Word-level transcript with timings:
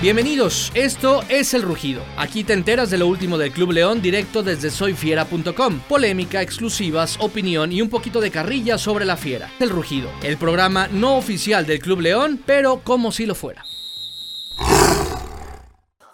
Bienvenidos, 0.00 0.70
esto 0.76 1.22
es 1.28 1.54
El 1.54 1.62
Rugido. 1.62 2.02
Aquí 2.16 2.44
te 2.44 2.52
enteras 2.52 2.88
de 2.88 2.98
lo 2.98 3.08
último 3.08 3.36
del 3.36 3.50
Club 3.50 3.72
León 3.72 4.00
directo 4.00 4.44
desde 4.44 4.70
soyfiera.com. 4.70 5.80
Polémica, 5.88 6.40
exclusivas, 6.40 7.18
opinión 7.18 7.72
y 7.72 7.82
un 7.82 7.90
poquito 7.90 8.20
de 8.20 8.30
carrilla 8.30 8.78
sobre 8.78 9.04
la 9.04 9.16
fiera. 9.16 9.50
El 9.58 9.70
Rugido, 9.70 10.08
el 10.22 10.38
programa 10.38 10.86
no 10.86 11.16
oficial 11.16 11.66
del 11.66 11.80
Club 11.80 12.02
León, 12.02 12.40
pero 12.46 12.82
como 12.84 13.10
si 13.10 13.26
lo 13.26 13.34
fuera. 13.34 13.64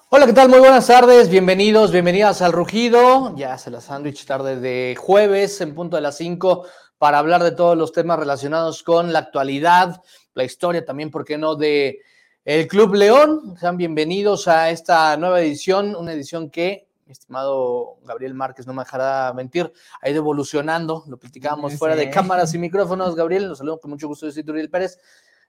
Hola, 0.09 0.25
¿qué 0.25 0.33
tal? 0.33 0.49
Muy 0.49 0.61
buenas 0.61 0.87
tardes, 0.87 1.29
bienvenidos, 1.29 1.93
bienvenidas 1.93 2.41
al 2.41 2.53
Rugido. 2.53 3.35
Ya 3.37 3.59
se 3.59 3.71
la 3.71 3.83
sándwich 3.83 4.25
tarde 4.25 4.59
de 4.61 4.97
jueves 4.99 5.61
en 5.61 5.75
punto 5.75 5.97
de 5.97 6.03
las 6.03 6.17
5 6.17 6.67
para 6.97 7.19
hablar 7.19 7.43
de 7.43 7.53
todos 7.53 7.77
los 7.77 7.93
temas 7.93 8.19
relacionados 8.19 8.83
con 8.83 9.13
la 9.13 9.19
actualidad, 9.19 10.01
la 10.33 10.45
historia 10.45 10.87
también, 10.87 11.11
¿por 11.11 11.27
qué 11.27 11.37
no?, 11.37 11.55
de 11.55 11.99
el 12.45 12.69
Club 12.69 12.95
León. 12.95 13.57
Sean 13.59 13.77
bienvenidos 13.77 14.49
a 14.49 14.71
esta 14.71 15.17
nueva 15.17 15.41
edición, 15.41 15.97
una 15.97 16.13
edición 16.13 16.51
que, 16.51 16.89
mi 17.07 17.13
estimado 17.13 17.97
Gabriel 18.05 18.35
Márquez, 18.35 18.67
no 18.67 18.75
me 18.75 18.83
dejará 18.83 19.33
mentir, 19.33 19.73
ha 20.03 20.11
ido 20.11 20.19
evolucionando. 20.19 21.05
Lo 21.09 21.17
platicábamos 21.17 21.75
fuera 21.79 21.97
de 21.97 22.11
cámaras 22.11 22.53
y 22.55 22.59
micrófonos. 22.59 23.15
Gabriel, 23.15 23.49
los 23.49 23.59
saludo 23.59 23.81
con 23.81 23.91
mucho 23.91 24.09
gusto, 24.09 24.27
yo 24.27 24.33
soy 24.33 24.45
Turiel 24.45 24.71
Pérez. 24.71 24.99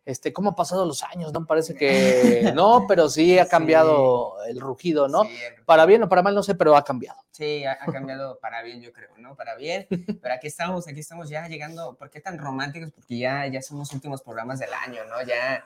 Este, 0.05 0.31
¿Cómo 0.31 0.49
han 0.49 0.55
pasado 0.55 0.85
los 0.85 1.01
años? 1.03 1.33
No 1.33 1.45
parece 1.45 1.73
que 1.73 2.51
no, 2.55 2.85
pero 2.87 3.09
sí 3.09 3.39
ha 3.39 3.47
cambiado 3.47 4.35
el 4.47 4.59
rugido, 4.59 5.07
¿no? 5.07 5.23
para 5.65 5.85
bien 5.87 6.03
o 6.03 6.09
para 6.09 6.21
mal, 6.21 6.35
no 6.35 6.43
sé, 6.43 6.53
pero 6.53 6.77
ha 6.77 6.83
cambiado. 6.83 7.19
Sí, 7.31 7.65
ha, 7.65 7.77
cambiado 7.77 8.39
para 8.39 8.61
bien, 8.61 8.81
yo 8.81 8.93
creo, 8.93 9.09
¿no? 9.17 9.35
Para 9.35 9.55
bien. 9.55 9.87
Pero 9.89 10.33
aquí 10.33 10.47
estamos, 10.47 10.87
aquí 10.87 11.01
estamos 11.01 11.27
ya 11.27 11.47
llegando. 11.47 11.95
¿Por 11.95 12.09
qué 12.09 12.21
tan 12.21 12.37
románticos? 12.37 12.91
Porque 12.91 13.17
ya, 13.17 13.45
ya 13.47 13.61
son 13.61 13.79
los 13.79 13.91
últimos 13.91 14.21
programas 14.21 14.59
del 14.59 14.69
año, 14.73 15.03
¿no? 15.09 15.21
Ya 15.23 15.63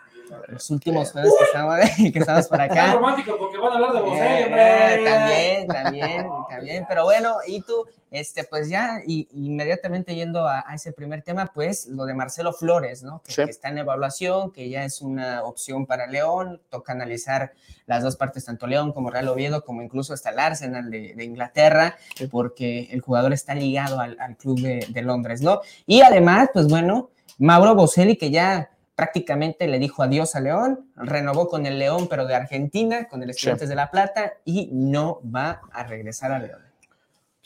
los 0.48 0.70
últimimos 0.70 1.12
jueves 1.12 1.34
que 1.38 1.44
estamos, 1.44 1.76
que 2.14 2.20
estamos 2.20 2.48
por 2.48 2.62
acá. 2.62 2.94
romántico 2.94 3.38
porque 3.38 3.58
van 3.58 3.72
a 3.72 3.76
hablar 3.76 3.94
de 3.94 4.02
vos, 4.02 4.18
eh, 4.20 5.06
También, 5.06 5.68
también, 5.68 6.28
también. 6.50 6.86
Pero 6.88 7.04
bueno, 7.04 7.36
y 7.46 7.62
tú, 7.62 7.86
este, 8.12 8.44
pues 8.44 8.70
ya 8.70 9.02
y, 9.06 9.28
inmediatamente 9.32 10.16
yendo 10.16 10.48
a, 10.48 10.64
ese 10.74 10.92
primer 10.92 11.22
tema, 11.22 11.52
pues 11.54 11.88
lo 11.88 12.06
de 12.06 12.14
Marcelo 12.14 12.54
Flores, 12.54 13.04
¿no? 13.04 13.22
Que, 13.24 13.34
que, 13.34 13.44
está 13.44 13.70
en 13.70 13.80
evaluación, 13.80 14.52
que 14.52 14.70
ya 14.70 14.84
es 14.84 15.02
una 15.02 15.44
opción 15.44 15.86
para 15.86 16.08
León. 16.08 16.62
Toca 16.70 16.94
analizar 16.94 17.54
las 17.90 18.04
dos 18.04 18.16
partes, 18.16 18.46
tanto 18.46 18.68
León 18.68 18.94
como 18.94 19.10
Real 19.10 19.28
Oviedo, 19.28 19.66
como 19.66 19.82
incluso 19.82 20.14
hasta 20.14 20.30
el 20.30 20.40
Arsenal 20.40 20.92
de, 20.92 21.24
Inglaterra, 21.24 21.98
porque 22.30 22.88
el 22.92 23.02
jugador 23.02 23.34
está 23.34 23.56
ligado 23.56 24.00
al, 24.00 24.16
club 24.38 24.60
de, 24.62 25.02
Londres, 25.02 25.42
¿no? 25.42 25.62
Y 25.86 26.02
además, 26.02 26.50
pues 26.54 26.68
bueno, 26.68 27.10
Mauro 27.40 27.74
Boselli, 27.74 28.16
que 28.16 28.30
ya 28.30 28.70
prácticamente 28.96 29.68
le 29.68 29.80
dijo 29.80 30.04
adiós 30.04 30.36
a 30.36 30.40
León, 30.40 30.92
renovó 30.96 31.48
con 31.48 31.66
el 31.66 31.80
León, 31.80 32.08
pero 32.10 32.28
de 32.28 32.36
Argentina, 32.36 33.08
con 33.08 33.24
el 33.24 33.32
Estudiantes 33.32 33.70
de 33.70 33.76
La 33.76 33.90
Plata, 33.90 34.34
y 34.46 34.70
no 34.72 35.22
va 35.24 35.62
a 35.72 35.84
regresar 35.84 36.32
a 36.32 36.40
León. 36.40 36.69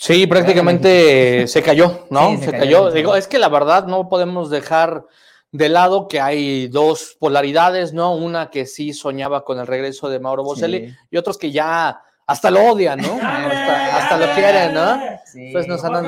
Sí, 0.04 0.28
prácticamente 0.28 1.48
se 1.48 1.64
cayó, 1.64 2.08
¿no? 2.10 2.38
se, 2.38 2.52
cayó. 2.52 2.92
Digo, 2.92 3.16
es 3.16 3.26
que 3.26 3.40
la 3.40 3.48
verdad 3.48 3.86
no 3.86 4.10
podemos 4.10 4.50
dejar 4.50 5.06
de 5.54 5.70
lado 5.70 6.10
que 6.10 6.20
hay 6.20 6.68
dos 6.68 7.16
polaridades, 7.18 7.94
¿no? 7.94 8.14
Una 8.14 8.50
que 8.50 8.66
sí 8.66 8.92
soñaba 8.92 9.46
con 9.46 9.60
el 9.60 9.66
regreso 9.66 10.10
de 10.10 10.20
Mauro 10.20 10.44
Boselli 10.44 10.94
y 11.10 11.16
otros 11.16 11.38
que 11.38 11.52
ya 11.54 12.02
hasta 12.28 12.52
lo 12.52 12.70
odian, 12.70 13.00
¿no? 13.00 13.18
hasta, 13.24 14.18
lo 14.18 14.30
quieren, 14.34 14.74
¿no? 14.74 15.00
Pues 15.54 15.70
nos 15.70 15.82
andan... 15.86 16.06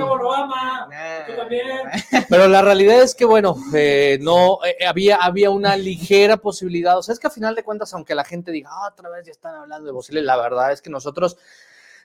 Pero 2.30 2.48
la 2.50 2.62
realidad 2.62 3.02
es 3.02 3.16
que, 3.16 3.24
bueno, 3.24 3.56
eh, 3.74 4.18
no, 4.20 4.60
eh, 4.66 4.86
había, 4.86 5.24
había 5.24 5.52
una 5.52 5.78
ligera 5.78 6.36
posibilidad. 6.36 6.98
O 6.98 7.02
sea, 7.02 7.14
es 7.14 7.20
que 7.20 7.28
a 7.28 7.32
final 7.32 7.56
de 7.56 7.64
cuentas, 7.64 7.94
aunque 7.94 8.14
la 8.14 8.26
gente 8.26 8.52
diga, 8.52 8.72
ah, 8.74 8.90
otra 8.92 9.10
vez 9.10 9.26
ya 9.26 9.32
están 9.32 9.56
hablando 9.56 9.86
de 9.86 9.94
Boselli, 9.94 10.20
la 10.20 10.36
verdad 10.36 10.74
es 10.74 10.82
que 10.82 10.90
nosotros 10.90 11.38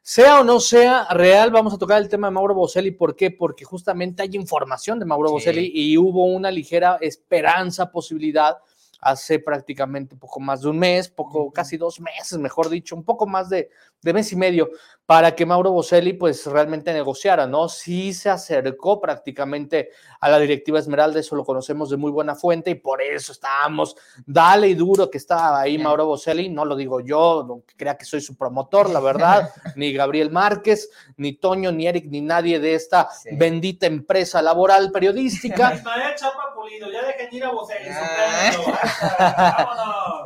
sea 0.02 0.40
o 0.40 0.44
no 0.44 0.60
sea 0.60 1.06
real, 1.10 1.50
vamos 1.50 1.74
a 1.74 1.78
tocar 1.78 2.00
el 2.00 2.08
tema 2.08 2.28
de 2.28 2.32
Mauro 2.32 2.54
Boselli. 2.54 2.90
¿Por 2.90 3.14
qué? 3.14 3.30
Porque 3.30 3.64
justamente 3.64 4.22
hay 4.22 4.30
información 4.32 4.98
de 4.98 5.04
Mauro 5.04 5.30
Boselli 5.30 5.70
y 5.74 5.96
hubo 5.96 6.24
una 6.24 6.50
ligera 6.50 6.98
esperanza, 7.00 7.90
posibilidad 7.90 8.56
hace 9.00 9.38
prácticamente 9.38 10.16
poco 10.16 10.40
más 10.40 10.62
de 10.62 10.68
un 10.68 10.78
mes, 10.78 11.08
poco, 11.08 11.50
casi 11.50 11.76
dos 11.76 12.00
meses, 12.00 12.38
mejor 12.38 12.68
dicho, 12.68 12.94
un 12.94 13.04
poco 13.04 13.26
más 13.26 13.48
de, 13.48 13.70
de 14.02 14.12
mes 14.12 14.32
y 14.32 14.36
medio, 14.36 14.70
para 15.06 15.34
que 15.34 15.44
Mauro 15.44 15.72
Boselli 15.72 16.12
pues 16.12 16.46
realmente 16.46 16.92
negociara, 16.92 17.46
¿no? 17.46 17.68
Sí 17.68 18.14
se 18.14 18.30
acercó 18.30 19.00
prácticamente 19.00 19.90
a 20.20 20.28
la 20.28 20.38
directiva 20.38 20.78
Esmeralda, 20.78 21.20
eso 21.20 21.34
lo 21.34 21.44
conocemos 21.44 21.90
de 21.90 21.96
muy 21.96 22.10
buena 22.10 22.34
fuente 22.34 22.70
y 22.70 22.76
por 22.76 23.02
eso 23.02 23.32
estábamos, 23.32 23.96
dale 24.24 24.68
y 24.68 24.74
duro 24.74 25.10
que 25.10 25.18
está 25.18 25.58
ahí 25.60 25.78
Mauro 25.78 26.06
Boselli, 26.06 26.48
no 26.48 26.64
lo 26.64 26.76
digo 26.76 27.00
yo, 27.00 27.44
no 27.46 27.62
crea 27.76 27.96
que 27.96 28.04
soy 28.04 28.20
su 28.20 28.36
promotor, 28.36 28.90
la 28.90 29.00
verdad, 29.00 29.50
ni 29.76 29.92
Gabriel 29.92 30.30
Márquez, 30.30 30.90
ni 31.16 31.32
Toño, 31.32 31.72
ni 31.72 31.86
Eric, 31.86 32.06
ni 32.08 32.20
nadie 32.20 32.60
de 32.60 32.74
esta 32.74 33.08
bendita 33.32 33.86
empresa 33.86 34.40
laboral 34.42 34.92
periodística. 34.92 35.72
ya 36.92 37.02
dejen 37.02 37.28
ir 37.32 37.44
a 37.44 37.50
Boselli, 37.50 37.88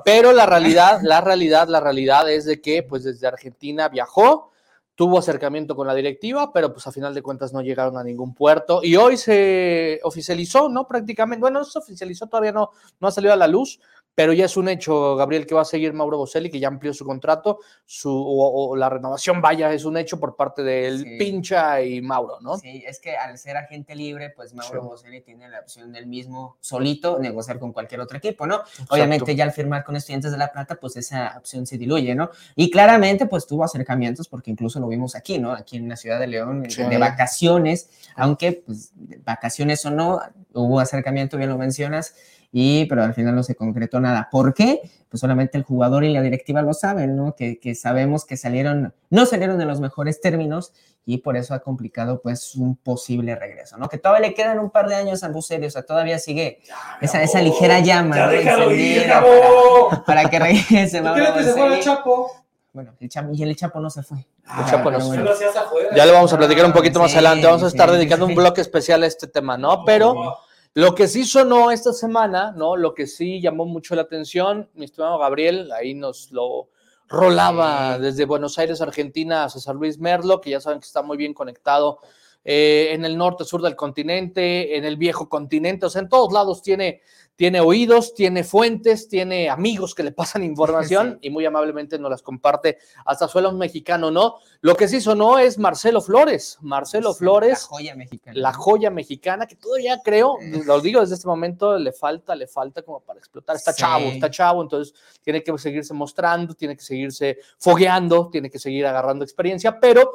Pero 0.04 0.32
la 0.32 0.46
realidad, 0.46 1.00
la 1.02 1.20
realidad, 1.20 1.68
la 1.68 1.80
realidad 1.80 2.30
es 2.30 2.44
de 2.44 2.60
que 2.60 2.82
pues 2.82 3.04
desde 3.04 3.26
Argentina 3.26 3.88
viajó, 3.88 4.52
tuvo 4.94 5.18
acercamiento 5.18 5.74
con 5.74 5.86
la 5.86 5.94
directiva, 5.94 6.52
pero 6.52 6.72
pues 6.72 6.86
a 6.86 6.92
final 6.92 7.14
de 7.14 7.22
cuentas 7.22 7.52
no 7.52 7.62
llegaron 7.62 7.96
a 7.96 8.04
ningún 8.04 8.34
puerto 8.34 8.80
y 8.82 8.96
hoy 8.96 9.16
se 9.16 10.00
oficializó, 10.04 10.68
¿no? 10.68 10.86
Prácticamente, 10.86 11.40
bueno, 11.40 11.64
se 11.64 11.78
oficializó, 11.78 12.26
todavía 12.26 12.52
no, 12.52 12.70
no 13.00 13.08
ha 13.08 13.10
salido 13.10 13.32
a 13.32 13.36
la 13.36 13.48
luz, 13.48 13.80
pero 14.14 14.32
ya 14.32 14.44
es 14.44 14.56
un 14.56 14.68
hecho, 14.68 15.16
Gabriel, 15.16 15.46
que 15.46 15.54
va 15.54 15.62
a 15.62 15.64
seguir 15.64 15.92
Mauro 15.92 16.18
Boselli, 16.18 16.50
que 16.50 16.60
ya 16.60 16.68
amplió 16.68 16.94
su 16.94 17.04
contrato, 17.04 17.58
su, 17.84 18.10
o, 18.10 18.76
la 18.76 18.88
renovación, 18.88 19.40
vaya, 19.40 19.72
es 19.72 19.84
un 19.84 19.96
hecho 19.96 20.20
por 20.20 20.36
parte 20.36 20.62
del 20.62 21.16
Pincha 21.18 21.82
y 21.82 22.00
Mauro, 22.00 22.38
¿no? 22.40 22.56
Sí, 22.58 22.84
es 22.86 23.00
que 23.00 23.16
al 23.16 23.36
ser 23.38 23.56
agente 23.56 23.94
libre, 23.94 24.30
pues 24.30 24.54
Mauro 24.54 24.82
Boselli 24.82 25.20
tiene 25.20 25.48
la 25.48 25.60
opción 25.60 25.92
del 25.92 26.06
mismo 26.06 26.56
solito 26.60 27.18
negociar 27.18 27.58
con 27.58 27.72
cualquier 27.72 28.00
otro 28.00 28.18
equipo, 28.18 28.46
¿no? 28.46 28.62
Obviamente 28.88 29.34
ya 29.34 29.44
al 29.44 29.52
firmar 29.52 29.84
con 29.84 29.96
Estudiantes 29.96 30.30
de 30.30 30.38
La 30.38 30.52
Plata, 30.52 30.76
pues 30.76 30.96
esa 30.96 31.34
opción 31.38 31.66
se 31.66 31.76
diluye, 31.78 32.14
¿no? 32.14 32.30
Y 32.54 32.70
claramente, 32.70 33.26
pues 33.26 33.46
tuvo 33.46 33.64
acercamientos, 33.64 34.28
porque 34.28 34.50
incluso 34.50 34.78
lo 34.78 34.88
vimos 34.88 35.14
aquí, 35.16 35.38
¿no? 35.38 35.52
Aquí 35.52 35.76
en 35.76 35.88
la 35.88 35.96
ciudad 35.96 36.20
de 36.20 36.26
León, 36.28 36.62
de 36.62 36.98
vacaciones, 36.98 37.90
aunque, 38.14 38.62
pues, 38.64 38.92
vacaciones 39.24 39.84
o 39.86 39.90
no, 39.90 40.20
hubo 40.52 40.80
acercamiento, 40.80 41.36
bien 41.36 41.50
lo 41.50 41.58
mencionas, 41.58 42.14
y 42.56 42.84
pero 42.84 43.02
al 43.02 43.14
final 43.14 43.34
no 43.34 43.42
se 43.42 43.56
concretó 43.56 43.98
nada. 43.98 44.28
¿Por 44.30 44.54
qué? 44.54 44.80
Pues 45.08 45.20
solamente 45.20 45.58
el 45.58 45.64
jugador 45.64 46.04
y 46.04 46.12
la 46.12 46.22
directiva 46.22 46.62
lo 46.62 46.72
saben, 46.72 47.16
¿no? 47.16 47.34
Que, 47.34 47.58
que, 47.58 47.74
sabemos 47.74 48.24
que 48.24 48.36
salieron, 48.36 48.94
no 49.10 49.26
salieron 49.26 49.60
en 49.60 49.66
los 49.66 49.80
mejores 49.80 50.20
términos 50.20 50.72
y 51.04 51.18
por 51.18 51.36
eso 51.36 51.52
ha 51.52 51.58
complicado 51.58 52.22
pues 52.22 52.54
un 52.54 52.76
posible 52.76 53.34
regreso, 53.34 53.76
¿no? 53.76 53.88
Que 53.88 53.98
todavía 53.98 54.28
le 54.28 54.34
quedan 54.34 54.60
un 54.60 54.70
par 54.70 54.88
de 54.88 54.94
años 54.94 55.24
a 55.24 55.30
Buceri, 55.30 55.66
o 55.66 55.70
sea, 55.70 55.82
todavía 55.82 56.20
sigue 56.20 56.60
esa, 57.00 57.24
esa 57.24 57.42
ligera 57.42 57.80
llama, 57.80 58.16
¿no? 58.18 59.88
para, 59.88 60.04
para, 60.04 60.30
que 60.30 60.38
regrese. 60.38 61.02
¿Qué 61.02 61.80
Chapo? 61.80 62.30
Bueno, 62.72 62.94
el 63.00 63.08
Chapo, 63.08 63.30
y 63.34 63.42
el 63.42 63.56
Chapo 63.56 63.80
no 63.80 63.90
se 63.90 64.04
fue. 64.04 64.18
El 64.18 64.64
Chapo 64.66 64.92
no 64.92 65.00
se 65.00 65.18
fue. 65.18 65.88
Ya 65.96 66.06
le 66.06 66.12
vamos 66.12 66.32
a 66.32 66.38
platicar 66.38 66.64
un 66.66 66.72
poquito 66.72 67.00
más 67.00 67.12
adelante. 67.14 67.46
Vamos 67.46 67.64
a 67.64 67.66
estar 67.66 67.90
dedicando 67.90 68.26
un 68.26 68.34
bloque 68.36 68.60
especial 68.60 69.02
a 69.02 69.06
este 69.06 69.26
tema, 69.26 69.58
¿no? 69.58 69.84
Pero 69.84 70.38
lo 70.74 70.94
que 70.94 71.06
sí 71.08 71.24
sonó 71.24 71.70
esta 71.70 71.92
semana, 71.92 72.52
¿no? 72.52 72.76
Lo 72.76 72.94
que 72.94 73.06
sí 73.06 73.40
llamó 73.40 73.64
mucho 73.64 73.94
la 73.94 74.02
atención, 74.02 74.68
mi 74.74 74.84
estimado 74.84 75.18
Gabriel, 75.18 75.70
ahí 75.72 75.94
nos 75.94 76.32
lo 76.32 76.68
rolaba 77.08 77.98
desde 77.98 78.24
Buenos 78.24 78.58
Aires, 78.58 78.80
Argentina, 78.80 79.44
a 79.44 79.48
César 79.48 79.76
Luis 79.76 79.98
Merlo, 79.98 80.40
que 80.40 80.50
ya 80.50 80.60
saben 80.60 80.80
que 80.80 80.86
está 80.86 81.02
muy 81.02 81.16
bien 81.16 81.32
conectado 81.32 82.00
eh, 82.44 82.90
en 82.92 83.04
el 83.04 83.16
norte, 83.16 83.44
sur 83.44 83.62
del 83.62 83.76
continente, 83.76 84.76
en 84.76 84.84
el 84.84 84.96
viejo 84.96 85.28
continente, 85.28 85.86
o 85.86 85.90
sea, 85.90 86.02
en 86.02 86.08
todos 86.08 86.32
lados 86.32 86.62
tiene 86.62 87.00
tiene 87.36 87.60
oídos, 87.60 88.14
tiene 88.14 88.44
fuentes, 88.44 89.08
tiene 89.08 89.50
amigos 89.50 89.94
que 89.94 90.02
le 90.02 90.12
pasan 90.12 90.42
información 90.44 91.18
y 91.20 91.30
muy 91.30 91.44
amablemente 91.44 91.98
nos 91.98 92.10
las 92.10 92.22
comparte 92.22 92.78
hasta 93.04 93.28
suelo 93.28 93.50
un 93.50 93.58
mexicano, 93.58 94.10
¿no? 94.10 94.36
Lo 94.60 94.76
que 94.76 94.88
sí 94.88 95.00
sonó 95.00 95.38
es 95.38 95.58
Marcelo 95.58 96.00
Flores, 96.00 96.58
Marcelo 96.60 97.14
Flores. 97.14 97.62
La 97.62 97.68
joya 97.68 97.96
mexicana. 97.96 98.40
La 98.40 98.52
joya 98.52 98.90
mexicana, 98.90 99.46
que 99.46 99.56
todavía 99.56 100.00
creo, 100.04 100.36
lo 100.64 100.80
digo 100.80 101.00
desde 101.00 101.14
este 101.14 101.26
momento, 101.26 101.76
le 101.76 101.92
falta, 101.92 102.34
le 102.34 102.46
falta 102.46 102.82
como 102.82 103.00
para 103.00 103.18
explotar. 103.18 103.56
Está 103.56 103.74
chavo, 103.74 104.06
está 104.06 104.30
chavo, 104.30 104.62
entonces 104.62 104.94
tiene 105.22 105.42
que 105.42 105.56
seguirse 105.58 105.92
mostrando, 105.92 106.54
tiene 106.54 106.76
que 106.76 106.82
seguirse 106.82 107.38
fogueando, 107.58 108.28
tiene 108.30 108.50
que 108.50 108.58
seguir 108.58 108.86
agarrando 108.86 109.24
experiencia, 109.24 109.78
pero 109.80 110.12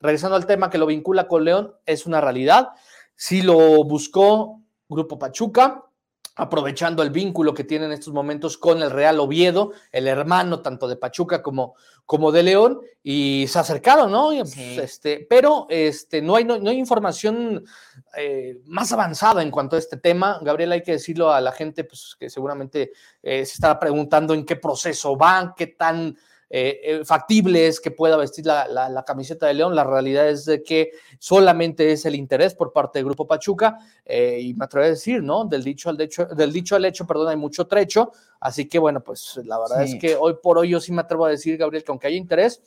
regresando 0.00 0.36
al 0.36 0.46
tema 0.46 0.70
que 0.70 0.78
lo 0.78 0.86
vincula 0.86 1.26
con 1.26 1.44
León, 1.44 1.74
es 1.86 2.06
una 2.06 2.20
realidad. 2.20 2.70
Sí 3.14 3.42
lo 3.42 3.84
buscó 3.84 4.62
Grupo 4.88 5.18
Pachuca, 5.18 5.84
aprovechando 6.38 7.02
el 7.02 7.10
vínculo 7.10 7.52
que 7.52 7.64
tiene 7.64 7.86
en 7.86 7.92
estos 7.92 8.14
momentos 8.14 8.56
con 8.56 8.80
el 8.80 8.92
Real 8.92 9.18
Oviedo, 9.18 9.72
el 9.90 10.06
hermano 10.06 10.60
tanto 10.60 10.86
de 10.86 10.96
Pachuca 10.96 11.42
como, 11.42 11.74
como 12.06 12.30
de 12.30 12.44
León, 12.44 12.80
y 13.02 13.46
se 13.48 13.58
acercaron, 13.58 14.12
¿no? 14.12 14.28
Pues, 14.28 14.52
sí. 14.52 14.78
Este, 14.78 15.26
pero 15.28 15.66
este, 15.68 16.22
no, 16.22 16.36
hay, 16.36 16.44
no, 16.44 16.54
hay 16.54 16.78
información 16.78 17.64
eh, 18.16 18.60
más 18.66 18.92
avanzada 18.92 19.42
en 19.42 19.50
cuanto 19.50 19.74
a 19.74 19.80
este 19.80 19.96
tema. 19.96 20.38
Gabriel, 20.40 20.70
hay 20.70 20.82
que 20.82 20.92
decirlo 20.92 21.32
a 21.32 21.40
la 21.40 21.50
gente 21.50 21.82
pues, 21.82 22.16
que 22.18 22.30
seguramente 22.30 22.92
eh, 23.20 23.44
se 23.44 23.54
estará 23.54 23.80
preguntando 23.80 24.32
en 24.32 24.46
qué 24.46 24.54
proceso 24.54 25.16
van, 25.16 25.54
qué 25.56 25.66
tan 25.66 26.16
eh, 26.50 26.80
eh, 26.82 27.04
factible 27.04 27.66
es 27.66 27.78
que 27.78 27.90
pueda 27.90 28.16
vestir 28.16 28.46
la, 28.46 28.66
la, 28.66 29.04
camiseta 29.04 29.46
de 29.46 29.54
León. 29.54 29.74
La 29.74 29.84
realidad 29.84 30.28
es 30.28 30.46
de 30.46 30.62
que 30.62 30.92
solamente 31.18 31.92
es 31.92 32.06
el 32.06 32.14
interés 32.14 32.54
por 32.54 32.72
parte 32.72 32.98
del 32.98 33.06
Grupo 33.06 33.26
Pachuca 33.26 33.78
eh, 34.04 34.38
y 34.40 34.54
me 34.54 34.64
atrevo 34.64 34.86
a 34.86 34.88
decir, 34.88 35.22
¿no? 35.22 35.44
Del 35.44 35.62
dicho 35.62 35.90
al 35.90 36.00
hecho, 36.00 36.24
del 36.24 36.52
dicho 36.52 36.74
al 36.74 36.86
hecho, 36.86 37.06
perdón, 37.06 37.28
hay 37.28 37.36
mucho 37.36 37.66
trecho. 37.66 38.12
Así 38.40 38.66
que 38.66 38.78
bueno, 38.78 39.02
pues 39.02 39.38
la 39.44 39.58
verdad 39.58 39.84
sí. 39.84 39.94
es 39.94 40.00
que 40.00 40.16
hoy 40.16 40.36
por 40.42 40.56
hoy 40.58 40.70
yo 40.70 40.80
sí 40.80 40.92
me 40.92 41.02
atrevo 41.02 41.26
a 41.26 41.30
decir, 41.30 41.58
Gabriel, 41.58 41.84
que 41.84 41.92
aunque 41.92 42.06
haya 42.06 42.16
interés, 42.16 42.62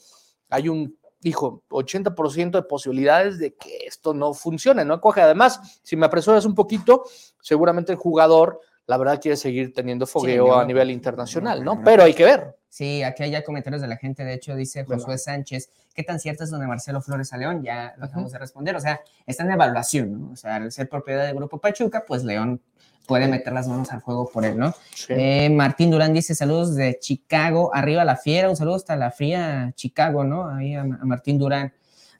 hay 0.49 0.69
un 0.69 0.95
dijo, 1.21 1.61
80% 1.69 2.51
de 2.51 2.63
posibilidades 2.63 3.37
de 3.37 3.53
que 3.53 3.85
esto 3.85 4.13
no 4.13 4.33
funcione, 4.33 4.83
no 4.83 4.99
coge. 4.99 5.21
Además, 5.21 5.79
si 5.83 5.95
me 5.95 6.07
apresuras 6.07 6.45
un 6.45 6.55
poquito, 6.55 7.03
seguramente 7.39 7.91
el 7.91 7.97
jugador, 7.97 8.59
la 8.91 8.97
verdad, 8.97 9.21
quiere 9.21 9.37
seguir 9.37 9.73
teniendo 9.73 10.05
fogueo 10.05 10.47
sí, 10.47 10.59
a 10.59 10.65
nivel 10.65 10.91
internacional, 10.91 11.63
¿no? 11.63 11.81
Pero 11.81 12.03
hay 12.03 12.13
que 12.13 12.25
ver. 12.25 12.57
Sí, 12.67 13.03
aquí 13.03 13.23
hay 13.23 13.31
ya 13.31 13.41
comentarios 13.41 13.81
de 13.81 13.87
la 13.87 13.95
gente. 13.95 14.25
De 14.25 14.33
hecho, 14.33 14.53
dice 14.53 14.83
Josué 14.83 15.05
bueno. 15.05 15.17
Sánchez, 15.17 15.69
¿qué 15.93 16.03
tan 16.03 16.19
cierto 16.19 16.43
es 16.43 16.49
donde 16.49 16.67
Marcelo 16.67 17.01
Flores 17.01 17.31
a 17.31 17.37
León? 17.37 17.63
Ya 17.63 17.93
lo 17.97 18.03
acabamos 18.03 18.27
uh 18.27 18.29
-huh. 18.31 18.33
de 18.33 18.39
responder. 18.39 18.75
O 18.75 18.81
sea, 18.81 18.99
está 19.25 19.43
en 19.43 19.51
evaluación, 19.51 20.11
¿no? 20.11 20.31
O 20.33 20.35
sea, 20.35 20.55
al 20.55 20.73
ser 20.73 20.89
propiedad 20.89 21.25
del 21.25 21.35
Grupo 21.35 21.57
Pachuca, 21.57 22.03
pues 22.05 22.25
León 22.25 22.59
puede 23.07 23.29
meter 23.29 23.53
las 23.53 23.69
manos 23.69 23.93
al 23.93 24.01
juego 24.01 24.29
por 24.29 24.43
él, 24.43 24.57
¿no? 24.57 24.73
Sí. 24.93 25.13
Eh, 25.15 25.49
Martín 25.49 25.89
Durán 25.89 26.13
dice 26.13 26.35
saludos 26.35 26.75
de 26.75 26.99
Chicago, 26.99 27.71
arriba 27.73 28.03
la 28.03 28.17
fiera, 28.17 28.49
un 28.49 28.57
saludo 28.57 28.75
hasta 28.75 28.97
la 28.97 29.11
fría 29.11 29.71
Chicago, 29.75 30.25
¿no? 30.25 30.49
Ahí 30.49 30.75
a, 30.75 30.81
a 30.81 31.05
Martín 31.05 31.39
Durán. 31.39 31.71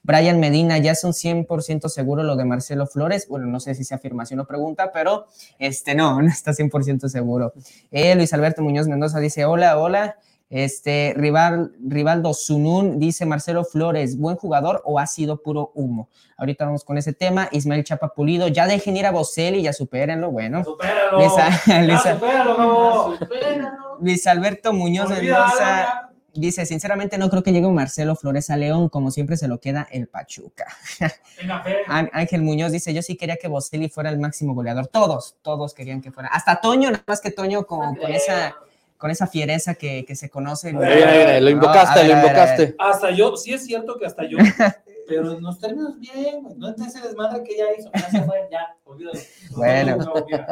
Brian 0.03 0.39
Medina, 0.39 0.77
ya 0.80 0.95
son 0.95 1.12
100% 1.12 1.88
seguro 1.89 2.24
lo 2.24 2.36
de 2.36 2.45
Marcelo 2.45 2.88
Flores. 2.88 3.27
Bueno, 3.27 3.45
no 3.45 3.59
sé 3.59 3.75
si 3.75 3.83
sea 3.83 3.98
afirmación 3.98 4.39
o 4.39 4.45
pregunta, 4.45 4.92
pero 4.92 5.27
este 5.59 5.95
no, 5.95 6.21
no 6.21 6.30
está 6.30 6.51
100% 6.51 7.07
seguro. 7.07 7.53
Eh, 7.92 8.15
Luis 8.15 8.33
Alberto 8.33 8.62
Muñoz 8.62 8.88
Mendoza 8.88 9.19
dice: 9.19 9.45
Hola, 9.45 9.77
hola. 9.77 10.18
Este, 10.50 11.13
Rival, 11.15 11.71
Rivaldo 11.81 12.33
Zunún 12.33 13.00
dice 13.00 13.25
Marcelo 13.25 13.63
Flores, 13.63 14.18
¿buen 14.18 14.36
jugador 14.36 14.81
o 14.83 15.00
ha 15.00 15.07
sido 15.07 15.42
puro 15.42 15.71
humo? 15.75 16.09
Ahorita 16.36 16.65
vamos 16.65 16.83
con 16.83 16.98
ese 16.98 17.13
tema. 17.13 17.48
Ismael 17.53 17.86
Chapa 17.86 18.13
Pulido, 18.13 18.50
ya 18.50 18.68
dejen 18.68 18.98
ir 18.98 19.06
a 19.06 19.12
Boselli, 19.12 19.62
ya 19.62 19.71
supérenlo, 19.71 20.30
bueno. 20.30 20.62
Supéralo. 20.65 21.21
Supéralo. 23.18 23.18
Luis 24.01 24.27
Alberto 24.27 24.74
Muñoz 24.74 25.09
Mendoza 25.09 26.11
dice, 26.33 26.66
sinceramente 26.66 27.18
no 27.18 27.30
creo 27.30 27.44
que 27.44 27.51
llegue 27.51 27.68
Marcelo 27.68 28.16
Flores 28.16 28.50
a 28.50 28.57
León, 28.57 28.89
como 28.89 29.12
siempre 29.12 29.38
se 29.38 29.48
lo 29.48 29.60
queda 29.60 29.88
el 29.92 30.07
Pachuca. 30.07 30.66
Venga, 31.39 31.62
fe. 31.63 31.78
Ángel 31.88 32.42
Muñoz 32.42 32.72
dice, 32.72 32.94
yo 32.94 33.01
sí 33.01 33.16
quería 33.16 33.38
que 33.38 33.48
Boselli 33.48 33.89
fuera 33.89 34.10
el 34.10 34.19
máximo 34.19 34.54
goleador. 34.54 34.88
Todos, 34.88 35.36
todos 35.42 35.74
querían 35.74 36.01
que 36.01 36.12
fuera. 36.12 36.30
Hasta 36.30 36.62
Toño, 36.62 36.92
nada 36.92 37.04
más 37.07 37.22
que 37.22 37.31
Toño 37.31 37.66
con, 37.66 37.95
con 37.95 38.12
esa 38.12 38.56
con 39.01 39.10
esa 39.10 39.25
fiereza 39.25 39.74
que, 39.74 40.06
que 40.06 40.16
se 40.16 40.30
conoce. 40.30 40.72
Ver, 40.74 41.07
ver, 41.07 41.42
lo 41.42 41.50
invocaste, 41.50 42.01
ver, 42.01 42.10
lo 42.10 42.18
invocaste. 42.18 42.75
Hasta 42.77 43.10
yo, 43.10 43.36
sí 43.36 43.51
es 43.51 43.66
cierto 43.66 43.98
que 43.98 44.06
hasta 44.06 44.25
yo, 44.25 44.38
pero 45.12 45.34
en 45.34 45.44
los 45.44 45.60
términos 45.60 46.00
bien, 46.00 46.42
no 46.56 46.69
entre 46.69 46.86
ese 46.88 47.02
desmadre 47.02 47.44
que 47.44 47.58
ya 47.58 47.66
hizo, 47.78 47.92
ya 47.94 48.10
se 48.10 48.24
fue, 48.24 48.48
ya, 48.50 48.78
olvídalo. 48.86 49.19
Bueno. 49.58 49.98
No, 49.98 50.13
olvídalo, 50.13 50.48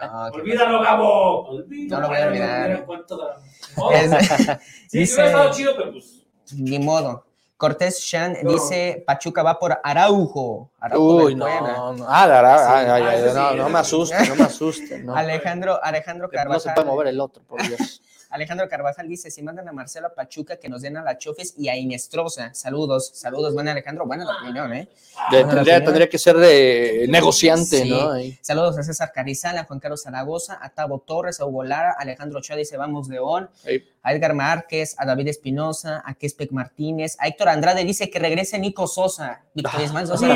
no, 0.00 0.32
olvídalo 0.32 0.82
Gabo. 0.82 1.48
Olvídalo, 1.48 1.96
no 1.96 2.00
lo 2.00 2.08
voy 2.08 2.22
a 2.22 2.26
olvidar. 2.28 2.86
Oh, 3.76 3.90
es, 3.90 4.10
sí, 4.88 4.98
dice, 4.98 5.06
sí, 5.06 5.14
hubiera 5.14 5.26
estado 5.26 5.50
chido, 5.52 5.72
pero 5.76 5.90
pues. 5.90 6.24
Ni 6.52 6.78
modo. 6.78 7.24
Cortés 7.56 8.00
Shan 8.00 8.36
no. 8.42 8.52
dice 8.52 9.02
Pachuca 9.04 9.42
va 9.42 9.58
por 9.58 9.80
Araujo. 9.82 10.70
Araujo 10.78 11.24
Uy, 11.24 11.34
no, 11.34 11.46
no, 11.96 12.06
ah, 12.08 12.22
Ara, 12.22 12.58
sí, 12.58 12.64
ay, 12.68 12.86
ay, 13.02 13.22
ay, 13.26 13.34
no, 13.34 13.54
no 13.54 13.68
me 13.68 13.78
asuste, 13.80 14.28
no 14.28 14.36
me 14.36 14.44
asuste. 14.44 15.02
No. 15.02 15.16
Alejandro, 15.16 15.82
Alejandro 15.82 16.28
Carvajal. 16.28 16.52
No 16.52 16.60
se 16.60 16.70
puede 16.70 16.86
mover 16.86 17.06
el 17.08 17.20
otro, 17.20 17.42
por 17.42 17.60
Dios. 17.66 18.00
Alejandro 18.34 18.68
Carvajal 18.68 19.06
dice, 19.08 19.30
si 19.30 19.42
mandan 19.42 19.68
a 19.68 19.72
Marcelo 19.72 20.08
a 20.08 20.14
Pachuca, 20.14 20.56
que 20.56 20.68
nos 20.68 20.82
den 20.82 20.96
a 20.96 21.02
la 21.04 21.18
Chofes 21.18 21.54
y 21.56 21.68
a 21.68 21.76
Inestrosa. 21.76 22.52
Saludos, 22.52 23.12
saludos, 23.14 23.54
buen 23.54 23.68
Alejandro, 23.68 24.06
buena 24.06 24.24
la 24.24 24.36
opinión, 24.42 24.72
¿eh? 24.74 24.88
De, 25.30 25.38
tendría, 25.44 25.60
opinión. 25.60 25.84
tendría, 25.84 26.08
que 26.08 26.18
ser 26.18 26.36
de 26.36 27.06
negociante, 27.08 27.82
sí. 27.82 27.88
¿no? 27.90 28.10
Ahí. 28.10 28.36
Saludos 28.42 28.76
a 28.76 28.82
César 28.82 29.12
Carizal, 29.14 29.56
a 29.58 29.64
Juan 29.64 29.78
Carlos 29.78 30.02
Zaragoza, 30.02 30.58
a 30.60 30.70
Tavo 30.70 30.98
Torres, 31.06 31.38
a 31.38 31.46
Hugo 31.46 31.62
Lara, 31.62 31.94
Alejandro 31.96 32.40
Ochoa 32.40 32.56
dice, 32.56 32.76
vamos 32.76 33.06
León, 33.08 33.48
Ahí. 33.64 33.84
a 34.02 34.12
Edgar 34.12 34.34
Márquez, 34.34 34.96
a 34.98 35.06
David 35.06 35.28
Espinosa, 35.28 36.02
a 36.04 36.14
Kespec 36.14 36.50
Martínez, 36.50 37.16
a 37.20 37.28
Héctor 37.28 37.50
Andrade 37.50 37.84
dice 37.84 38.10
que 38.10 38.18
regrese 38.18 38.58
Nico 38.58 38.88
Sosa, 38.88 39.42
Víctor 39.54 39.80
Ah. 39.80 39.84
Ismael 39.84 40.06
Sosa. 40.08 40.34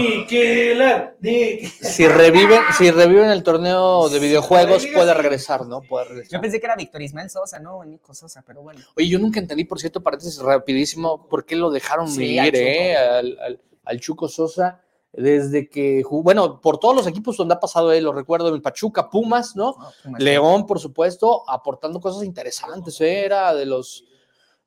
Si 1.82 2.06
reviven, 2.06 2.60
si 2.76 2.90
reviven 2.92 3.30
el 3.30 3.42
torneo 3.42 4.08
de 4.08 4.20
videojuegos, 4.20 4.86
puede 4.94 5.12
regresar, 5.14 5.66
¿no? 5.66 5.80
Puede 5.82 6.04
regresar. 6.04 6.32
Yo 6.32 6.40
pensé 6.40 6.60
que 6.60 6.66
era 6.66 6.76
Víctor 6.76 7.02
Ismael 7.02 7.28
Sosa, 7.30 7.58
no, 7.58 7.82
Nico 7.88 8.14
Sosa, 8.14 8.42
pero 8.46 8.62
bueno. 8.62 8.80
Oye, 8.96 9.08
yo 9.08 9.18
nunca 9.18 9.40
entendí, 9.40 9.64
por 9.64 9.80
cierto, 9.80 10.02
paréntesis 10.02 10.38
rapidísimo, 10.38 11.28
por 11.28 11.44
qué 11.44 11.56
lo 11.56 11.70
dejaron 11.70 12.08
sí, 12.08 12.34
ir, 12.34 12.40
al 12.40 12.54
eh, 12.54 12.96
al, 12.96 13.38
al, 13.40 13.60
al, 13.84 14.00
Chuco 14.00 14.28
Sosa, 14.28 14.82
desde 15.12 15.68
que, 15.68 16.02
bueno, 16.10 16.60
por 16.60 16.78
todos 16.78 16.94
los 16.94 17.06
equipos 17.06 17.36
donde 17.36 17.54
ha 17.54 17.60
pasado 17.60 17.92
él, 17.92 18.04
lo 18.04 18.12
recuerdo 18.12 18.54
en 18.54 18.62
Pachuca, 18.62 19.08
Pumas, 19.10 19.56
¿no? 19.56 19.76
Pumas, 20.02 20.22
León, 20.22 20.66
por 20.66 20.78
supuesto, 20.78 21.48
aportando 21.48 22.00
cosas 22.00 22.24
interesantes, 22.24 23.00
¿eh? 23.00 23.24
era 23.24 23.54
de 23.54 23.66
los... 23.66 24.04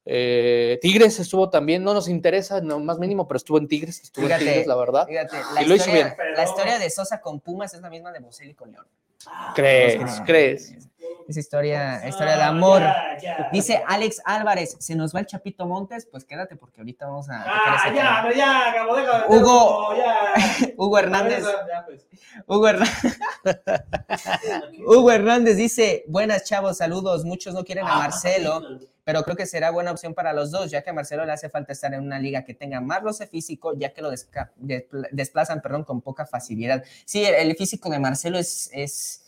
Eh, 0.03 0.79
Tigres 0.81 1.19
estuvo 1.19 1.51
también, 1.51 1.83
no 1.83 1.93
nos 1.93 2.07
interesa, 2.07 2.59
no 2.59 2.79
más 2.79 2.97
mínimo, 2.97 3.27
pero 3.27 3.37
estuvo 3.37 3.59
en 3.59 3.67
Tigres, 3.67 4.01
estuvo 4.01 4.25
fíjate, 4.25 4.43
en 4.43 4.49
Tigres, 4.49 4.67
la 4.67 4.75
verdad. 4.75 5.05
Fíjate, 5.05 5.37
la, 5.53 5.61
y 5.61 5.65
lo 5.67 5.75
hizo 5.75 5.91
bien. 5.91 6.11
la 6.35 6.43
historia 6.43 6.79
de 6.79 6.89
Sosa 6.89 7.21
con 7.21 7.39
Pumas 7.39 7.73
es 7.75 7.81
la 7.81 7.89
misma 7.91 8.11
de 8.11 8.19
Boselli 8.19 8.55
con 8.55 8.71
León. 8.71 8.87
¿Crees? 9.55 10.19
Ah, 10.19 10.23
¿Crees? 10.25 10.73
Esa 11.27 11.39
historia, 11.39 12.07
historia 12.07 12.35
de 12.35 12.43
amor. 12.43 12.81
Ya, 12.81 13.17
ya. 13.21 13.49
Dice 13.51 13.81
Alex 13.87 14.21
Álvarez, 14.25 14.75
¿se 14.79 14.95
nos 14.95 15.15
va 15.15 15.21
el 15.21 15.25
Chapito 15.27 15.65
Montes? 15.65 16.05
Pues 16.05 16.25
quédate 16.25 16.55
porque 16.55 16.81
ahorita 16.81 17.05
vamos 17.05 17.29
a... 17.29 17.43
Ah, 17.45 17.93
ya, 17.93 18.33
ya, 18.35 18.71
déjame, 18.71 19.35
Hugo, 19.35 19.95
ya. 19.95 20.73
Hugo 20.75 20.99
Hernández. 20.99 21.45
Pues. 21.85 22.05
Hugo 22.47 22.67
Hernández. 22.67 23.19
Hugo 24.85 25.11
Hernández 25.11 25.57
dice, 25.57 26.03
buenas 26.07 26.43
chavos, 26.43 26.77
saludos. 26.77 27.23
Muchos 27.23 27.53
no 27.53 27.63
quieren 27.63 27.87
a 27.87 27.95
Marcelo, 27.95 28.61
pero 29.11 29.23
creo 29.25 29.35
que 29.35 29.45
será 29.45 29.71
buena 29.71 29.91
opción 29.91 30.13
para 30.13 30.31
los 30.31 30.51
dos, 30.51 30.71
ya 30.71 30.83
que 30.83 30.91
a 30.91 30.93
Marcelo 30.93 31.25
le 31.25 31.33
hace 31.33 31.49
falta 31.49 31.73
estar 31.73 31.93
en 31.93 31.99
una 31.99 32.17
liga 32.17 32.45
que 32.45 32.53
tenga 32.53 32.79
más 32.79 33.03
roce 33.03 33.27
físico, 33.27 33.73
ya 33.77 33.91
que 33.91 34.01
lo 34.01 34.09
desplazan 35.11 35.61
perdón, 35.61 35.83
con 35.83 35.99
poca 35.99 36.25
facilidad. 36.25 36.81
Sí, 37.03 37.25
el 37.25 37.53
físico 37.57 37.89
de 37.89 37.99
Marcelo 37.99 38.39
es... 38.39 38.69
es 38.71 39.21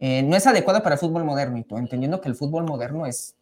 eh, 0.00 0.24
no 0.24 0.34
es 0.34 0.44
adecuado 0.48 0.82
para 0.82 0.96
el 0.96 0.98
fútbol 0.98 1.22
moderno, 1.22 1.56
y 1.58 1.62
tú, 1.62 1.78
entendiendo 1.78 2.20
que 2.20 2.28
el 2.28 2.34
fútbol 2.34 2.64
moderno 2.64 3.06
es 3.06 3.36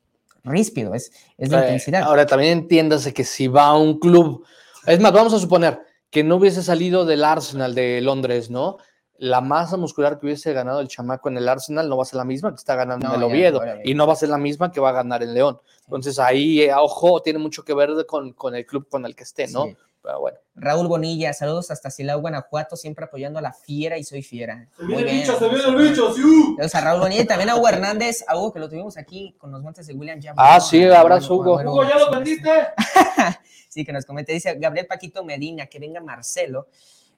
ríspido, 0.44 0.94
es, 0.94 1.10
es 1.38 1.48
de 1.48 1.56
eh, 1.56 1.60
intensidad. 1.60 2.02
Ahora, 2.02 2.26
también 2.26 2.58
entiéndase 2.58 3.14
que 3.14 3.24
si 3.24 3.48
va 3.48 3.68
a 3.68 3.78
un 3.78 3.98
club, 3.98 4.44
es 4.86 5.00
más, 5.00 5.10
vamos 5.14 5.32
a 5.32 5.38
suponer 5.38 5.80
que 6.10 6.22
no 6.22 6.36
hubiese 6.36 6.62
salido 6.62 7.06
del 7.06 7.24
Arsenal 7.24 7.74
de 7.74 8.02
Londres, 8.02 8.50
¿no? 8.50 8.76
La 9.22 9.40
masa 9.40 9.76
muscular 9.76 10.18
que 10.18 10.26
hubiese 10.26 10.52
ganado 10.52 10.80
el 10.80 10.88
chamaco 10.88 11.28
en 11.28 11.36
el 11.36 11.48
Arsenal 11.48 11.88
no 11.88 11.96
va 11.96 12.02
a 12.02 12.06
ser 12.06 12.16
la 12.16 12.24
misma 12.24 12.50
que 12.50 12.56
está 12.56 12.74
ganando 12.74 13.06
no, 13.06 13.14
en 13.14 13.20
el 13.20 13.24
Oviedo, 13.24 13.60
ya, 13.60 13.76
ya, 13.76 13.76
ya. 13.76 13.82
y 13.88 13.94
no 13.94 14.04
va 14.04 14.14
a 14.14 14.16
ser 14.16 14.30
la 14.30 14.38
misma 14.38 14.72
que 14.72 14.80
va 14.80 14.88
a 14.88 14.92
ganar 14.92 15.22
en 15.22 15.32
León. 15.32 15.60
Entonces 15.84 16.18
ahí, 16.18 16.62
eh, 16.62 16.74
ojo, 16.74 17.22
tiene 17.22 17.38
mucho 17.38 17.64
que 17.64 17.72
ver 17.72 17.90
con, 18.06 18.32
con, 18.32 18.56
el 18.56 18.66
club 18.66 18.88
con 18.88 19.06
el 19.06 19.14
que 19.14 19.22
esté, 19.22 19.46
¿no? 19.46 19.66
Sí. 19.66 19.76
Pero 20.02 20.18
bueno. 20.18 20.38
Raúl 20.56 20.88
Bonilla, 20.88 21.32
saludos 21.32 21.70
hasta 21.70 21.88
Silao, 21.88 22.20
Guanajuato, 22.20 22.74
siempre 22.76 23.04
apoyando 23.04 23.38
a 23.38 23.42
la 23.42 23.52
fiera 23.52 23.96
y 23.96 24.02
soy 24.02 24.22
fiera. 24.22 24.68
Se 24.76 24.84
viene 24.84 25.02
el 25.02 25.20
bicho, 25.20 25.38
se 25.38 25.48
viene 25.48 25.68
el 25.68 25.76
bicho, 25.76 26.12
sí. 26.12 26.22
Saludos 26.56 26.74
a 26.74 26.80
Raúl 26.80 27.00
Bonilla 27.02 27.22
y 27.22 27.26
también 27.26 27.50
a 27.50 27.56
Hugo 27.56 27.68
Hernández, 27.68 28.24
a 28.26 28.36
Hugo 28.36 28.52
que 28.52 28.58
lo 28.58 28.68
tuvimos 28.68 28.96
aquí 28.96 29.36
con 29.38 29.52
los 29.52 29.62
montes 29.62 29.86
de 29.86 29.94
William 29.94 30.18
ya. 30.18 30.34
Ah, 30.36 30.58
sí, 30.58 30.82
abrazo 30.84 31.36
Hugo. 31.36 31.60
Hugo, 31.62 31.84
¿ya 31.84 31.96
lo 31.96 32.10
vendiste? 32.10 32.50
sí, 33.68 33.84
que 33.84 33.92
nos 33.92 34.04
comente, 34.04 34.32
dice 34.32 34.56
Gabriel 34.56 34.88
Paquito 34.88 35.22
Medina, 35.24 35.66
que 35.66 35.78
venga 35.78 36.00
Marcelo. 36.00 36.66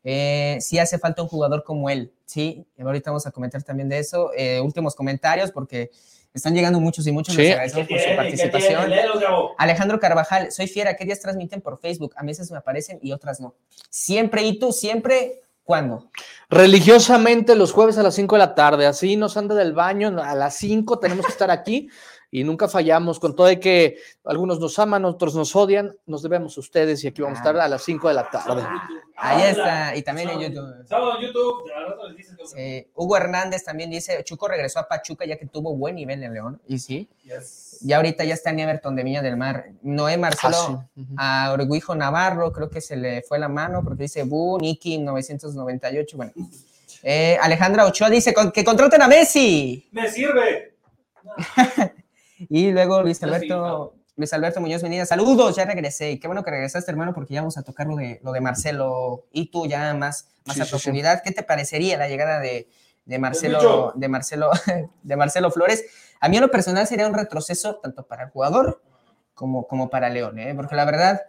Eh, 0.05 0.59
sí 0.61 0.79
hace 0.79 0.99
falta 0.99 1.23
un 1.23 1.29
jugador 1.29 1.65
como 1.65 1.89
él, 1.89 2.13
sí, 2.27 2.67
ahorita 2.79 3.11
vamos 3.11 3.27
a 3.27 3.31
comentar 3.31 3.63
también 3.63 3.89
de 3.89 3.99
eso. 3.99 4.31
Eh, 4.37 4.61
últimos 4.61 4.95
comentarios, 4.95 5.51
porque 5.51 5.91
están 6.35 6.55
llegando 6.55 6.81
muchos 6.81 7.07
y 7.07 7.13
muchos. 7.13 7.35
Sí. 7.35 7.43
Les 7.43 7.53
agradecemos 7.53 7.89
por 7.89 8.01
su 8.01 8.17
participación. 8.17 8.93
Alejandro 9.57 10.01
Carvajal, 10.01 10.51
soy 10.53 10.67
fiera. 10.67 10.97
¿Qué 10.97 11.05
días 11.05 11.21
transmiten 11.21 11.61
por 11.61 11.79
Facebook? 11.79 12.13
A 12.17 12.25
veces 12.25 12.51
me 12.51 12.59
aparecen 12.59 12.99
y 13.01 13.13
otras 13.13 13.41
no. 13.41 13.55
Siempre, 13.89 14.43
¿y 14.43 14.59
tú? 14.59 14.73
Siempre, 14.73 15.43
¿cuándo? 15.63 16.11
Religiosamente 16.51 17.55
los 17.55 17.73
jueves 17.73 17.99
a 17.99 18.03
las 18.03 18.17
5 18.17 18.35
de 18.35 18.39
la 18.41 18.55
tarde. 18.55 18.87
Así 18.87 19.17
nos 19.17 19.37
anda 19.37 19.55
del 19.55 19.73
baño. 19.73 20.21
A 20.23 20.35
las 20.35 20.57
5 20.57 20.99
tenemos 20.99 21.25
que 21.25 21.33
estar 21.33 21.51
aquí. 21.51 21.89
y 22.37 22.43
nunca 22.43 22.67
fallamos, 22.67 23.21
con 23.21 23.37
todo 23.37 23.47
de 23.47 23.61
que 23.61 23.97
algunos 24.25 24.59
nos 24.59 24.77
aman, 24.81 25.05
otros 25.05 25.37
nos 25.37 25.55
odian, 25.55 25.97
nos 26.05 26.21
debemos 26.21 26.57
a 26.57 26.61
ustedes 26.61 27.05
y 27.05 27.07
aquí 27.07 27.23
vamos 27.23 27.39
a 27.39 27.43
estar 27.43 27.57
a 27.57 27.69
las 27.69 27.81
5 27.85 28.09
de 28.09 28.15
la 28.15 28.29
tarde. 28.29 28.65
Ahí 29.17 29.43
está, 29.51 29.95
y 29.95 30.03
también 30.03 30.31
en 30.31 30.41
YouTube. 30.41 30.85
Sábado 30.85 31.13
en 31.21 31.27
YouTube, 31.29 31.71
al 31.73 31.87
rato 31.87 32.09
les 32.09 32.17
dices 32.17 32.37
que- 32.37 32.47
Sí, 32.83 32.91
Hugo 32.97 33.17
Hernández 33.17 33.63
también 33.63 33.89
dice, 33.89 34.25
Chuco 34.25 34.49
regresó 34.49 34.81
a 34.81 34.89
Pachuca 34.89 35.25
ya 35.25 35.37
que 35.39 35.47
tuvo 35.47 35.77
buen 35.77 35.95
nivel 35.95 36.25
en 36.25 36.35
León. 36.35 36.61
Y 36.67 36.81
sí, 36.81 37.09
Yes. 37.23 37.79
ya 37.83 37.99
ahorita 37.99 38.25
ya 38.25 38.35
está 38.35 38.51
en 38.51 38.59
Everton 38.59 38.97
de 38.97 39.05
Viña 39.05 39.23
del 39.23 39.37
Mar. 39.37 39.67
Noé 39.83 40.19
Marcelo 40.19 40.57
Ah, 40.57 40.87
sí. 40.97 41.07
A 41.17 41.53
Orguijo 41.53 41.95
Navarro, 41.95 42.53
creo 42.53 42.69
que 42.69 42.81
se 42.81 42.97
le 42.97 43.23
fue 43.23 43.39
la 43.39 43.49
mano 43.49 43.83
porque 43.85 44.03
dice 44.03 44.25
Bu, 44.25 44.59
Nicky 44.61 44.99
998, 44.99 46.17
bueno. 46.17 46.33
Eh, 47.05 47.39
Alejandra 47.41 47.87
Ochoa 47.87 48.11
dice 48.11 48.35
"Con- 48.35 48.51
que 48.51 48.65
contraten 48.65 49.03
a 49.03 49.07
Messi. 49.07 49.89
¡Me 49.93 50.11
sirve! 50.11 50.75
Y 52.49 52.71
luego 52.73 53.03
Luis 53.03 53.23
Alberto, 53.23 53.95
Luis 54.17 54.33
Alberto 54.33 54.61
Muñoz 54.61 54.83
Venida, 54.83 55.07
saludos, 55.07 55.57
ya 55.57 55.65
regresé. 55.65 56.13
Y 56.13 56.19
qué 56.21 56.27
bueno 56.29 56.43
que 56.45 56.51
regresaste, 56.51 56.91
hermano, 56.91 57.13
porque 57.15 57.35
ya 57.35 57.41
vamos 57.41 57.59
a 57.59 57.63
tocar 57.63 57.87
lo 57.87 57.97
de, 57.97 58.21
lo 58.23 58.33
de 58.33 58.41
Marcelo 58.41 59.25
y 59.33 59.51
tú 59.51 59.67
ya 59.67 59.93
más, 59.95 60.29
más 60.47 60.55
Sí, 60.57 60.61
a 60.61 60.65
sí, 60.65 60.69
sí. 60.69 60.71
profundidad. 60.71 61.23
¿Qué 61.25 61.33
te 61.33 61.43
parecería 61.43 61.97
la 61.99 62.09
llegada 62.09 62.39
de, 62.41 62.69
de 63.05 63.19
Marcelo, 63.19 63.59
bicho. 63.59 63.93
de 63.97 64.09
Marcelo, 64.09 64.51
de 65.03 65.17
Marcelo 65.17 65.51
Flores? 65.51 65.85
A 66.21 66.29
mí 66.29 66.37
en 66.37 66.43
lo 66.43 66.51
personal 66.51 66.87
sería 66.87 67.07
un 67.09 67.15
retroceso 67.15 67.77
tanto 67.77 68.07
para 68.07 68.25
el 68.25 68.31
jugador 68.31 68.83
como, 69.35 69.67
como 69.67 69.91
para 69.91 70.09
León, 70.11 70.39
¿eh? 70.39 70.55
porque 70.55 70.77
la 70.77 70.85
verdad 70.85 71.23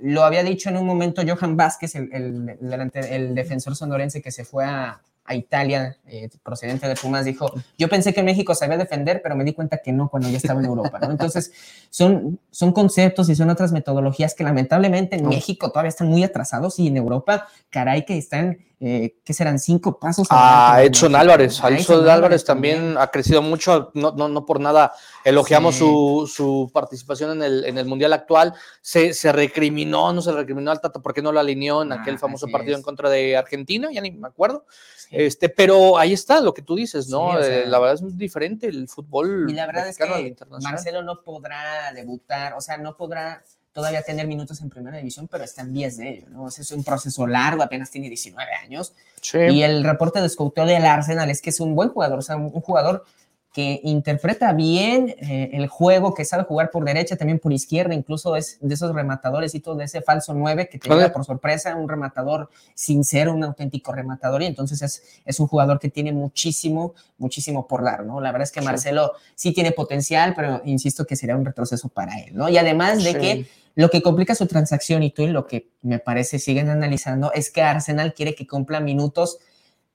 lo 0.00 0.22
había 0.22 0.44
dicho 0.44 0.68
en 0.68 0.76
un 0.76 0.86
momento 0.86 1.22
Johan 1.26 1.56
Vázquez, 1.56 1.96
el, 1.96 2.08
el, 2.12 2.48
el 2.50 2.70
delante- 2.70 3.16
el 3.16 3.34
defensor 3.34 3.74
sonorense 3.74 4.22
que 4.22 4.30
se 4.30 4.44
fue 4.44 4.64
a, 4.64 5.02
a 5.28 5.34
Italia, 5.34 5.98
eh, 6.06 6.28
procedente 6.42 6.88
de 6.88 6.96
Pumas, 6.96 7.24
dijo, 7.26 7.52
yo 7.76 7.88
pensé 7.88 8.14
que 8.14 8.22
México 8.22 8.54
sabía 8.54 8.78
defender, 8.78 9.20
pero 9.22 9.36
me 9.36 9.44
di 9.44 9.52
cuenta 9.52 9.78
que 9.78 9.92
no 9.92 10.08
cuando 10.08 10.28
ya 10.30 10.38
estaba 10.38 10.58
en 10.60 10.66
Europa. 10.66 10.98
¿no? 11.00 11.10
Entonces, 11.10 11.52
son, 11.90 12.40
son 12.50 12.72
conceptos 12.72 13.28
y 13.28 13.36
son 13.36 13.50
otras 13.50 13.70
metodologías 13.72 14.34
que 14.34 14.42
lamentablemente 14.42 15.16
en. 15.16 15.28
México 15.28 15.68
todavía 15.70 15.90
están 15.90 16.08
muy 16.08 16.24
atrasados 16.24 16.78
y 16.78 16.86
en 16.88 16.96
Europa, 16.96 17.46
caray, 17.68 18.04
que 18.06 18.16
están, 18.16 18.58
eh, 18.80 19.16
que 19.24 19.34
serán 19.34 19.58
cinco 19.58 19.98
pasos. 19.98 20.26
A 20.30 20.76
de 20.78 20.86
Edson. 20.86 21.14
Álvarez, 21.14 21.62
A 21.62 21.68
Edson 21.68 22.08
Álvarez 22.08 22.44
también 22.44 22.96
ha 22.96 23.08
crecido 23.08 23.42
mucho, 23.42 23.90
no, 23.94 24.12
no, 24.12 24.28
no 24.28 24.46
por 24.46 24.60
nada 24.60 24.92
elogiamos 25.24 25.74
Sí. 25.74 25.80
su, 25.80 26.30
su 26.32 26.70
participación 26.72 27.32
en 27.32 27.42
el, 27.42 27.64
en 27.66 27.76
el 27.76 27.84
Mundial 27.86 28.12
actual, 28.14 28.54
se, 28.80 29.12
se 29.12 29.30
recriminó, 29.32 30.12
no 30.12 30.22
se 30.22 30.32
recriminó 30.32 30.70
al 30.70 30.80
Tata 30.80 31.00
porque 31.00 31.20
no 31.20 31.32
lo 31.32 31.40
alineó 31.40 31.82
en 31.82 31.92
Ah, 31.92 31.98
aquel 32.00 32.18
famoso 32.18 32.46
partido 32.48 32.72
es. 32.74 32.78
en 32.78 32.84
contra 32.84 33.10
de 33.10 33.36
Argentina, 33.36 33.88
ya 33.92 34.00
ni 34.00 34.10
me 34.12 34.28
acuerdo. 34.28 34.64
Este, 35.10 35.48
pero 35.48 35.98
ahí 35.98 36.12
está 36.12 36.40
lo 36.40 36.54
que 36.54 36.62
tú 36.62 36.76
dices, 36.76 37.08
¿no? 37.08 37.32
Sí, 37.32 37.36
o 37.38 37.42
sea, 37.42 37.58
Eh, 37.58 37.66
la 37.66 37.78
verdad 37.78 37.94
es 37.94 38.02
muy 38.02 38.12
diferente 38.12 38.66
el 38.66 38.88
fútbol 38.88 39.46
Y 39.48 39.54
la 39.54 39.66
verdad 39.66 39.88
es 39.88 39.96
que. 39.96 40.36
Marcelo 40.62 41.02
no 41.02 41.22
podrá 41.22 41.92
debutar, 41.94 42.54
o 42.54 42.60
sea, 42.60 42.78
no 42.78 42.96
podrá 42.96 43.42
todavía 43.72 44.02
tener 44.02 44.26
minutos 44.26 44.60
en 44.60 44.70
primera 44.70 44.96
división, 44.96 45.28
pero 45.28 45.44
está 45.44 45.62
en 45.62 45.72
vías 45.72 45.96
de 45.98 46.10
ello, 46.10 46.26
¿no? 46.30 46.44
O 46.44 46.50
sea, 46.50 46.62
es 46.62 46.72
un 46.72 46.82
proceso 46.82 47.26
largo, 47.26 47.62
apenas 47.62 47.90
tiene 47.90 48.08
19 48.08 48.50
años. 48.64 48.92
Sí. 49.20 49.38
Y 49.38 49.62
el 49.62 49.84
reporte 49.84 50.20
de 50.20 50.28
scouteo 50.28 50.66
del 50.66 50.84
Arsenal 50.84 51.30
es 51.30 51.40
que 51.40 51.50
es 51.50 51.60
un 51.60 51.74
buen 51.74 51.90
jugador, 51.90 52.18
o 52.18 52.22
sea, 52.22 52.36
un, 52.36 52.50
un 52.52 52.60
jugador 52.60 53.04
que 53.52 53.80
interpreta 53.82 54.52
bien 54.52 55.14
eh, 55.18 55.50
el 55.54 55.68
juego, 55.68 56.14
que 56.14 56.24
sabe 56.24 56.44
jugar 56.44 56.70
por 56.70 56.84
derecha, 56.84 57.16
también 57.16 57.38
por 57.38 57.52
izquierda, 57.52 57.94
incluso 57.94 58.36
es 58.36 58.58
de 58.60 58.74
esos 58.74 58.94
rematadores 58.94 59.54
y 59.54 59.60
todo, 59.60 59.74
de 59.76 59.84
ese 59.84 60.02
falso 60.02 60.34
9 60.34 60.68
que 60.68 60.78
te 60.78 60.88
llega 60.88 61.12
por 61.12 61.24
sorpresa, 61.24 61.74
un 61.74 61.88
rematador 61.88 62.50
sincero, 62.74 63.32
un 63.32 63.42
auténtico 63.42 63.92
rematador, 63.92 64.42
y 64.42 64.46
entonces 64.46 64.82
es, 64.82 65.02
es 65.24 65.40
un 65.40 65.46
jugador 65.48 65.78
que 65.78 65.88
tiene 65.88 66.12
muchísimo, 66.12 66.94
muchísimo 67.16 67.66
por 67.66 67.82
dar, 67.82 68.04
¿no? 68.04 68.20
La 68.20 68.30
verdad 68.32 68.44
es 68.44 68.52
que 68.52 68.60
Sí. 68.60 68.66
Marcelo 68.66 69.12
sí 69.34 69.52
tiene 69.52 69.72
potencial, 69.72 70.34
pero 70.36 70.60
insisto 70.64 71.04
que 71.06 71.16
sería 71.16 71.36
un 71.36 71.44
retroceso 71.44 71.88
para 71.88 72.18
él, 72.20 72.36
¿no? 72.36 72.48
Y 72.48 72.58
además 72.58 73.02
de 73.02 73.12
Sí. 73.12 73.18
que 73.18 73.46
lo 73.74 73.90
que 73.90 74.02
complica 74.02 74.34
su 74.34 74.46
transacción 74.46 75.02
y 75.02 75.10
tú 75.10 75.22
y 75.22 75.28
lo 75.28 75.46
que 75.46 75.70
me 75.82 75.98
parece 76.00 76.38
siguen 76.38 76.68
analizando 76.68 77.32
es 77.32 77.50
que 77.50 77.62
Arsenal 77.62 78.12
quiere 78.12 78.34
que 78.34 78.46
cumpla 78.46 78.80
minutos, 78.80 79.38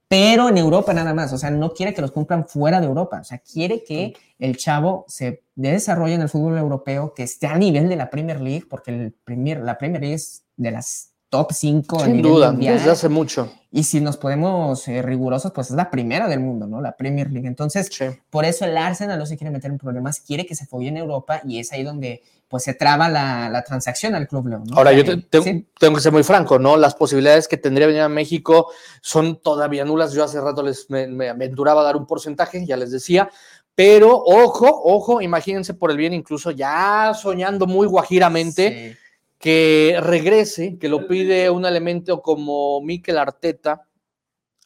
pero 0.07 0.49
en 0.49 0.57
Europa 0.57 0.93
nada 0.93 1.13
más, 1.13 1.33
o 1.33 1.37
sea, 1.37 1.49
no 1.49 1.73
quiere 1.73 1.93
que 1.93 2.01
los 2.01 2.11
cumplan 2.11 2.47
fuera 2.47 2.79
de 2.79 2.87
Europa, 2.87 3.19
o 3.21 3.23
sea, 3.23 3.39
quiere 3.39 3.83
que 3.83 4.13
el 4.39 4.57
chavo 4.57 5.05
se 5.07 5.43
desarrolle 5.55 6.15
en 6.15 6.21
el 6.21 6.29
fútbol 6.29 6.57
europeo, 6.57 7.13
que 7.13 7.23
esté 7.23 7.47
a 7.47 7.57
nivel 7.57 7.89
de 7.89 7.95
la 7.95 8.09
Premier 8.09 8.41
League, 8.41 8.65
porque 8.69 8.91
el 8.91 9.13
Premier, 9.23 9.61
la 9.61 9.77
Premier 9.77 10.01
League 10.01 10.15
es 10.15 10.43
de 10.57 10.71
las 10.71 11.12
top 11.37 11.51
5 11.51 11.99
a 12.01 12.05
Sin 12.05 12.21
duda, 12.21 12.51
mundial. 12.51 12.75
desde 12.77 12.91
hace 12.91 13.09
mucho. 13.09 13.51
Y 13.71 13.83
si 13.85 13.99
nos 14.01 14.17
podemos 14.17 14.87
eh, 14.87 15.01
rigurosos, 15.01 15.51
pues 15.51 15.71
es 15.71 15.75
la 15.75 15.89
primera 15.89 16.27
del 16.27 16.39
mundo, 16.39 16.67
¿no? 16.67 16.79
La 16.79 16.95
Premier 16.95 17.31
League. 17.31 17.47
Entonces, 17.47 17.87
Sí. 17.91 18.05
por 18.29 18.45
eso 18.45 18.65
el 18.65 18.77
Arsenal 18.77 19.17
no 19.17 19.25
se 19.25 19.35
quiere 19.35 19.49
meter 19.51 19.71
en 19.71 19.79
problemas, 19.79 20.19
quiere 20.19 20.45
que 20.45 20.53
se 20.55 20.65
fogue 20.67 20.89
en 20.89 20.97
Europa 20.97 21.41
y 21.43 21.59
es 21.59 21.71
ahí 21.73 21.81
donde 21.83 22.21
pues 22.47 22.63
se 22.65 22.75
traba 22.75 23.09
la, 23.09 23.49
la 23.49 23.63
transacción 23.63 24.13
al 24.13 24.27
Club 24.27 24.45
León. 24.47 24.63
¿no? 24.67 24.77
Ahora, 24.77 24.93
yo 24.93 25.03
te- 25.03 25.41
sí, 25.41 25.65
tengo 25.79 25.95
que 25.95 26.01
ser 26.01 26.11
muy 26.11 26.21
franco, 26.21 26.59
¿no? 26.59 26.77
Las 26.77 26.93
posibilidades 26.93 27.47
que 27.47 27.57
tendría 27.57 27.87
venir 27.87 28.03
a 28.03 28.09
México 28.09 28.67
son 29.01 29.41
todavía 29.41 29.83
nulas. 29.85 30.13
Yo 30.13 30.23
hace 30.23 30.39
rato 30.39 30.61
les 30.61 30.87
me, 30.91 31.07
me 31.07 31.29
aventuraba 31.29 31.81
a 31.81 31.83
dar 31.83 31.95
un 31.97 32.05
porcentaje, 32.05 32.63
ya 32.63 32.77
les 32.77 32.91
decía, 32.91 33.27
pero 33.73 34.15
ojo, 34.23 34.67
ojo, 34.85 35.19
imagínense 35.19 35.73
por 35.73 35.89
el 35.89 35.97
bien, 35.97 36.13
incluso 36.13 36.51
ya 36.51 37.11
soñando 37.19 37.65
muy 37.65 37.87
guajiramente, 37.87 38.91
sí. 38.91 38.97
Que 39.43 39.97
regrese, 39.99 40.77
que 40.79 40.87
lo 40.87 41.05
pide 41.05 41.49
un 41.49 41.65
elemento 41.65 42.21
como 42.21 42.79
Mikel 42.79 43.17
Arteta 43.17 43.89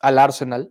al 0.01 0.19
Arsenal. 0.19 0.69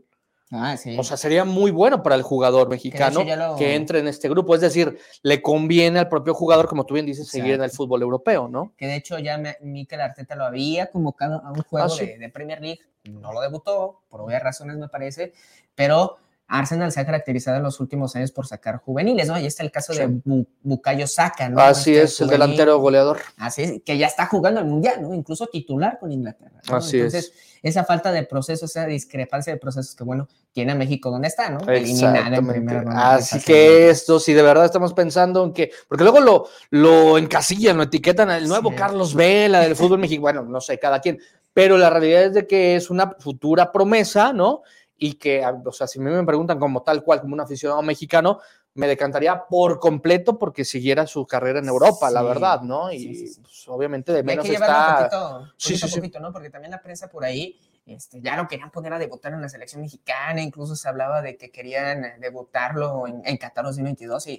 Ah, 0.53 0.77
sí. 0.77 0.97
O 0.97 1.03
sea, 1.03 1.17
sería 1.17 1.45
muy 1.45 1.73
bueno 1.73 2.05
para 2.05 2.15
el 2.15 2.23
jugador 2.23 2.69
mexicano 2.69 3.25
lo- 3.25 3.57
que 3.57 3.75
entre 3.75 3.99
en 3.99 4.07
este 4.07 4.29
grupo. 4.29 4.55
Es 4.55 4.61
decir, 4.61 4.97
le 5.25 5.43
conviene 5.43 5.99
al 5.99 6.09
propio 6.09 6.35
jugador, 6.35 6.69
como 6.69 6.87
tú 6.87 6.95
bien 6.95 7.05
dices, 7.05 7.27
seguir 7.27 7.55
en 7.55 7.63
el 7.65 7.71
fútbol 7.71 8.01
europeo, 8.03 8.47
¿no? 8.47 8.73
que 8.77 8.87
de 8.87 8.95
hecho 8.95 9.19
ya 9.19 9.43
Mikel 9.61 10.01
Arteta 10.01 10.37
lo 10.37 10.45
había 10.45 10.87
convocado 10.93 11.43
a 11.45 11.51
un 11.51 11.63
juego 11.65 11.87
Ah, 11.87 11.91
sí. 11.91 12.07
de, 12.07 12.19
de 12.19 12.29
Premier 12.29 12.61
League, 12.61 12.79
no 13.11 13.33
lo 13.33 13.41
debutó, 13.41 14.03
por 14.09 14.21
obvias 14.21 14.41
razones 14.41 14.77
me 14.77 14.89
parece, 14.89 15.33
pero 15.75 16.19
Arsenal 16.49 16.93
se 16.93 17.01
ha 17.01 17.07
caracterizado 17.07 17.57
en 17.57 17.65
los 17.65 17.81
últimos 17.81 18.15
años 18.15 18.31
por 18.31 18.47
sacar 18.47 18.77
juveniles, 18.79 19.27
¿no? 19.27 19.35
Ahí 19.35 19.47
está 19.47 19.65
el 19.65 19.71
caso 19.73 19.93
Sí. 19.93 19.99
de 19.99 20.07
Bu- 20.09 20.47
Bukayo 20.63 21.07
Saka, 21.07 21.49
¿no? 21.49 21.59
Así 21.61 21.91
Este 21.93 22.05
es, 22.05 22.21
el 22.21 22.29
delantero 22.29 22.79
goleador. 22.79 23.19
Así 23.37 23.63
es, 23.63 23.73
que 23.85 23.99
ya 23.99 24.07
está 24.07 24.27
jugando 24.27 24.61
el 24.61 24.67
Mundial, 24.67 25.03
¿no? 25.03 25.13
Incluso 25.13 25.47
titular 25.49 25.99
con 25.99 26.13
Inglaterra. 26.13 26.61
¿no? 26.69 26.77
Así 26.77 26.99
Entonces, 26.99 27.33
esa 27.63 27.83
falta 27.85 28.13
de 28.13 28.23
proceso, 28.23 28.67
esa 28.67 28.87
discrepancia 28.87 29.53
de 29.53 29.59
procesos 29.59 29.97
que, 29.97 30.05
bueno, 30.05 30.29
tiene 30.53 30.73
a 30.73 30.75
México 30.77 31.11
donde 31.11 31.27
está, 31.29 31.51
¿no? 31.51 31.59
Eliminada 31.69 32.19
en 32.29 32.35
Exactamente. 32.35 32.75
ronda. 32.81 33.15
Así 33.17 33.41
que 33.41 33.91
esto, 33.91 34.21
si 34.21 34.33
de 34.33 34.43
verdad 34.43 34.65
estamos 34.67 34.95
pensando 34.95 35.43
en 35.45 35.53
que, 35.53 35.71
porque 35.89 36.05
luego 36.05 36.21
lo, 36.21 36.47
lo 36.71 37.19
encasillan, 37.19 37.77
lo 37.77 37.83
etiquetan 37.83 38.31
al 38.31 38.47
nuevo 38.47 38.71
Sí. 38.71 38.77
Carlos 38.77 39.15
Vela 39.15 39.61
del 39.61 39.75
fútbol 39.75 39.99
mexicano, 39.99 40.23
bueno, 40.23 40.43
no 40.45 40.61
sé, 40.61 40.79
cada 40.79 41.01
quien, 41.01 41.19
pero 41.53 41.77
la 41.77 41.91
realidad 41.91 42.23
es 42.25 42.35
de 42.35 42.47
que 42.47 42.77
es 42.77 42.89
una 42.89 43.17
futura 43.19 43.73
promesa, 43.73 44.33
¿no? 44.33 44.63
Y 44.99 45.15
que, 45.15 45.45
o 45.65 45.73
sea, 45.73 45.87
si 45.87 45.99
a 45.99 46.03
mí 46.03 46.11
me 46.11 46.25
preguntan 46.25 46.59
como 46.59 46.83
tal 46.83 47.03
cual, 47.03 47.21
como 47.21 47.35
un 47.35 47.41
aficionado 47.41 47.83
mexicano, 47.83 48.41
me 48.75 48.87
decantaría 48.87 49.45
por 49.49 49.79
completo 49.79 50.39
porque 50.39 50.65
siguiera 50.65 51.07
su 51.07 51.27
carrera 51.27 51.59
en 51.61 51.67
Europa, 51.69 52.11
la 52.11 52.21
Sí, 52.21 52.27
verdad, 52.27 52.61
¿no? 52.63 52.93
Y 52.93 52.99
sí, 53.01 53.29
sí, 53.29 53.41
pues, 53.41 53.69
obviamente 53.69 54.13
de 54.13 54.19
Y 54.19 54.21
hay 54.21 54.25
menos 54.27 54.47
que 54.47 54.53
está... 54.53 54.97
poquito, 55.09 55.47
Sí, 55.57 55.69
poquito 55.73 55.87
sí, 55.87 55.93
sí. 55.95 56.01
poquito, 56.01 56.21
¿no? 56.21 56.33
Porque 56.33 56.51
también 56.51 56.71
la 56.71 56.83
prensa 56.83 57.09
por 57.09 57.25
ahí 57.25 57.59
este, 57.87 58.21
ya 58.21 58.37
lo 58.37 58.49
querían 58.49 58.71
poner 58.71 58.93
a 58.93 58.99
debutar 58.99 59.33
en 59.33 59.41
la 59.41 59.49
selección 59.49 59.81
mexicana, 59.81 60.43
incluso 60.43 60.75
se 60.77 60.89
hablaba 60.89 61.23
de 61.23 61.37
que 61.37 61.51
querían 61.51 62.05
eh, 62.05 62.15
debutarlo 62.21 63.07
en, 63.07 63.23
en 63.25 63.37
Qatar 63.37 63.65
2022 63.65 64.27
y, 64.27 64.31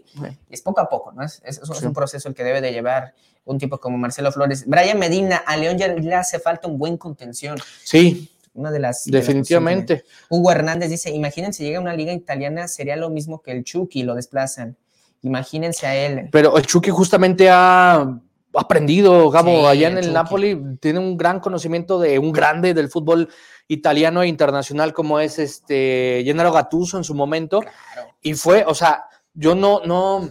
y 0.50 0.54
es 0.54 0.62
poco 0.62 0.82
a 0.82 0.90
poco, 0.90 1.12
¿no? 1.14 1.24
Es, 1.24 1.42
es- 1.46 1.58
es 1.62 1.82
un 1.84 1.94
proceso 1.94 2.28
el 2.30 2.36
que 2.36 2.44
debe 2.44 2.62
de 2.62 2.72
llevar 2.74 3.14
un 3.46 3.58
tipo 3.58 3.80
como 3.80 3.98
Marcelo 3.98 4.32
Flores. 4.32 4.66
Brian 4.68 5.00
Medina, 5.00 5.38
a 5.46 5.56
León 5.56 5.78
ya 5.78 5.88
le 5.88 6.14
hace 6.16 6.40
falta 6.40 6.68
un 6.68 6.78
buen 6.78 6.98
contención, 6.98 7.58
Sí, 7.84 8.30
una 8.58 8.72
de 8.72 8.80
las... 8.80 9.06
de 9.06 9.12
las 9.12 9.26
definitivamente. 9.26 10.04
Hugo 10.30 10.52
Hernández 10.52 10.90
dice, 10.90 11.12
imagínense, 11.12 11.64
llega 11.64 11.78
a 11.78 11.82
una 11.82 11.94
liga 11.94 12.12
italiana, 12.12 12.68
sería 12.68 12.96
lo 12.96 13.10
mismo 13.10 13.42
que 13.42 13.52
el 13.52 13.64
Chucky, 13.64 14.04
lo 14.04 14.16
desplazan. 14.16 14.76
Imagínense 15.22 15.88
a 15.88 15.96
él. 15.96 16.30
Pero 16.32 16.58
el 16.58 16.66
Chucky 16.66 16.90
justamente 16.90 17.50
ha 17.50 18.20
aprendido, 18.54 19.30
Gabo, 19.30 19.62
Sí, 19.62 19.66
allá 19.68 19.88
en 19.88 19.94
el 19.94 19.98
el 19.98 20.04
Chucky. 20.06 20.14
Napoli, 20.14 20.62
tiene 20.80 21.00
un 21.00 21.16
gran 21.16 21.40
conocimiento 21.40 22.00
de 22.00 22.20
un 22.20 22.32
grande 22.32 22.74
del 22.74 22.90
fútbol 22.90 23.30
italiano 23.68 24.24
e 24.24 24.28
internacional 24.28 24.94
como 24.94 25.20
es 25.20 25.38
este 25.40 26.24
Gennaro 26.26 26.52
Gattuso 26.52 26.98
en 26.98 27.04
su 27.04 27.14
momento. 27.14 27.60
Claro. 27.60 28.16
Y 28.22 28.34
fue, 28.34 28.64
o 28.66 28.74
sea, 28.74 29.06
yo 29.34 29.54
no, 29.54 29.82
no, 29.86 30.30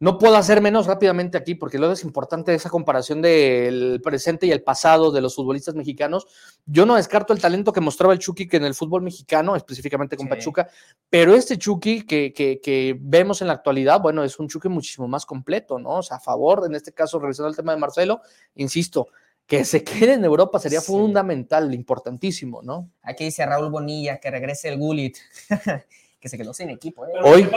no 0.00 0.16
puedo 0.18 0.36
hacer 0.36 0.60
menos 0.60 0.86
rápidamente 0.86 1.36
aquí, 1.36 1.54
porque 1.56 1.76
luego 1.78 1.92
es 1.94 2.04
importante 2.04 2.54
esa 2.54 2.70
comparación 2.70 3.20
del 3.20 4.00
presente 4.02 4.46
y 4.46 4.52
el 4.52 4.62
pasado 4.62 5.10
de 5.10 5.20
los 5.20 5.34
futbolistas 5.34 5.74
mexicanos. 5.74 6.26
Yo 6.66 6.86
no 6.86 6.94
descarto 6.94 7.32
el 7.32 7.40
talento 7.40 7.72
que 7.72 7.80
mostraba 7.80 8.12
el 8.12 8.20
Chucky 8.20 8.46
que 8.46 8.58
en 8.58 8.64
el 8.64 8.74
fútbol 8.74 9.02
mexicano, 9.02 9.56
específicamente 9.56 10.16
con 10.16 10.26
Sí. 10.26 10.30
Pachuca, 10.30 10.68
pero 11.10 11.34
este 11.34 11.58
Chucky 11.58 12.06
que, 12.06 12.32
que, 12.32 12.60
que 12.60 12.96
vemos 13.00 13.40
en 13.40 13.48
la 13.48 13.54
actualidad, 13.54 14.00
bueno, 14.00 14.22
es 14.22 14.38
un 14.38 14.48
Chucky 14.48 14.68
muchísimo 14.68 15.08
más 15.08 15.26
completo, 15.26 15.78
¿no? 15.80 15.96
O 15.96 16.02
sea, 16.02 16.18
a 16.18 16.20
favor, 16.20 16.62
en 16.66 16.76
este 16.76 16.92
caso, 16.92 17.18
regresando 17.18 17.48
al 17.48 17.56
tema 17.56 17.72
de 17.72 17.78
Marcelo, 17.78 18.20
insisto, 18.54 19.08
que 19.46 19.64
se 19.64 19.82
quede 19.82 20.12
en 20.12 20.24
Europa 20.24 20.58
sería 20.60 20.80
Sí. 20.80 20.92
fundamental, 20.92 21.74
importantísimo, 21.74 22.62
¿no? 22.62 22.90
Aquí 23.02 23.24
dice 23.24 23.44
Raúl 23.46 23.70
Bonilla 23.70 24.18
que 24.20 24.30
regrese 24.30 24.68
el 24.68 24.78
Gullit, 24.78 25.16
que 26.20 26.28
se 26.28 26.36
quedó 26.38 26.52
sin 26.54 26.70
equipo. 26.70 27.04
¿eh? 27.06 27.10
Pero 27.14 27.26
Hoy- 27.26 27.44
¿qué 27.44 27.50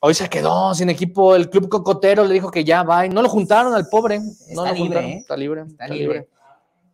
Hoy 0.00 0.14
se 0.14 0.28
quedó 0.28 0.74
sin 0.74 0.90
equipo. 0.90 1.34
El 1.34 1.50
club 1.50 1.68
cocotero 1.68 2.24
le 2.24 2.34
dijo 2.34 2.50
que 2.50 2.64
ya 2.64 2.82
va. 2.82 3.06
Y 3.06 3.08
no 3.08 3.22
lo 3.22 3.28
juntaron 3.28 3.74
al 3.74 3.88
pobre. 3.88 4.20
No 4.20 4.26
Está 4.30 4.54
lo 4.56 4.64
libre, 4.66 4.78
juntaron. 4.78 5.10
¿eh? 5.10 5.18
Está 5.18 5.36
libre. 5.36 5.60
Está 5.62 5.84
Está 5.84 5.94
libre. 5.94 6.14
libre. 6.14 6.28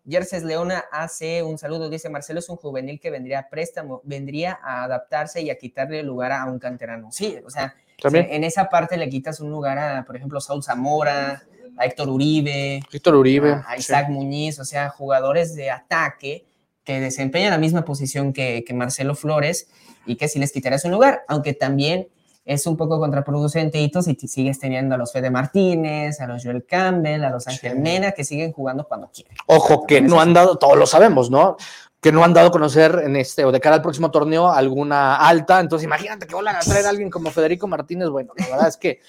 Yerses 0.06 0.44
Leona 0.44 0.84
AC, 0.92 1.42
un 1.46 1.56
saludo, 1.56 1.88
dice 1.88 2.11
Marcelo 2.11 2.38
es 2.40 2.49
un 2.50 2.56
juvenil 2.56 3.00
que 3.00 3.08
vendría 3.11 3.38
a 3.38 3.49
préstamo, 3.49 4.02
vendría 4.04 4.58
a 4.62 4.84
adaptarse 4.84 5.40
y 5.40 5.49
a 5.49 5.56
quitarle 5.56 6.02
lugar 6.02 6.30
a 6.32 6.44
un 6.44 6.58
canterano. 6.58 7.11
Sí, 7.11 7.38
o 7.42 7.49
sea, 7.49 7.75
También. 8.02 8.26
en 8.28 8.44
esa 8.44 8.68
parte 8.68 8.99
le 8.99 9.08
quitas 9.08 9.40
un 9.40 9.50
lugar 9.50 9.78
a, 9.78 10.04
por 10.04 10.14
ejemplo, 10.14 10.42
Saúl 10.42 10.62
Zamora, 10.62 11.42
a 11.78 11.87
Héctor 11.87 12.11
Uribe, 12.11 12.82
Víctor 12.92 13.14
Uribe. 13.14 13.52
a, 13.52 13.64
sí. 13.76 13.80
Isaac 13.80 14.11
Muñiz, 14.11 14.58
o 14.58 14.66
sea, 14.66 14.90
jugadores 14.90 15.54
de 15.54 15.70
ataque 15.70 16.44
que 16.84 17.00
desempeñan 17.00 17.50
la 17.52 17.58
misma 17.58 17.87
posición 17.87 18.34
que, 18.34 18.62
que 18.66 18.75
Marcelo 18.75 19.14
Flores 19.14 19.68
y 20.04 20.16
que 20.16 20.28
si 20.28 20.38
les 20.38 20.52
quitaras 20.52 20.84
un 20.84 20.90
lugar, 20.90 21.23
aunque 21.28 21.54
también 21.54 22.08
es 22.44 22.66
un 22.66 22.76
poco 22.76 22.98
contraproducente 22.98 23.78
Hito, 23.78 24.02
si 24.02 24.14
t- 24.14 24.28
sigues 24.28 24.58
teniendo 24.58 24.94
a 24.94 24.98
los 24.98 25.12
Fede 25.12 25.30
Martínez, 25.30 26.20
a 26.20 26.26
los 26.26 26.42
Joel 26.44 26.66
Campbell, 26.66 27.24
a 27.24 27.30
los 27.30 27.46
Ángel 27.48 27.72
Sí. 27.72 27.78
Mena, 27.78 28.12
que 28.12 28.24
siguen 28.24 28.52
jugando 28.52 28.86
cuando 28.86 29.10
quieren. 29.10 29.34
Ojo, 29.46 29.86
que 29.86 30.00
no 30.00 30.20
han 30.20 30.34
dado, 30.34 30.56
todos 30.56 30.76
lo 30.76 30.86
sabemos, 30.86 31.30
¿no? 31.30 31.56
Que 32.00 32.12
no 32.12 32.22
han 32.22 32.34
dado 32.34 32.48
a 32.48 32.50
conocer 32.50 33.00
en 33.04 33.16
este 33.16 33.46
o 33.46 33.50
de 33.52 33.60
cara 33.60 33.76
al 33.76 33.82
próximo 33.82 34.10
torneo 34.10 34.50
alguna 34.52 35.16
alta. 35.16 35.58
Entonces, 35.60 35.86
imagínate 35.86 36.26
que 36.26 36.34
vuelvan 36.34 36.56
a 36.56 36.60
traer 36.60 36.84
a 36.84 36.90
alguien 36.90 37.08
como 37.08 37.30
Federico 37.30 37.66
Martínez. 37.66 38.10
Bueno, 38.10 38.32
la 38.36 38.46
verdad 38.48 38.68
es 38.68 38.76
que, 38.76 39.00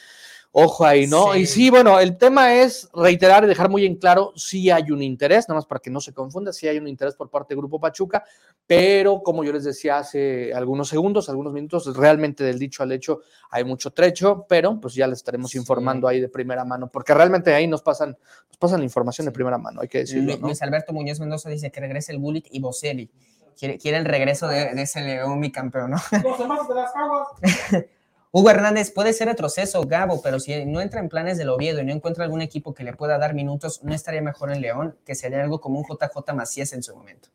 ojo 0.57 0.85
ahí, 0.85 1.05
¿no? 1.05 1.33
Sí. 1.33 1.39
Y 1.39 1.45
sí, 1.47 1.69
bueno, 1.69 1.99
el 1.99 2.17
tema 2.17 2.55
es 2.55 2.89
reiterar 2.93 3.43
y 3.43 3.47
dejar 3.47 3.69
muy 3.69 3.85
en 3.85 3.95
claro 3.97 4.31
si 4.37 4.71
hay 4.71 4.89
un 4.89 5.01
interés, 5.03 5.49
nada 5.49 5.57
más 5.57 5.65
para 5.65 5.79
que 5.81 5.89
no 5.89 5.99
se 5.99 6.13
confunda, 6.13 6.53
si 6.53 6.65
hay 6.65 6.77
un 6.77 6.87
interés 6.87 7.13
por 7.15 7.29
parte 7.29 7.49
del 7.53 7.57
Grupo 7.57 7.77
Pachuca, 7.77 8.23
pero 8.65 9.21
como 9.21 9.43
yo 9.43 9.51
les 9.51 9.65
decía 9.65 9.97
hace 9.97 10.53
algunos 10.53 10.87
segundos, 10.87 11.27
algunos 11.27 11.51
minutos, 11.51 11.93
realmente 11.97 12.43
del 12.45 12.57
dicho 12.57 12.83
al 12.83 12.93
hecho 12.93 13.19
hay 13.51 13.65
mucho 13.65 13.91
trecho, 13.91 14.45
pero 14.47 14.79
pues 14.79 14.93
ya 14.93 15.07
les 15.07 15.17
estaremos 15.19 15.51
Sí. 15.51 15.57
informando 15.57 16.07
ahí 16.07 16.21
de 16.21 16.29
primera 16.29 16.63
mano, 16.63 16.89
porque 16.89 17.13
realmente 17.13 17.53
ahí 17.53 17.67
nos 17.67 17.81
pasan, 17.81 18.17
nos 18.47 18.57
pasan 18.57 18.79
la 18.79 18.85
información 18.85 19.25
de 19.25 19.31
primera 19.33 19.57
mano, 19.57 19.81
hay 19.81 19.89
que 19.89 19.99
decirlo. 19.99 20.37
Luis 20.37 20.61
Alberto 20.61 20.93
Muñoz 20.93 21.19
Mendoza 21.19 21.49
dice 21.49 21.69
que 21.69 21.81
regrese 21.81 22.13
el 22.13 22.19
Bullet 22.19 22.43
y 22.49 22.61
Boselli. 22.61 23.11
Quiere, 23.57 23.77
quiere 23.77 23.97
el 23.97 24.05
regreso 24.05 24.47
de, 24.47 24.73
de 24.73 24.81
ese 24.81 25.01
León, 25.01 25.39
mi 25.39 25.49
campeón, 25.51 25.91
¿no? 25.91 25.97
Los 26.23 26.39
demás 26.39 26.67
de 26.67 26.75
las 26.75 26.91
aguas. 26.95 27.27
Hugo 28.37 28.49
Hernández, 28.49 28.91
puede 28.91 29.13
ser 29.13 29.29
retroceso, 29.29 29.81
Gabo, 29.83 30.21
pero 30.21 30.41
si 30.41 30.65
no 30.65 30.81
entra 30.81 30.99
en 30.99 31.07
planes 31.07 31.37
del 31.37 31.47
Oviedo 31.47 31.79
y 31.79 31.85
no 31.85 31.93
encuentra 31.93 32.25
algún 32.25 32.41
equipo 32.41 32.73
que 32.73 32.83
le 32.83 32.91
pueda 32.91 33.17
dar 33.17 33.33
minutos, 33.33 33.79
¿no 33.81 33.93
estaría 33.95 34.21
mejor 34.21 34.51
en 34.51 34.59
León? 34.59 34.97
Que 35.05 35.15
sería 35.15 35.41
algo 35.41 35.61
como 35.61 35.79
un 35.79 35.85
JJ 35.85 36.33
Macías 36.33 36.73
en 36.73 36.83
su 36.83 36.93
momento. 36.93 37.29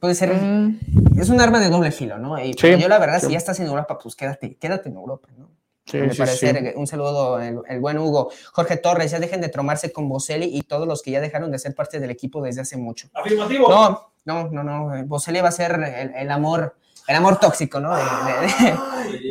Puede 0.00 0.14
ser, 0.14 0.32
Mm, 0.32 1.20
es 1.20 1.28
un 1.28 1.38
arma 1.38 1.60
de 1.60 1.68
doble 1.68 1.92
filo, 1.92 2.16
¿no? 2.16 2.42
Y 2.42 2.54
Sí, 2.54 2.78
yo 2.78 2.88
la 2.88 2.98
verdad, 2.98 3.20
sí. 3.20 3.26
si 3.26 3.32
ya 3.32 3.36
estás 3.36 3.60
en 3.60 3.66
Europa, 3.66 3.98
pues 4.02 4.16
quédate, 4.16 4.54
quédate 4.56 4.88
en 4.88 4.94
Europa, 4.96 5.28
¿no? 5.36 5.50
sí, 5.84 5.98
me 5.98 6.12
sí, 6.12 6.16
parece 6.18 6.50
sí. 6.72 6.72
un 6.76 6.86
saludo 6.86 7.38
el, 7.38 7.58
el 7.68 7.80
buen 7.80 7.98
Hugo. 7.98 8.30
Jorge 8.54 8.78
Torres, 8.78 9.10
ya 9.10 9.18
dejen 9.20 9.42
de 9.42 9.50
tromarse 9.50 9.92
con 9.92 10.08
Boselli 10.08 10.46
y 10.50 10.62
todos 10.62 10.88
los 10.88 11.02
que 11.02 11.10
ya 11.10 11.20
dejaron 11.20 11.50
de 11.50 11.58
ser 11.58 11.74
parte 11.74 12.00
del 12.00 12.10
equipo 12.10 12.40
desde 12.40 12.62
hace 12.62 12.78
mucho. 12.78 13.08
Afirmativo. 13.12 13.68
No, 13.68 14.12
no, 14.24 14.48
no, 14.48 14.62
no. 14.64 15.04
Boselli 15.04 15.42
va 15.42 15.48
a 15.50 15.52
ser 15.52 15.72
el, 15.74 16.14
el 16.14 16.30
amor, 16.30 16.74
el 17.08 17.16
amor 17.16 17.40
tóxico, 17.40 17.80
¿no? 17.80 17.96
De- 17.96 18.02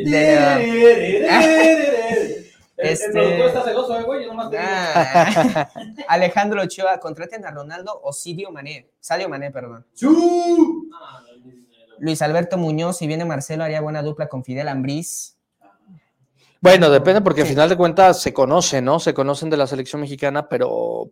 de- 0.04 0.12
de- 0.12 0.12
de- 0.12 1.28
El, 2.78 2.90
Este- 2.90 3.06
el 3.08 3.12
productor 3.14 3.48
está 3.48 3.64
celoso, 3.64 4.00
eh, 4.00 4.04
güey. 4.04 4.24
Yo 4.26 4.30
nomás 4.30 4.50
te 4.50 4.58
digo. 4.58 4.70
Ah. 4.72 5.70
Alejandro 6.08 6.62
Ochoa, 6.64 7.00
contraten 7.00 7.46
a 7.46 7.52
Ronaldo 7.52 8.00
o 8.04 8.12
Sidio 8.12 8.52
Mané. 8.52 8.90
Sadio 9.00 9.30
Mané, 9.30 9.52
perdón. 9.52 9.86
Ah. 10.94 11.22
Luis 12.00 12.22
Alberto 12.24 12.58
Muñoz, 12.58 12.98
si 12.98 13.06
viene 13.06 13.24
Marcelo, 13.24 13.64
haría 13.64 13.82
buena 13.82 14.02
dupla 14.02 14.28
con 14.28 14.44
Fidel 14.44 14.68
Ambriz. 14.68 15.38
Bueno, 16.60 16.90
depende 16.90 17.22
porque 17.22 17.42
al 17.42 17.48
final 17.48 17.70
de 17.70 17.78
cuentas 17.78 18.20
se 18.20 18.34
conocen, 18.34 18.84
¿no? 18.86 19.00
Se 19.00 19.14
conocen 19.14 19.52
de 19.52 19.58
la 19.58 19.68
selección 19.68 20.02
mexicana, 20.02 20.50
pero 20.50 21.12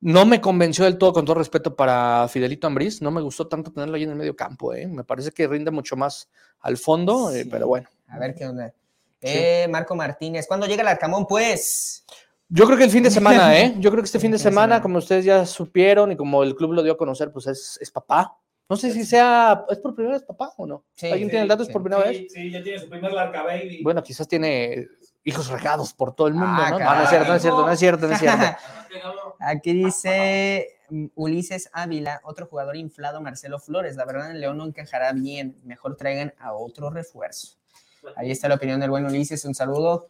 no 0.00 0.26
me 0.26 0.40
convenció 0.40 0.84
del 0.84 0.98
todo, 0.98 1.12
con 1.12 1.24
todo 1.24 1.36
respeto 1.36 1.74
para 1.74 2.28
Fidelito 2.28 2.66
Ambriz. 2.66 3.02
No 3.02 3.10
me 3.10 3.20
gustó 3.20 3.48
tanto 3.48 3.72
tenerlo 3.72 3.96
ahí 3.96 4.04
en 4.04 4.10
el 4.10 4.16
medio 4.16 4.36
campo, 4.36 4.72
¿eh? 4.72 4.86
Me 4.86 5.04
parece 5.04 5.32
que 5.32 5.48
rinde 5.48 5.70
mucho 5.70 5.96
más 5.96 6.28
al 6.60 6.76
fondo, 6.76 7.34
eh, 7.34 7.46
pero 7.50 7.66
bueno. 7.66 7.88
A 8.08 8.18
ver 8.18 8.34
qué 8.34 8.46
onda. 8.46 8.72
Eh, 9.20 9.66
Marco 9.68 9.96
Martínez, 9.96 10.46
¿cuándo 10.46 10.66
llega 10.66 10.82
el 10.82 10.88
Arcamón, 10.88 11.26
pues? 11.26 12.04
Yo 12.48 12.64
creo 12.66 12.78
que 12.78 12.84
el 12.84 12.90
fin 12.90 13.02
de 13.02 13.10
semana, 13.10 13.58
¿eh? 13.58 13.74
Yo 13.78 13.90
creo 13.90 14.02
que 14.02 14.06
este 14.06 14.20
fin 14.20 14.30
de 14.30 14.38
semana, 14.38 14.80
como 14.80 14.98
ustedes 14.98 15.24
ya 15.24 15.44
supieron 15.44 16.12
y 16.12 16.16
como 16.16 16.44
el 16.44 16.54
club 16.54 16.72
lo 16.72 16.82
dio 16.82 16.92
a 16.92 16.98
conocer, 16.98 17.32
pues 17.32 17.48
es, 17.48 17.78
es 17.80 17.90
papá. 17.90 18.38
No 18.70 18.76
sé 18.76 18.92
si 18.92 19.04
sea, 19.04 19.64
¿es 19.70 19.78
por 19.78 19.94
primera 19.94 20.16
vez 20.16 20.24
papá 20.24 20.52
o 20.58 20.66
no? 20.66 20.84
Sí, 20.94 21.06
¿Alguien 21.06 21.28
sí, 21.28 21.30
tiene 21.30 21.42
el 21.44 21.48
dato? 21.48 21.62
¿Es 21.62 21.70
por 21.70 21.82
primera 21.82 22.04
vez? 22.04 22.18
Sí, 22.18 22.28
sí, 22.28 22.50
ya 22.50 22.62
tiene 22.62 22.78
su 22.78 22.88
primer 22.88 23.12
larga 23.12 23.42
baby. 23.42 23.82
Bueno, 23.82 24.02
quizás 24.02 24.28
tiene 24.28 24.88
hijos 25.28 25.48
regados 25.48 25.92
por 25.92 26.14
todo 26.14 26.26
el 26.28 26.34
mundo, 26.34 26.48
Ah, 26.62 26.70
¿no? 26.70 26.78
No, 26.78 26.94
no 26.94 27.02
es 27.02 27.08
cierto, 27.10 27.28
no 27.28 27.34
es 27.36 27.42
cierto, 27.42 27.66
no 27.66 27.70
es 27.72 27.78
cierto, 27.78 28.06
no 28.08 28.12
es 28.14 28.18
cierto. 28.20 28.38
Aquí 29.40 29.72
dice 29.72 30.68
mm, 30.90 31.06
Ulises 31.14 31.68
Ávila, 31.72 32.20
otro 32.24 32.46
jugador 32.46 32.76
inflado, 32.76 33.20
Marcelo 33.20 33.58
Flores. 33.58 33.96
La 33.96 34.04
verdad, 34.04 34.30
en 34.30 34.40
León 34.40 34.56
no 34.58 34.64
encajará 34.66 35.12
bien. 35.12 35.56
Mejor 35.64 35.96
traigan 35.96 36.34
a 36.38 36.52
otro 36.52 36.90
refuerzo. 36.90 37.56
Ahí 38.16 38.30
está 38.30 38.48
la 38.48 38.54
opinión 38.56 38.80
del 38.80 38.90
buen 38.90 39.04
Ulises. 39.04 39.44
Un 39.44 39.54
saludo. 39.54 40.08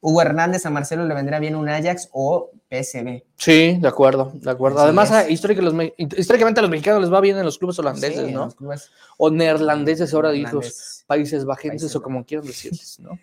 Hugo 0.00 0.20
Hernández, 0.20 0.66
a 0.66 0.70
Marcelo 0.70 1.06
le 1.06 1.14
vendrá 1.14 1.38
bien 1.38 1.54
un 1.56 1.66
Ajax 1.68 2.10
o 2.12 2.50
PSV. 2.70 3.22
Sí, 3.36 3.78
de 3.80 3.88
acuerdo, 3.88 4.32
de 4.34 4.50
acuerdo. 4.50 4.78
Así 4.78 4.84
Además, 4.84 5.10
es. 5.10 5.16
a- 5.16 5.28
histórica- 5.30 5.62
los 5.62 5.72
me- 5.72 5.94
históricamente 5.96 6.60
a 6.60 6.62
los 6.62 6.70
mexicanos 6.70 7.00
les 7.00 7.10
va 7.12 7.20
bien 7.22 7.38
en 7.38 7.44
los 7.44 7.56
clubes 7.58 7.78
holandeses, 7.78 8.26
Sí, 8.26 8.32
¿no? 8.32 8.50
clubes 8.50 8.90
O 9.16 9.30
neerlandeses, 9.30 10.12
ahora 10.12 10.34
hijos, 10.34 10.52
holandeses. 10.52 11.04
países 11.06 11.44
bajenses 11.46 11.80
Países 11.82 11.96
o 11.96 12.02
como 12.02 12.24
quieran 12.24 12.46
decirles, 12.46 12.98
¿no? 13.00 13.18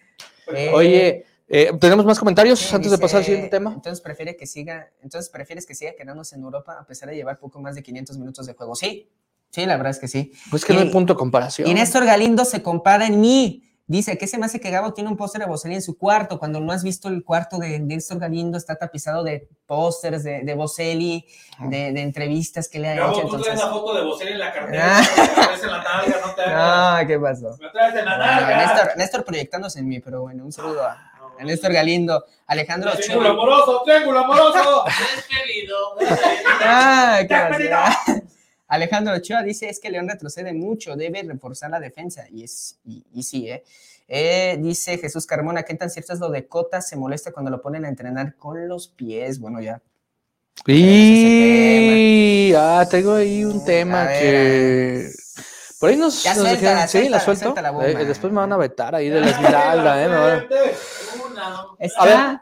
Eh, 0.54 0.72
Oye, 0.74 1.26
eh, 1.54 1.72
¿tenemos 1.80 2.06
más 2.06 2.18
comentarios 2.18 2.60
Sí, 2.60 2.74
antes 2.76 2.90
de 2.92 2.98
pasar 2.98 3.20
al 3.20 3.26
siguiente 3.26 3.50
tema? 3.50 3.74
Entonces 3.76 4.00
prefiere 4.02 4.36
que 4.38 4.48
siga, 4.48 4.90
entonces 5.04 5.30
prefieres 5.30 5.66
que 5.66 5.76
siga 5.76 5.92
quedándose 5.98 6.36
en 6.36 6.44
Europa 6.44 6.78
a 6.80 6.86
pesar 6.86 7.10
de 7.10 7.16
llevar 7.16 7.38
poco 7.40 7.60
más 7.60 7.76
de 7.76 7.84
500 7.84 8.18
minutos 8.18 8.46
de 8.46 8.54
juego. 8.54 8.76
Sí, 8.76 9.10
sí, 9.50 9.66
la 9.66 9.76
verdad 9.78 9.92
es 9.92 10.00
que 10.00 10.08
sí. 10.08 10.32
Pues 10.50 10.64
que 10.66 10.74
no 10.74 10.80
hay 10.80 10.88
y- 10.88 10.92
punto 10.92 11.14
de 11.14 11.18
comparación. 11.20 11.68
Y 11.68 11.74
Néstor 11.74 12.06
Galindo 12.06 12.46
se 12.46 12.64
compara 12.64 13.06
en 13.06 13.20
mí. 13.20 13.68
Dice 13.88 14.18
que 14.18 14.26
se 14.26 14.38
me 14.38 14.46
hace 14.46 14.62
que 14.62 14.70
Gabo 14.72 14.94
tiene 14.94 15.10
un 15.10 15.18
póster 15.18 15.42
de 15.42 15.48
Boselli 15.48 15.76
en 15.76 15.82
su 15.82 15.98
cuarto. 15.98 16.40
Cuando 16.40 16.62
no 16.62 16.72
has 16.72 16.82
visto 16.82 17.10
el 17.10 17.26
cuarto 17.26 17.58
de 17.58 17.78
Néstor 17.80 18.20
Galindo, 18.20 18.58
está 18.58 18.76
tapizado 18.78 19.22
de 19.22 19.50
pósters 19.66 20.24
de, 20.24 20.44
de 20.44 20.54
Boselli, 20.54 21.26
de, 21.68 21.92
de 21.92 22.02
entrevistas 22.02 22.70
que 22.70 22.80
le 22.80 22.88
ha 22.88 22.96
Gabo, 22.96 23.18
hecho. 23.20 23.28
tú 23.28 23.42
traes 23.42 23.60
la 23.60 23.68
foto 23.68 23.94
de 23.94 24.04
Boselli 24.06 24.32
en 24.32 24.40
la 24.40 24.54
cartera. 24.54 24.98
Ah. 24.98 25.02
la 25.18 25.34
traes 25.44 25.64
en 25.64 25.72
la 25.72 25.84
nalga, 25.84 26.16
no 26.26 26.34
te 26.36 26.42
hagas. 26.44 26.56
ah, 26.56 27.04
¿qué 27.06 27.20
pasó? 27.20 27.58
La 27.60 27.72
traes 27.74 27.96
en 27.96 28.06
la 28.06 28.18
Bueno, 28.18 28.32
nalga. 28.32 28.58
Néstor, 28.74 28.98
Néstor 28.98 29.26
proyectándose 29.26 29.80
en 29.80 29.88
mí, 29.90 30.00
pero 30.00 30.22
bueno, 30.22 30.46
un 30.46 30.54
saludo 30.54 30.86
a 30.86 31.11
Néstor 31.44 31.74
Galindo, 31.74 32.26
Alejandro 32.48 32.92
Triángulo 32.94 33.30
Ochoa. 33.32 33.42
amoroso, 33.44 33.82
triángulo 33.86 34.20
amoroso. 34.20 34.84
Ah, 36.64 37.20
qué. 37.28 37.34
Alejandro 38.68 39.14
Ochoa 39.16 39.44
dice 39.44 39.68
es 39.70 39.80
que 39.80 39.90
León 39.90 40.08
retrocede 40.08 40.54
mucho, 40.54 40.96
debe 40.96 41.24
reforzar 41.24 41.70
la 41.72 41.80
defensa. 41.80 42.26
Y, 42.32 42.44
es, 42.44 42.78
y, 42.86 43.04
y 43.14 43.24
sí, 43.24 43.50
¿eh? 43.50 43.64
Eh, 44.08 44.58
Dice 44.60 44.98
Jesús 44.98 45.26
Carmona, 45.26 45.64
¿qué 45.64 45.74
tan 45.76 45.90
cierto 45.90 46.12
es 46.14 46.20
lo 46.20 46.30
de 46.30 46.46
Cota? 46.48 46.82
Se 46.82 46.96
molesta 46.98 47.32
cuando 47.32 47.50
lo 47.52 47.62
ponen 47.62 47.86
a 47.86 47.90
entrenar 47.90 48.36
con 48.36 48.68
los 48.68 48.88
pies. 48.90 49.40
Bueno, 49.40 49.62
ya. 49.62 49.82
Y 50.68 52.54
ah, 52.56 52.86
tengo 52.90 53.14
ahí 53.16 53.46
un 53.46 53.64
tema 53.64 54.08
que 54.10 55.10
por 55.80 55.90
ahí 55.90 55.96
nos, 55.96 56.22
Ya 56.24 56.34
nos 56.36 56.44
suéltala, 56.44 56.86
dijeron- 56.86 57.04
sí, 57.06 57.10
la 57.10 57.20
suelto. 57.20 57.44
suelta 57.44 57.62
la 57.62 57.72
bomba. 57.72 57.88
Eh, 57.90 58.06
después 58.06 58.32
me 58.32 58.40
van 58.40 58.54
a 58.54 58.58
vetar 58.58 58.94
ahí 58.96 59.10
de 59.10 59.20
la 59.22 59.30
esmeralda, 59.32 60.04
eh, 60.04 60.48
a- 61.42 61.68
Está, 61.80 62.02
A 62.02 62.06
ver, 62.06 62.40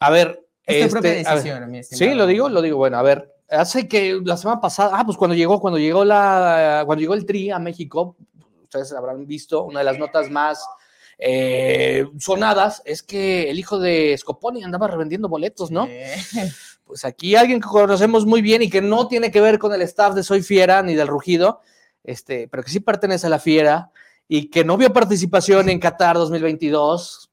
A 0.00 0.10
ver, 0.10 0.46
es 0.64 0.86
tu 0.86 0.92
propia 0.92 1.12
este, 1.14 1.28
a 1.28 1.34
ver, 1.34 1.42
decisión, 1.42 1.70
mi 1.70 1.82
Sí, 1.82 2.14
lo 2.14 2.26
digo, 2.26 2.48
lo 2.48 2.62
digo. 2.62 2.78
Bueno, 2.78 2.98
a 2.98 3.02
ver, 3.02 3.34
hace 3.50 3.88
que 3.88 4.20
la 4.24 4.36
semana 4.36 4.60
pasada, 4.60 4.90
ah, 4.94 5.04
pues 5.04 5.16
cuando 5.16 5.34
llegó, 5.34 5.60
cuando 5.60 5.78
llegó 5.78 6.04
la, 6.04 6.82
cuando 6.86 7.00
llegó 7.00 7.14
el 7.14 7.26
Tri 7.26 7.50
a 7.50 7.58
México, 7.58 8.16
ustedes 8.62 8.92
habrán 8.92 9.26
visto 9.26 9.64
una 9.64 9.80
de 9.80 9.84
las 9.84 9.98
notas 9.98 10.30
más 10.30 10.64
eh, 11.18 12.06
sonadas 12.18 12.80
es 12.84 13.02
que 13.02 13.50
el 13.50 13.58
hijo 13.58 13.80
de 13.80 14.16
Scoponi 14.16 14.62
andaba 14.62 14.86
revendiendo 14.86 15.28
boletos, 15.28 15.70
¿no? 15.70 15.88
Pues 16.84 17.04
aquí 17.04 17.36
alguien 17.36 17.60
que 17.60 17.68
conocemos 17.68 18.24
muy 18.24 18.40
bien 18.40 18.62
y 18.62 18.70
que 18.70 18.80
no 18.80 19.08
tiene 19.08 19.30
que 19.30 19.42
ver 19.42 19.58
con 19.58 19.74
el 19.74 19.82
staff 19.82 20.14
de 20.14 20.22
Soy 20.22 20.40
Fiera 20.40 20.82
ni 20.82 20.94
del 20.94 21.06
Rugido, 21.06 21.60
este, 22.02 22.48
pero 22.48 22.62
que 22.62 22.70
sí 22.70 22.80
pertenece 22.80 23.26
a 23.26 23.30
la 23.30 23.38
Fiera 23.38 23.90
y 24.26 24.48
que 24.48 24.64
no 24.64 24.78
vio 24.78 24.90
participación 24.90 25.68
en 25.68 25.80
Qatar 25.80 26.16
2022. 26.16 27.27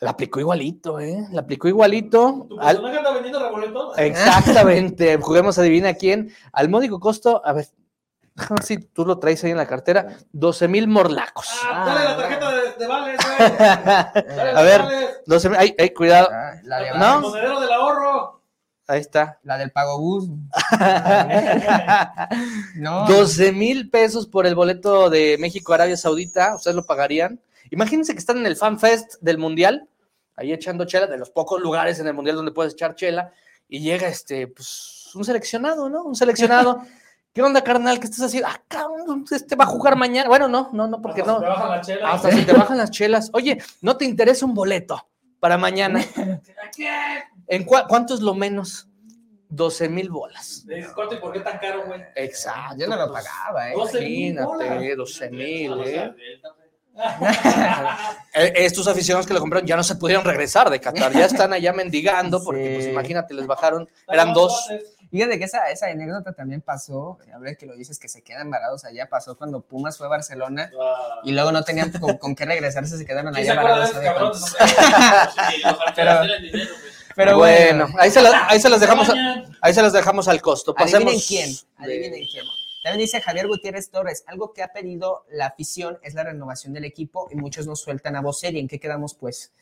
La 0.00 0.10
aplicó 0.10 0.40
igualito, 0.40 0.98
¿eh? 1.00 1.26
La 1.30 1.42
aplicó 1.42 1.68
igualito. 1.68 2.46
¿Tu 2.48 2.60
al- 2.60 2.76
personaje 2.76 2.98
anda 2.98 3.12
vendiendo 3.12 3.40
reboletos? 3.40 3.98
Exactamente, 3.98 5.18
juguemos 5.20 5.58
adivina 5.58 5.94
quién. 5.94 6.32
Al 6.52 6.68
módico 6.68 6.98
costo, 7.00 7.40
a 7.44 7.52
ver, 7.52 7.66
déjame 8.34 8.62
si 8.62 8.78
tú 8.78 9.06
lo 9.06 9.18
traes 9.18 9.42
ahí 9.44 9.52
en 9.52 9.56
la 9.56 9.66
cartera, 9.66 10.08
12 10.32 10.68
mil 10.68 10.88
morlacos. 10.88 11.48
Ah, 11.70 11.84
dale 11.86 12.04
la 12.04 12.16
tarjeta 12.16 12.50
de, 12.52 12.72
de 12.78 12.86
vales, 12.86 13.18
güey. 13.24 13.58
Dale 14.36 14.50
a 14.50 14.62
ver, 14.62 14.82
vales. 14.82 15.10
12 15.26 15.48
mil, 15.50 15.58
ay, 15.58 15.74
ay, 15.78 15.90
cuidado, 15.90 16.28
ah, 16.32 16.52
la, 16.64 16.78
de- 16.80 16.90
¿No? 16.98 17.14
El 17.16 17.20
monedero 17.22 17.60
del 17.60 17.72
ahorro. 17.72 18.40
ahí 18.88 19.00
está. 19.00 19.38
la 19.44 19.56
del 19.56 19.70
pago 19.70 19.98
bus. 20.00 20.28
No. 22.76 23.06
12 23.06 23.52
mil 23.52 23.90
pesos 23.90 24.26
por 24.26 24.46
el 24.46 24.54
boleto 24.54 25.10
de 25.10 25.36
México-Arabia 25.38 25.96
Saudita, 25.96 26.54
¿ustedes 26.56 26.76
lo 26.76 26.84
pagarían? 26.84 27.40
Imagínense 27.70 28.12
que 28.12 28.18
están 28.18 28.38
en 28.38 28.46
el 28.46 28.56
Fan 28.56 28.78
Fest 28.78 29.14
del 29.20 29.38
Mundial, 29.38 29.88
ahí 30.36 30.52
echando 30.52 30.84
chela, 30.84 31.06
de 31.06 31.18
los 31.18 31.30
pocos 31.30 31.60
lugares 31.60 31.98
en 32.00 32.06
el 32.06 32.14
Mundial 32.14 32.36
donde 32.36 32.52
puedes 32.52 32.74
echar 32.74 32.94
chela, 32.94 33.32
y 33.68 33.80
llega 33.80 34.08
este, 34.08 34.46
pues, 34.48 35.10
un 35.14 35.24
seleccionado, 35.24 35.88
¿no? 35.88 36.04
Un 36.04 36.14
seleccionado. 36.14 36.82
¿Qué 37.32 37.42
onda, 37.42 37.64
carnal? 37.64 37.98
¿Qué 37.98 38.04
estás 38.06 38.26
haciendo? 38.26 38.48
Ah, 38.48 38.62
cabrón, 38.68 39.24
este 39.28 39.56
va 39.56 39.64
a 39.64 39.66
jugar 39.66 39.96
mañana. 39.96 40.28
Bueno, 40.28 40.46
no, 40.46 40.70
no, 40.72 40.86
no, 40.86 41.02
porque 41.02 41.22
Hasta 41.22 41.32
no. 41.32 41.38
se 41.40 41.44
te 41.44 41.48
bajan 41.50 41.70
las 41.70 41.86
chelas. 41.86 42.14
Hasta 42.14 42.30
si 42.30 42.44
te 42.44 42.52
bajan 42.56 42.78
las 42.78 42.90
chelas. 42.92 43.30
Oye, 43.32 43.58
¿no 43.80 43.96
te 43.96 44.04
interesa 44.04 44.46
un 44.46 44.54
boleto 44.54 45.08
para 45.40 45.58
mañana? 45.58 46.00
¿En 47.48 47.66
cua- 47.66 47.86
cuánto 47.88 48.14
es 48.14 48.20
lo 48.20 48.34
menos? 48.34 48.88
12 49.48 49.88
mil 49.88 50.10
bolas. 50.10 50.64
¿cuánto 50.94 51.14
y 51.14 51.18
por 51.18 51.32
qué 51.32 51.40
tan 51.40 51.58
caro, 51.58 51.84
güey? 51.86 52.02
Exacto. 52.16 52.76
Yo 52.78 52.86
no 52.88 52.96
lo 52.96 53.12
pagaba, 53.12 53.70
¿eh? 53.70 53.74
12 53.76 54.00
mil 54.00 54.32
Imagínate, 54.32 54.96
12 54.96 55.30
mil, 55.30 55.72
¿eh? 55.86 56.14
Eh, 58.36 58.52
Estos 58.56 58.88
aficionados 58.88 59.26
que 59.28 59.32
lo 59.34 59.38
compraron 59.38 59.64
ya 59.66 59.76
no 59.76 59.84
se 59.84 59.94
pudieron 59.94 60.24
regresar 60.24 60.68
de 60.68 60.80
Qatar, 60.80 61.12
ya 61.12 61.24
están 61.26 61.52
allá 61.52 61.72
mendigando, 61.72 62.42
porque 62.42 62.72
pues 62.74 62.86
imagínate, 62.88 63.32
les 63.32 63.46
bajaron, 63.46 63.88
eran 64.08 64.34
dos. 64.34 64.66
Fíjate 65.08 65.38
que 65.38 65.44
esa, 65.44 65.70
esa 65.70 65.86
anécdota 65.86 66.32
también 66.32 66.60
pasó, 66.60 67.16
ahora 67.32 67.54
que 67.54 67.64
lo 67.66 67.76
dices 67.76 67.96
que 68.00 68.08
se 68.08 68.22
quedan 68.22 68.50
varados 68.50 68.84
allá, 68.84 69.08
pasó 69.08 69.36
cuando 69.36 69.60
Pumas 69.60 69.96
fue 69.96 70.06
a 70.06 70.10
Barcelona 70.10 70.68
y 71.22 71.30
luego 71.30 71.52
no 71.52 71.62
tenían 71.62 71.92
con, 71.92 72.18
con 72.18 72.34
qué 72.34 72.44
regresarse, 72.44 72.98
se 72.98 73.06
quedaron 73.06 73.32
¿Quién 73.32 73.48
allá 73.52 73.62
varados. 73.62 73.92
Pero... 75.94 76.20
Pero 77.16 77.36
bueno, 77.38 77.86
ahí 78.00 78.10
se, 78.10 78.20
las, 78.20 78.32
ahí 78.48 78.58
se 78.58 78.68
las 78.68 78.80
dejamos, 78.80 79.08
ahí 79.60 79.72
se 79.72 79.80
las 79.82 79.92
dejamos 79.92 80.26
al 80.26 80.42
costo. 80.42 80.74
Adivinen 80.76 81.04
Pasemos 81.04 81.26
quién, 81.28 81.52
de- 81.52 81.84
adivinen 81.84 82.24
quién. 82.28 82.44
También 82.84 83.00
dice 83.00 83.22
Javier 83.22 83.46
Gutiérrez 83.48 83.88
Torres, 83.88 84.24
algo 84.26 84.52
que 84.52 84.62
ha 84.62 84.68
pedido 84.68 85.24
la 85.30 85.46
afición 85.46 85.98
es 86.02 86.12
la 86.12 86.22
renovación 86.22 86.74
del 86.74 86.84
equipo 86.84 87.28
y 87.32 87.34
muchos 87.34 87.66
nos 87.66 87.80
sueltan 87.80 88.14
a 88.14 88.20
Bocelli. 88.20 88.60
¿En 88.60 88.68
qué 88.68 88.78
quedamos 88.78 89.14
pues? 89.14 89.52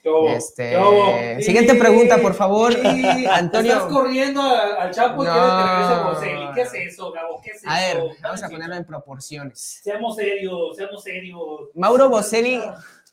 ¿Qué 0.00 0.08
hubo? 0.08 0.28
Este, 0.28 1.42
siguiente 1.42 1.74
pregunta, 1.74 2.18
por 2.18 2.34
favor. 2.34 2.72
Sí, 2.72 3.26
Antonio. 3.32 3.72
Estás 3.72 3.92
corriendo 3.92 4.40
al, 4.42 4.92
Chapo 4.92 5.24
y 5.24 5.26
No. 5.26 5.32
quieres 5.32 5.50
que 5.50 5.64
regrese 5.64 6.04
Bocelli. 6.04 6.54
¿Qué 6.54 6.60
es 6.60 6.92
eso, 6.92 7.10
Gabo? 7.10 7.40
¿Qué 7.42 7.50
es 7.50 7.62
A 7.66 7.80
ver, 7.80 7.96
eso? 7.96 8.16
vamos 8.22 8.42
a 8.44 8.48
ponerlo 8.48 8.76
en 8.76 8.84
proporciones. 8.84 9.80
Seamos 9.82 10.14
serios, 10.14 10.76
seamos 10.76 11.02
serios. 11.02 11.40
Mauro 11.74 12.08
Bocelli, 12.08 12.62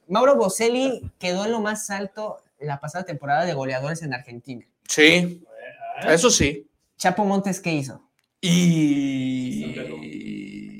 Mauro 0.08 0.36
Bocelli 0.36 1.12
quedó 1.17 1.43
en 1.45 1.51
lo 1.54 1.60
más 1.60 1.89
alto 1.89 2.38
la 2.60 2.80
pasada 2.80 3.04
temporada 3.04 3.45
de 3.45 3.56
goleadores 3.56 4.04
en 4.04 4.13
Argentina. 4.13 4.63
Sí, 4.88 5.43
eso 6.08 6.30
sí. 6.30 6.69
Chapo 6.97 7.25
Montes, 7.25 7.60
¿qué 7.60 7.71
hizo? 7.71 7.99
Y... 8.47 9.75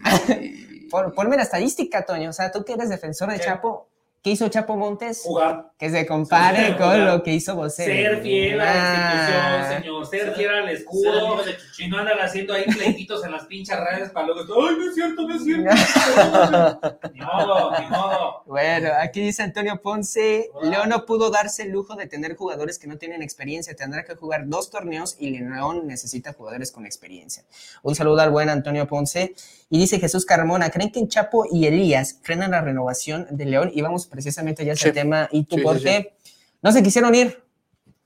Por, 0.92 1.14
ponme 1.16 1.36
la 1.36 1.44
estadística, 1.44 2.06
Toño. 2.06 2.30
O 2.30 2.34
sea, 2.34 2.52
tú 2.52 2.64
que 2.64 2.74
eres 2.74 2.90
defensor 2.90 3.32
de 3.32 3.38
¿Qué? 3.38 3.46
Chapo, 3.46 3.90
¿qué 4.22 4.32
hizo 4.32 4.48
Chapo 4.50 4.78
Montes? 4.78 5.22
Jugar. 5.24 5.72
Que 5.78 5.90
se 5.90 6.06
compare 6.06 6.68
Sí, 6.68 6.74
con 6.76 7.06
lo 7.06 7.22
que 7.22 7.34
hizo 7.34 7.54
Bocelli. 7.54 7.92
Ser 8.02 8.22
fiel 8.22 8.62
a 8.62 8.66
la 8.66 8.72
Ah. 8.72 9.74
institución, 9.74 9.82
señor. 9.84 10.06
Ser 10.08 10.34
fiel 10.36 10.50
al 10.52 10.70
escudo. 10.70 11.42
Y 11.80 11.88
no 11.90 11.98
andar 11.98 12.22
haciendo 12.22 12.54
ahí 12.54 12.64
pleititos 12.64 13.26
en 13.26 13.34
las 13.34 13.44
pinches 13.46 13.78
redes 13.78 14.10
para 14.12 14.28
luego. 14.28 14.42
¡Ay, 14.70 14.76
no 14.78 14.88
es 14.88 14.96
cierto, 14.96 15.28
no 15.28 15.36
es 15.36 15.44
cierto! 15.44 15.70
ni 17.14 17.20
modo, 17.20 17.72
ni 17.78 17.86
modo. 17.88 18.44
Bueno, 18.46 18.90
aquí 19.02 19.20
dice 19.20 19.44
Antonio 19.44 19.82
Ponce, 19.82 20.50
León 20.62 20.88
no 20.88 21.06
pudo 21.06 21.30
darse 21.30 21.64
el 21.64 21.72
lujo 21.72 21.96
de 21.96 22.08
tener 22.08 22.38
jugadores 22.38 22.80
que 22.80 22.88
no 22.88 22.98
tienen 22.98 23.22
experiencia, 23.22 23.76
tendrá 23.76 24.06
que 24.06 24.16
jugar 24.16 24.48
dos 24.48 24.70
torneos 24.70 25.18
y 25.20 25.38
León 25.38 25.88
necesita 25.88 26.32
jugadores 26.32 26.72
con 26.72 26.86
experiencia. 26.86 27.44
Un 27.84 27.96
saludo 27.96 28.22
al 28.22 28.30
buen 28.32 28.48
Antonio 28.50 28.88
Ponce. 28.88 29.36
Y 29.68 29.80
dice 29.80 30.00
Jesús 30.00 30.26
Carmona, 30.26 30.70
¿creen 30.70 30.92
que 30.92 31.06
Chapo 31.08 31.46
y 31.52 31.66
Elías 31.66 32.20
frenan 32.22 32.52
la 32.52 32.62
renovación 32.62 33.26
de 33.32 33.46
León? 33.46 33.72
Y 33.74 33.82
vamos 33.82 34.06
precisamente 34.06 34.64
ya 34.64 34.74
a 34.74 34.76
ese 34.76 34.90
Sí. 34.90 34.94
tema. 34.94 35.28
¿Y 35.32 35.46
tú 35.46 35.56
Sí, 35.58 35.64
por 35.66 35.78
sí, 35.78 35.84
qué? 35.84 36.14
No 36.62 36.72
se 36.72 36.82
quisieron 36.82 37.14
ir. 37.14 37.44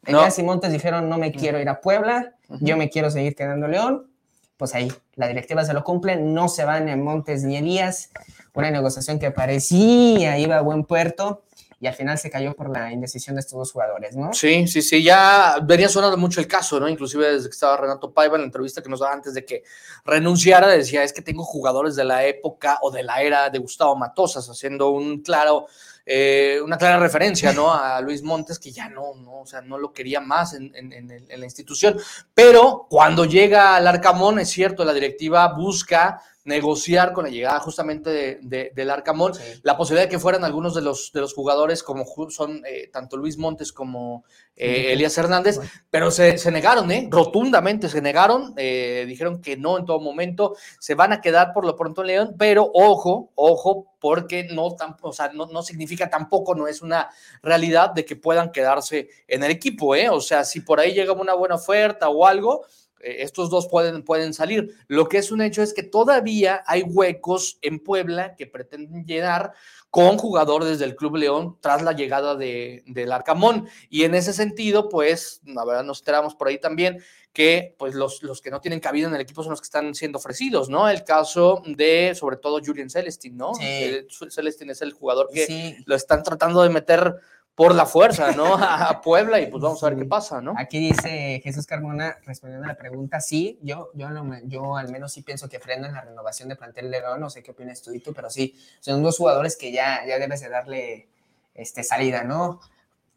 No. 0.08 0.20
Elías 0.20 0.40
y 0.40 0.44
Montes 0.44 0.72
dijeron, 0.72 1.10
no 1.10 1.18
me 1.18 1.32
quiero 1.32 1.60
ir 1.60 1.70
a 1.70 1.82
Puebla, 1.82 2.36
yo 2.62 2.78
me 2.78 2.90
quiero 2.90 3.12
seguir 3.12 3.36
quedando 3.36 3.68
León. 3.68 4.10
Pues 4.58 4.76
ahí, 4.76 4.92
la 5.16 5.28
directiva 5.28 5.64
se 5.64 5.74
lo 5.74 5.84
cumple, 5.84 6.18
no 6.18 6.50
se 6.50 6.66
van 6.66 6.90
en 6.90 7.04
Montes 7.04 7.44
ni 7.44 7.58
Elías. 7.58 8.10
Una 8.54 8.72
negociación 8.72 9.20
que 9.20 9.32
parecía 9.32 10.38
iba 10.38 10.58
a 10.58 10.62
buen 10.62 10.84
puerto 10.84 11.44
y 11.82 11.88
al 11.88 11.94
final 11.94 12.18
se 12.18 12.30
cayó 12.30 12.54
por 12.56 12.70
la 12.70 12.92
indecisión 12.92 13.36
de 13.36 13.40
estos 13.40 13.58
dos 13.58 13.72
jugadores, 13.72 14.16
¿no? 14.16 14.34
Sí, 14.34 14.68
sí, 14.68 14.82
sí, 14.82 15.02
ya 15.04 15.58
venía 15.64 15.88
sonando 15.88 16.18
mucho 16.18 16.42
el 16.42 16.48
caso, 16.48 16.80
¿no? 16.80 16.90
Inclusive 16.90 17.32
desde 17.32 17.48
que 17.50 17.54
estaba 17.54 17.78
Renato 17.78 18.12
Paiva 18.14 18.36
en 18.36 18.42
la 18.42 18.46
entrevista 18.48 18.82
que 18.82 18.90
nos 18.90 19.00
daba 19.00 19.14
antes 19.14 19.34
de 19.34 19.46
que 19.46 19.64
renunciara, 20.06 20.68
decía, 20.68 21.04
es 21.04 21.14
que 21.14 21.22
tengo 21.22 21.44
jugadores 21.44 21.96
de 21.96 22.04
la 22.04 22.26
época 22.26 22.80
o 22.82 22.92
de 22.92 23.04
la 23.04 23.22
era 23.22 23.50
de 23.50 23.60
Gustavo 23.60 23.96
Matosas, 23.96 24.50
haciendo 24.50 24.90
un 24.90 25.22
claro, 25.22 25.68
eh, 26.06 26.60
una 26.64 26.78
clara 26.78 27.00
referencia, 27.00 27.54
¿no? 27.54 27.74
A 27.74 28.02
Luis 28.02 28.24
Montes, 28.24 28.60
que 28.60 28.72
ya 28.72 28.90
no, 28.90 29.16
no, 29.16 29.42
o 29.42 29.46
sea, 29.46 29.62
no 29.62 29.78
lo 29.78 29.94
quería 29.94 30.20
más 30.20 30.54
en, 30.56 30.76
en- 30.76 30.92
en 31.12 31.40
la 31.40 31.46
institución. 31.46 31.98
Pero 32.34 32.88
cuando 32.90 33.26
llega 33.26 33.76
al 33.76 33.88
Arcamón, 33.88 34.40
es 34.40 34.50
cierto, 34.50 34.84
la 34.84 34.94
directiva 34.94 35.48
busca 35.54 36.22
negociar 36.46 37.14
con 37.14 37.26
la 37.26 37.30
llegada 37.30 37.60
justamente 37.60 38.10
de- 38.10 38.40
de- 38.42 38.72
del 38.74 38.90
Arcamón 38.90 39.34
Sí. 39.34 39.42
la 39.64 39.78
posibilidad 39.78 40.06
de 40.08 40.10
que 40.10 40.20
fueran 40.20 40.44
algunos 40.46 40.74
de 40.74 40.82
los, 40.82 41.12
de 41.14 41.22
los 41.22 41.34
jugadores 41.34 41.84
como 41.84 42.06
son 42.30 42.64
eh, 42.66 42.90
tanto 42.92 43.18
Luis 43.18 43.38
Montes 43.38 43.72
como 43.74 44.24
eh, 44.56 44.76
Sí. 44.76 44.88
Elías 44.88 45.18
Hernández, 45.18 45.56
Bueno. 45.58 45.72
pero 45.90 46.12
se, 46.12 46.38
se 46.38 46.52
negaron, 46.52 46.92
¿eh? 46.92 47.08
rotundamente 47.12 47.88
se 47.88 48.02
negaron, 48.02 48.54
eh, 48.58 49.06
dijeron 49.08 49.42
que 49.42 49.56
no 49.58 49.78
en 49.78 49.86
todo 49.86 50.00
momento, 50.02 50.56
se 50.80 50.96
van 50.96 51.14
a 51.14 51.22
quedar 51.22 51.54
por 51.54 51.66
lo 51.66 51.76
pronto 51.78 52.02
en 52.02 52.08
León, 52.08 52.36
pero 52.38 52.70
ojo, 52.74 53.32
ojo, 53.36 53.94
porque 54.02 54.46
no, 54.52 54.70
tam- 54.72 54.98
o 55.02 55.12
sea, 55.14 55.32
no, 55.34 55.46
no 55.46 55.62
significa 55.62 56.10
tampoco, 56.10 56.56
no 56.56 56.68
es 56.68 56.82
una 56.82 57.10
realidad 57.42 57.92
de 57.94 58.04
que 58.06 58.16
puedan 58.16 58.52
quedarse 58.52 59.10
en 59.28 59.44
el 59.44 59.52
equipo, 59.52 59.96
¿eh? 59.96 60.10
o 60.10 60.20
sea, 60.22 60.44
si 60.44 60.62
por 60.62 60.80
ahí 60.80 60.94
llega 60.94 61.14
una 61.14 61.34
buena 61.36 61.56
oferta 61.56 62.10
o 62.10 62.26
algo, 62.26 62.66
estos 63.00 63.50
dos 63.50 63.68
pueden, 63.68 64.04
pueden 64.04 64.34
salir. 64.34 64.76
Lo 64.88 65.08
que 65.08 65.18
es 65.18 65.32
un 65.32 65.42
hecho 65.42 65.62
es 65.62 65.74
que 65.74 65.84
todavía 65.84 66.64
hay 66.66 66.84
huecos 66.84 67.58
en 67.62 67.80
Puebla 67.80 68.36
que 68.36 68.48
pretenden 68.48 69.06
llenar 69.06 69.54
con 69.90 70.18
jugadores 70.18 70.80
del 70.80 70.96
Club 70.96 71.16
León 71.16 71.58
tras 71.62 71.82
la 71.82 71.94
llegada 71.94 72.36
de, 72.36 72.84
del 72.86 73.12
Arcamón. 73.12 73.68
Y 73.90 74.04
en 74.04 74.16
ese 74.16 74.34
sentido, 74.34 74.90
pues, 74.90 75.42
la 75.46 75.66
verdad 75.66 75.84
nos 75.84 76.00
enteramos 76.00 76.36
por 76.36 76.48
ahí 76.48 76.60
también 76.60 77.02
que 77.34 77.76
pues 77.78 77.94
los, 77.94 78.24
los 78.24 78.42
que 78.42 78.50
no 78.50 78.60
tienen 78.60 78.80
cabida 78.80 79.08
en 79.08 79.14
el 79.14 79.22
equipo 79.22 79.44
son 79.44 79.52
los 79.52 79.62
que 79.62 79.66
están 79.66 79.94
siendo 79.94 80.18
ofrecidos, 80.18 80.68
¿no? 80.68 80.90
El 80.90 81.04
caso 81.04 81.62
de, 81.66 82.14
sobre 82.16 82.38
todo, 82.38 82.60
Julian 82.64 82.90
Celestin, 82.90 83.38
¿no? 83.38 83.54
Sí. 83.54 83.64
Eh, 83.66 84.08
Celestin 84.30 84.72
es 84.72 84.82
el 84.82 84.94
jugador 84.94 85.30
que 85.32 85.46
Sí, 85.46 85.78
lo 85.86 85.96
están 85.96 86.24
tratando 86.24 86.64
de 86.64 86.70
meter 86.70 87.16
por 87.60 87.76
la 87.76 87.86
fuerza, 87.86 88.32
¿no? 88.32 88.54
A 88.58 89.02
Puebla 89.02 89.38
y 89.42 89.48
pues 89.48 89.62
vamos 89.62 89.84
a 89.84 89.90
ver 89.90 90.00
qué 90.00 90.06
pasa, 90.06 90.40
¿no? 90.40 90.54
Aquí 90.58 90.80
dice 90.80 91.42
Jesús 91.44 91.66
Carmona, 91.66 92.18
respondiendo 92.26 92.64
a 92.64 92.70
la 92.70 92.78
pregunta, 92.78 93.20
sí, 93.20 93.60
yo, 93.62 93.90
yo, 93.96 94.08
yo 94.46 94.78
al 94.78 94.90
menos 94.90 95.12
sí 95.12 95.24
pienso 95.24 95.50
que 95.50 95.60
frenan 95.60 95.92
la 95.92 96.00
renovación 96.00 96.48
de 96.48 96.56
plantel 96.56 96.90
de 96.90 97.02
León, 97.02 97.20
no 97.20 97.30
sé 97.30 97.44
qué 97.44 97.52
opinas 97.52 97.82
tú 97.82 97.94
y 97.94 98.00
tú, 98.00 98.14
pero 98.14 98.30
sí, 98.30 98.56
son 98.80 99.04
dos 99.04 99.18
jugadores 99.18 99.58
que 99.58 99.74
ya, 99.74 100.06
ya 100.08 100.18
debes 100.20 100.40
de 100.40 100.48
darle 100.48 101.10
este, 101.54 101.84
salida, 101.84 102.24
¿no? 102.24 102.62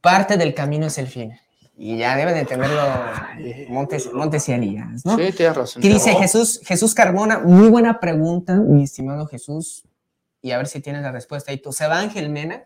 Parte 0.01 0.37
del 0.37 0.55
camino 0.55 0.87
es 0.87 0.99
el 0.99 1.07
fin, 1.07 1.39
y 1.77 1.99
ya 1.99 2.17
deben 2.17 2.35
de 2.35 2.41
entenderlo 2.41 2.83
Montes, 3.69 4.13
Montes 4.13 4.49
y 4.49 4.55
Elías, 4.55 5.07
¿no? 5.07 5.19
Sí, 5.19 5.33
tienes 5.37 5.57
razón. 5.57 5.81
Aquí 5.81 5.89
dice 5.89 6.15
Jesús, 6.17 6.61
Jesús 6.65 6.97
Carmona, 6.97 7.39
muy 7.39 7.69
buena 7.69 8.01
pregunta, 8.01 8.57
mi 8.57 8.83
estimado 8.83 9.25
Jesús, 9.29 9.85
y 10.41 10.51
a 10.51 10.57
ver 10.57 10.67
si 10.67 10.81
tienes 10.81 11.03
la 11.03 11.13
respuesta. 11.13 11.53
¿Y 11.53 11.59
tú, 11.59 11.71
se 11.71 11.87
va 11.87 12.01
Ángel 12.01 12.29
Mena? 12.29 12.65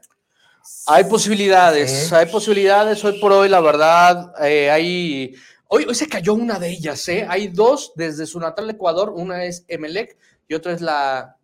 Hay 0.87 1.05
posibilidades, 1.05 2.13
hay 2.13 2.27
posibilidades 2.27 3.05
hoy 3.05 3.21
por 3.21 3.33
hoy, 3.33 3.49
la 3.49 3.61
verdad, 3.61 4.33
eh, 4.45 4.71
hay... 4.71 5.35
Hoy, 5.69 5.85
hoy 5.85 5.95
se 5.97 6.09
cayó 6.09 6.35
una 6.35 6.61
de 6.61 6.71
ellas, 6.71 7.09
¿eh? 7.09 7.27
Hay 7.29 7.49
dos 7.49 7.93
desde 7.97 8.25
su 8.25 8.39
natal 8.39 8.71
Ecuador, 8.71 9.11
una 9.11 9.45
es 9.45 9.65
Emelec 9.67 10.17
y 10.47 10.55
otra 10.55 10.73
es 10.73 10.81
la 10.81 11.37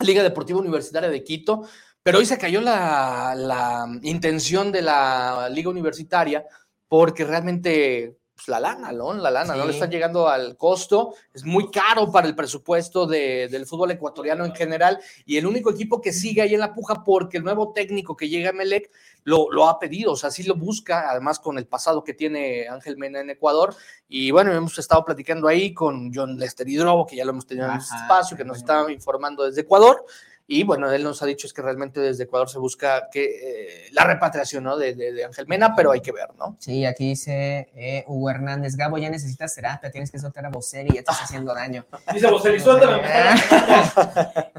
Liga 0.00 0.24
Deportiva 0.24 0.58
Universitaria 0.58 1.08
de 1.08 1.22
Quito, 1.22 1.68
pero 2.02 2.18
hoy 2.18 2.26
se 2.26 2.38
cayó 2.38 2.60
la, 2.60 3.34
la 3.36 3.86
intención 4.02 4.72
de 4.72 4.82
la 4.82 5.48
Liga 5.50 5.70
Universitaria 5.70 6.44
porque 6.88 7.24
realmente 7.24 8.19
pues, 8.40 8.48
la 8.48 8.60
lana, 8.60 8.90
¿no? 8.92 9.12
La 9.12 9.30
lana, 9.30 9.54
no 9.54 9.64
le 9.66 9.72
están 9.74 9.90
llegando 9.90 10.28
al 10.28 10.56
costo, 10.56 11.14
es 11.34 11.44
muy 11.44 11.70
caro 11.70 12.10
para 12.10 12.26
el 12.26 12.34
presupuesto 12.34 13.06
de- 13.06 13.48
del 13.48 13.66
fútbol 13.66 13.90
ecuatoriano 13.90 14.44
en 14.44 14.54
general 14.54 14.98
y 15.26 15.36
el 15.36 15.46
único 15.46 15.70
equipo 15.70 16.00
que 16.00 16.12
sigue 16.12 16.40
ahí 16.42 16.54
en 16.54 16.60
la 16.60 16.72
puja 16.72 17.04
porque 17.04 17.36
el 17.36 17.44
nuevo 17.44 17.72
técnico 17.72 18.16
que 18.16 18.28
llega 18.28 18.50
a 18.50 18.52
Melec 18.52 18.90
lo, 19.24 19.52
lo 19.52 19.68
ha 19.68 19.78
pedido, 19.78 20.12
o 20.12 20.16
sea, 20.16 20.30
sí 20.30 20.42
lo 20.44 20.54
busca, 20.54 21.10
además 21.10 21.38
con 21.38 21.58
el 21.58 21.66
pasado 21.66 22.02
que 22.02 22.14
tiene 22.14 22.66
Ángel 22.68 22.96
Mena 22.96 23.20
en 23.20 23.28
Ecuador. 23.28 23.74
Y 24.08 24.30
bueno, 24.30 24.50
hemos 24.52 24.78
estado 24.78 25.04
platicando 25.04 25.46
ahí 25.46 25.74
con 25.74 26.10
John 26.14 26.38
Lester 26.38 26.66
Hidrobo, 26.66 27.06
que 27.06 27.16
ya 27.16 27.24
lo 27.26 27.32
hemos 27.32 27.46
tenido 27.46 27.66
en 27.66 27.76
este 27.76 27.94
espacio, 27.96 28.36
que 28.36 28.44
nos 28.46 28.56
está 28.56 28.90
informando 28.90 29.44
desde 29.44 29.60
Ecuador. 29.60 30.04
Y 30.52 30.64
bueno, 30.64 30.90
él 30.90 31.04
nos 31.04 31.22
ha 31.22 31.26
dicho 31.26 31.46
es 31.46 31.52
que 31.52 31.62
realmente 31.62 32.00
desde 32.00 32.24
Ecuador 32.24 32.50
se 32.50 32.58
busca 32.58 33.08
que 33.08 33.24
eh, 33.24 33.88
la 33.92 34.02
repatriación 34.02 34.64
¿no? 34.64 34.76
de, 34.76 34.96
de, 34.96 35.12
de, 35.12 35.24
Ángel 35.24 35.46
Mena, 35.46 35.76
pero 35.76 35.92
hay 35.92 36.00
que 36.00 36.10
ver, 36.10 36.26
¿no? 36.36 36.56
Sí, 36.58 36.84
aquí 36.84 37.10
dice 37.10 37.68
eh, 37.72 38.02
Hugo 38.08 38.30
Hernández, 38.30 38.74
Gabo, 38.74 38.98
ya 38.98 39.08
necesitas 39.10 39.54
terapia, 39.54 39.92
tienes 39.92 40.10
que 40.10 40.18
soltar 40.18 40.44
a 40.44 40.50
Bocelli, 40.50 40.94
ya 40.94 41.00
estás 41.00 41.22
haciendo 41.22 41.54
daño. 41.54 41.86
Dice 42.12 42.28
Bocelli, 42.28 42.58
suéltame. 42.58 43.00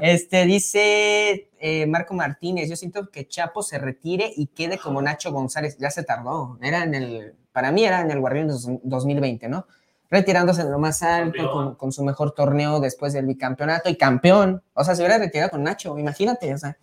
este, 0.00 0.46
dice 0.46 1.50
eh, 1.60 1.86
Marco 1.86 2.14
Martínez, 2.14 2.70
yo 2.70 2.76
siento 2.76 3.10
que 3.10 3.28
Chapo 3.28 3.62
se 3.62 3.76
retire 3.76 4.32
y 4.34 4.46
quede 4.46 4.78
como 4.78 5.02
Nacho 5.02 5.30
González, 5.30 5.76
ya 5.76 5.90
se 5.90 6.04
tardó, 6.04 6.58
era 6.62 6.84
en 6.84 6.94
el, 6.94 7.34
para 7.52 7.70
mí 7.70 7.84
era 7.84 8.00
en 8.00 8.10
el 8.10 8.18
Guardián 8.18 8.48
2020, 8.48 9.46
¿no? 9.46 9.66
Retirándose 10.12 10.62
de 10.62 10.70
lo 10.70 10.78
más 10.78 11.02
alto, 11.02 11.50
con, 11.50 11.74
con, 11.74 11.90
su 11.90 12.04
mejor 12.04 12.32
torneo 12.32 12.80
después 12.80 13.14
del 13.14 13.24
bicampeonato 13.24 13.88
y 13.88 13.96
campeón. 13.96 14.62
O 14.74 14.84
sea, 14.84 14.94
se 14.94 15.00
hubiera 15.00 15.16
retirado 15.16 15.50
con 15.50 15.62
Nacho, 15.62 15.98
imagínate, 15.98 16.52
o 16.52 16.58
sea, 16.58 16.76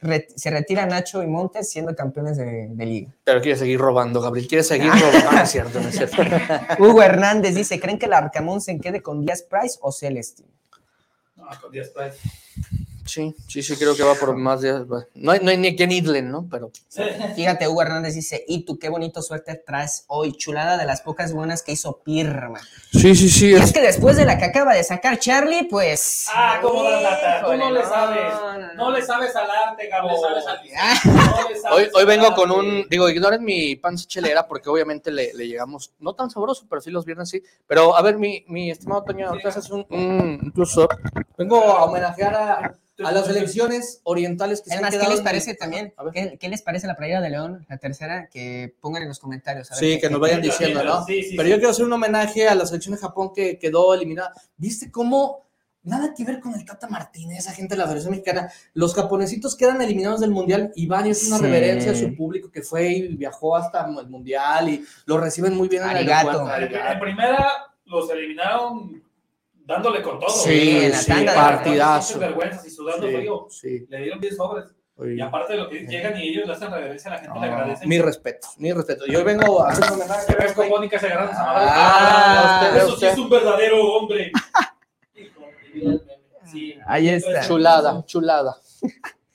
re, 0.00 0.26
se 0.34 0.50
retira 0.50 0.84
Nacho 0.84 1.22
y 1.22 1.28
Montes 1.28 1.70
siendo 1.70 1.94
campeones 1.94 2.36
de, 2.36 2.66
de, 2.68 2.86
liga. 2.86 3.14
Pero 3.22 3.40
quiere 3.40 3.56
seguir 3.56 3.78
robando, 3.78 4.20
Gabriel, 4.20 4.48
quiere 4.48 4.64
seguir 4.64 4.90
robando, 4.90 5.30
no 5.30 5.40
es 5.40 5.48
cierto, 5.48 5.80
no 5.80 5.88
es 5.88 5.96
cierto. 5.96 6.16
Hugo 6.80 7.02
Hernández 7.02 7.54
dice, 7.54 7.78
¿creen 7.78 8.00
que 8.00 8.06
el 8.06 8.12
Arcamón 8.12 8.60
se 8.60 8.76
quede 8.80 9.00
con 9.00 9.20
Díaz 9.20 9.42
Price 9.42 9.78
o 9.80 9.92
Celestine? 9.92 10.50
No, 11.36 11.46
con 11.62 11.70
Díaz 11.70 11.90
Price. 11.90 12.18
Sí, 13.06 13.34
sí, 13.46 13.62
sí, 13.62 13.76
creo 13.76 13.96
que 13.96 14.02
va 14.02 14.14
por 14.14 14.36
más 14.36 14.60
de. 14.60 14.84
No 15.14 15.30
hay, 15.30 15.40
no 15.40 15.50
hay 15.50 15.56
ni 15.56 15.76
quien 15.76 15.92
idlen, 15.92 16.30
¿no? 16.30 16.48
Pero. 16.50 16.70
Fíjate, 17.34 17.68
Hugo 17.68 17.82
Hernández 17.82 18.14
dice: 18.14 18.44
Y 18.48 18.64
tú, 18.64 18.78
qué 18.78 18.88
bonito 18.88 19.22
suerte 19.22 19.54
traes 19.54 20.04
hoy. 20.08 20.32
Chulada 20.32 20.76
de 20.76 20.84
las 20.84 21.00
pocas 21.02 21.32
buenas 21.32 21.62
que 21.62 21.72
hizo 21.72 22.00
Pirma. 22.04 22.60
Sí, 22.92 23.14
sí, 23.14 23.28
sí. 23.28 23.50
Y 23.50 23.54
es, 23.54 23.64
es 23.64 23.72
que 23.72 23.80
después 23.80 24.16
de 24.16 24.24
la 24.24 24.38
que 24.38 24.44
acaba 24.44 24.74
de 24.74 24.82
sacar 24.82 25.18
Charlie, 25.18 25.68
pues. 25.70 26.26
Ah, 26.32 26.58
¿cómo 26.60 26.82
das 26.82 27.02
lata? 27.02 27.42
Tú 27.44 27.56
no, 27.56 27.70
le 27.70 27.82
sabes. 27.84 28.34
No, 28.34 28.58
no, 28.58 28.74
no, 28.74 28.90
le 28.90 29.02
sabes 29.02 29.34
al 29.36 29.50
arte, 29.50 29.88
Gabo. 29.88 30.08
Le 30.08 30.42
sabes 30.42 30.46
al 30.46 30.56
no 31.14 31.48
le 31.48 31.56
sabes 31.56 31.64
hoy, 31.70 31.88
hoy 31.94 32.04
vengo 32.04 32.34
con 32.34 32.50
un. 32.50 32.86
Digo, 32.88 33.08
ignoren 33.08 33.44
mi 33.44 33.76
panza 33.76 34.06
chelera 34.06 34.46
porque 34.46 34.68
obviamente 34.68 35.10
le, 35.10 35.32
le, 35.34 35.46
llegamos. 35.46 35.92
No 36.00 36.14
tan 36.14 36.30
sabroso, 36.30 36.66
pero 36.68 36.80
sí 36.80 36.90
los 36.90 37.04
viernes 37.04 37.28
sí. 37.28 37.42
Pero 37.66 37.96
a 37.96 38.02
ver, 38.02 38.18
mi, 38.18 38.44
mi 38.48 38.70
estimado 38.70 39.04
Toño, 39.04 39.32
sí. 39.34 39.46
haces 39.46 39.70
un, 39.70 39.86
un. 39.90 40.40
Incluso. 40.42 40.88
Vengo 41.38 41.62
a 41.62 41.84
homenajear 41.84 42.34
a 42.34 42.74
a 43.04 43.12
las 43.12 43.28
elecciones 43.28 44.00
orientales 44.04 44.62
que 44.62 44.70
es 44.70 44.76
se 44.76 44.82
más, 44.82 44.94
han 44.94 45.00
¿qué 45.00 45.08
les 45.08 45.20
parece 45.20 45.50
en... 45.50 45.56
también? 45.56 45.94
¿Qué, 46.12 46.38
¿Qué, 46.38 46.48
les 46.48 46.62
parece 46.62 46.86
la 46.86 46.96
playera 46.96 47.20
de 47.20 47.30
León, 47.30 47.66
la 47.68 47.78
tercera? 47.78 48.28
Que 48.28 48.74
pongan 48.80 49.02
en 49.02 49.08
los 49.08 49.18
comentarios. 49.18 49.68
sí, 49.72 49.98
que 50.00 50.08
nos 50.08 50.20
vayan 50.20 50.40
diciendo, 50.40 50.82
¿no? 50.82 51.04
Sí, 51.04 51.22
sí, 51.22 51.36
Pero 51.36 51.48
yo 51.48 51.56
quiero 51.56 51.70
hacer 51.70 51.84
un 51.84 51.92
homenaje 51.92 52.48
a 52.48 52.54
la 52.54 52.66
selección 52.66 52.94
de 52.94 53.00
Japón 53.00 53.32
que 53.34 53.58
quedó 53.58 53.94
eliminada. 53.94 54.32
¿Viste 54.56 54.90
cómo? 54.90 55.46
Nada 55.82 56.14
que 56.14 56.24
ver 56.24 56.40
con 56.40 56.52
el 56.52 56.64
Tata 56.64 56.88
Martínez, 56.88 57.38
esa 57.38 57.52
gente 57.52 57.74
de 57.74 57.78
la 57.78 57.84
Federación 57.84 58.10
Mexicana. 58.10 58.50
Los 58.74 58.92
japonesitos 58.92 59.54
quedan 59.54 59.80
eliminados 59.80 60.20
del 60.20 60.32
Mundial 60.32 60.72
y 60.74 60.86
van 60.86 61.06
y 61.06 61.10
es 61.10 61.28
una 61.28 61.38
reverencia 61.38 61.92
a 61.92 61.94
su 61.94 62.16
público 62.16 62.50
que 62.50 62.62
fue 62.62 62.88
y 62.88 63.14
viajó 63.14 63.54
hasta 63.54 63.86
el 63.86 64.08
Mundial 64.08 64.68
y 64.68 64.84
lo 65.04 65.18
reciben 65.18 65.54
muy 65.54 65.68
bien 65.68 65.84
en 65.84 65.98
el. 65.98 66.08
En 66.08 66.98
primera 66.98 67.46
los 67.84 68.10
eliminaron 68.10 69.05
dándole 69.66 70.00
con 70.00 70.18
todo. 70.18 70.30
Sí, 70.30 70.84
en 70.84 70.92
la 70.92 70.98
sí, 70.98 71.10
tanda 71.10 71.34
partidazo. 71.34 72.18
vergüenzas 72.18 72.64
y 72.66 72.70
sudando 72.70 73.06
frío. 73.06 73.46
Sí. 73.50 73.86
Le 73.88 73.98
dieron 73.98 74.20
10 74.20 74.36
sobres. 74.36 74.64
Oye. 74.98 75.16
Y 75.16 75.20
aparte 75.20 75.52
de 75.52 75.58
lo 75.58 75.68
que 75.68 75.80
llegan 75.80 76.16
y 76.16 76.28
ellos 76.28 76.46
le 76.46 76.54
hacen 76.54 76.70
reverencia, 76.70 77.10
la 77.10 77.18
gente 77.18 77.34
no, 77.34 77.44
le 77.44 77.52
agradece. 77.52 77.86
Mi 77.86 78.00
respeto, 78.00 78.48
mi 78.56 78.72
respeto. 78.72 79.04
Yo 79.06 79.22
vengo 79.24 79.62
a 79.62 79.70
hacer 79.70 79.84
un 79.84 80.00
homenaje. 80.00 80.26
Que 80.26 80.42
ves 80.42 80.52
con 80.52 80.68
Mónica 80.70 80.98
se 80.98 81.06
agarran 81.06 81.30
ah, 81.34 82.70
ah, 82.72 82.76
Eso 82.78 82.96
sí 82.96 83.04
es 83.04 83.18
un 83.18 83.28
verdadero 83.28 83.84
hombre. 83.92 84.32
sí. 86.50 86.78
Ahí 86.86 87.10
está. 87.10 87.42
Chulada, 87.46 88.02
chulada. 88.06 88.56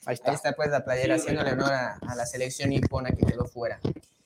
Ahí 0.04 0.14
está. 0.14 0.30
Ahí 0.30 0.34
está 0.34 0.52
pues 0.52 0.70
la 0.70 0.84
playera 0.84 1.16
sí, 1.16 1.20
haciéndole 1.20 1.52
honor 1.52 1.72
a, 1.72 1.98
a 2.08 2.14
la 2.16 2.26
selección 2.26 2.70
nipona 2.70 3.10
que 3.10 3.24
quedó 3.24 3.44
fuera. 3.44 3.78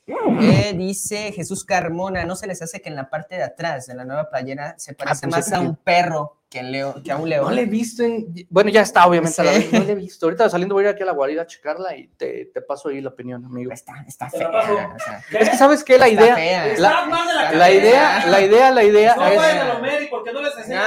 Eh, 0.06 0.72
dice 0.76 1.32
Jesús 1.32 1.64
Carmona, 1.64 2.24
¿no 2.24 2.36
se 2.36 2.46
les 2.46 2.62
hace 2.62 2.80
que 2.80 2.88
en 2.88 2.94
la 2.94 3.10
parte 3.10 3.36
de 3.36 3.42
atrás 3.42 3.86
de 3.86 3.94
la 3.94 4.04
nueva 4.04 4.30
playera 4.30 4.74
se 4.78 4.94
parece 4.94 5.26
ah, 5.26 5.30
más 5.30 5.52
a 5.52 5.60
un 5.60 5.74
perro 5.74 6.36
que, 6.56 6.62
leo, 6.62 7.02
que, 7.02 7.12
a 7.12 7.16
un 7.16 7.28
león? 7.28 7.44
No 7.44 7.50
le 7.50 7.62
he 7.62 7.66
visto, 7.66 8.02
en... 8.02 8.32
bueno, 8.48 8.70
ya 8.70 8.82
está, 8.82 9.06
obviamente, 9.06 9.36
sí. 9.36 9.42
la 9.42 9.52
vez, 9.52 9.72
no 9.72 9.80
le 9.80 9.92
he 9.92 9.94
visto. 9.94 10.26
Ahorita 10.26 10.48
saliendo 10.48 10.74
voy 10.74 10.84
a 10.84 10.88
ir 10.88 10.94
aquí 10.94 11.02
a 11.02 11.06
la 11.06 11.12
guarida 11.12 11.42
a 11.42 11.46
checarla 11.46 11.96
y 11.96 12.08
te, 12.08 12.46
te 12.46 12.62
paso 12.62 12.88
ahí 12.88 13.00
la 13.00 13.10
opinión, 13.10 13.44
amigo. 13.44 13.72
Está, 13.72 14.04
está 14.06 14.30
fea. 14.30 14.48
O 14.48 14.98
sea, 14.98 15.22
es 15.40 15.50
que, 15.50 15.56
¿sabes 15.56 15.84
qué? 15.84 15.98
La 15.98 16.08
idea, 16.08 16.34
fea, 16.34 16.66
la, 16.78 17.06
la, 17.06 17.52
la, 17.52 17.70
idea, 17.70 18.26
la 18.26 18.40
idea, 18.40 18.70
la 18.70 18.84
idea 18.84 19.16
no 19.16 19.26
es... 19.26 19.36
vayan 19.36 19.58
a 19.58 19.74
lo 19.74 19.80
Meri 19.80 20.06
porque 20.08 20.32
no 20.32 20.40
les 20.40 20.56
enseñan 20.56 20.84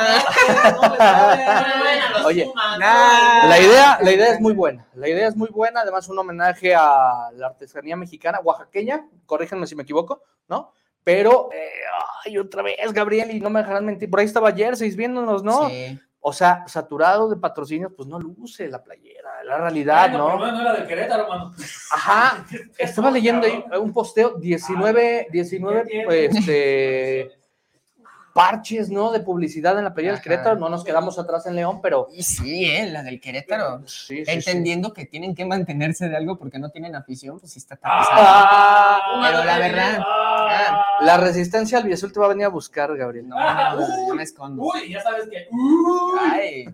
no, 0.73 2.25
Oye, 2.25 2.51
la 2.77 3.59
idea, 3.59 3.99
la 4.01 4.11
idea 4.11 4.33
es 4.33 4.41
muy 4.41 4.53
buena, 4.53 4.87
la 4.95 5.07
idea 5.07 5.27
es 5.27 5.35
muy 5.35 5.49
buena, 5.49 5.81
además 5.81 6.07
un 6.09 6.17
homenaje 6.17 6.73
a 6.75 7.29
la 7.33 7.47
artesanía 7.47 7.95
mexicana, 7.95 8.39
oaxaqueña, 8.39 9.07
corríjanme 9.25 9.67
si 9.67 9.75
me 9.75 9.83
equivoco, 9.83 10.23
¿no? 10.47 10.73
Pero, 11.09 11.49
eh, 11.51 11.71
ay, 12.23 12.37
otra 12.37 12.61
vez, 12.61 12.93
Gabriel, 12.93 13.31
y 13.31 13.39
no 13.39 13.49
me 13.49 13.61
dejarán 13.61 13.83
mentir, 13.83 14.11
por 14.11 14.19
ahí 14.19 14.27
estaba 14.27 14.51
Jerseys 14.51 14.95
viéndonos, 14.95 15.43
¿no? 15.43 15.67
Sí. 15.67 15.99
O 16.19 16.31
sea, 16.31 16.65
saturado 16.67 17.27
de 17.27 17.35
patrocinios, 17.35 17.91
pues 17.97 18.07
no 18.07 18.19
luce 18.19 18.67
la 18.67 18.83
playera, 18.83 19.43
la 19.43 19.57
realidad, 19.57 20.11
bueno, 20.11 20.29
¿no? 20.29 20.37
Pero 20.37 20.51
no 20.51 20.61
era 20.61 20.73
del 20.73 20.85
Querétaro, 20.85 21.27
mano. 21.27 21.51
Ajá, 21.91 22.45
estaba 22.77 23.09
leyendo 23.09 23.47
ahí 23.47 23.63
un 23.81 23.91
posteo, 23.91 24.35
19, 24.35 25.29
19, 25.31 26.03
pues, 26.05 26.35
este 26.35 27.31
parches, 28.33 28.89
¿no? 28.89 29.11
De 29.11 29.19
publicidad 29.19 29.77
en 29.77 29.83
la 29.83 29.93
playera 29.93 30.15
del 30.15 30.23
Querétaro, 30.23 30.59
no 30.59 30.69
nos 30.69 30.83
quedamos 30.83 31.17
atrás 31.19 31.45
en 31.45 31.55
León, 31.55 31.81
pero... 31.81 32.07
Y 32.11 32.23
sí, 32.23 32.65
¿eh? 32.65 32.89
la 32.91 33.03
del 33.03 33.19
Querétaro. 33.19 33.87
Sí, 33.87 34.23
sí, 34.25 34.31
Entendiendo 34.31 34.89
sí. 34.89 34.93
que 34.95 35.05
tienen 35.05 35.35
que 35.35 35.45
mantenerse 35.45 36.09
de 36.09 36.15
algo 36.15 36.37
porque 36.37 36.59
no 36.59 36.69
tienen 36.69 36.95
afición, 36.95 37.39
pues 37.39 37.53
sí 37.53 37.59
está 37.59 37.75
tan 37.75 37.91
ah, 37.93 38.99
Pero 39.21 39.43
la 39.43 39.59
verdad... 39.59 39.99
Ah, 40.05 40.85
la 41.01 41.17
resistencia 41.17 41.77
al 41.77 41.85
Biazul 41.85 42.11
te 42.11 42.19
va 42.19 42.25
a 42.25 42.29
venir 42.29 42.45
a 42.45 42.49
buscar, 42.49 42.95
Gabriel. 42.95 43.27
No, 43.27 43.37
no, 43.37 43.75
no, 43.75 44.07
yo 44.07 44.15
me 44.15 44.23
escondo. 44.23 44.63
Uy, 44.63 44.89
ya 44.89 45.01
sabes 45.01 45.27
que... 45.29 45.47
Ay, 46.19 46.65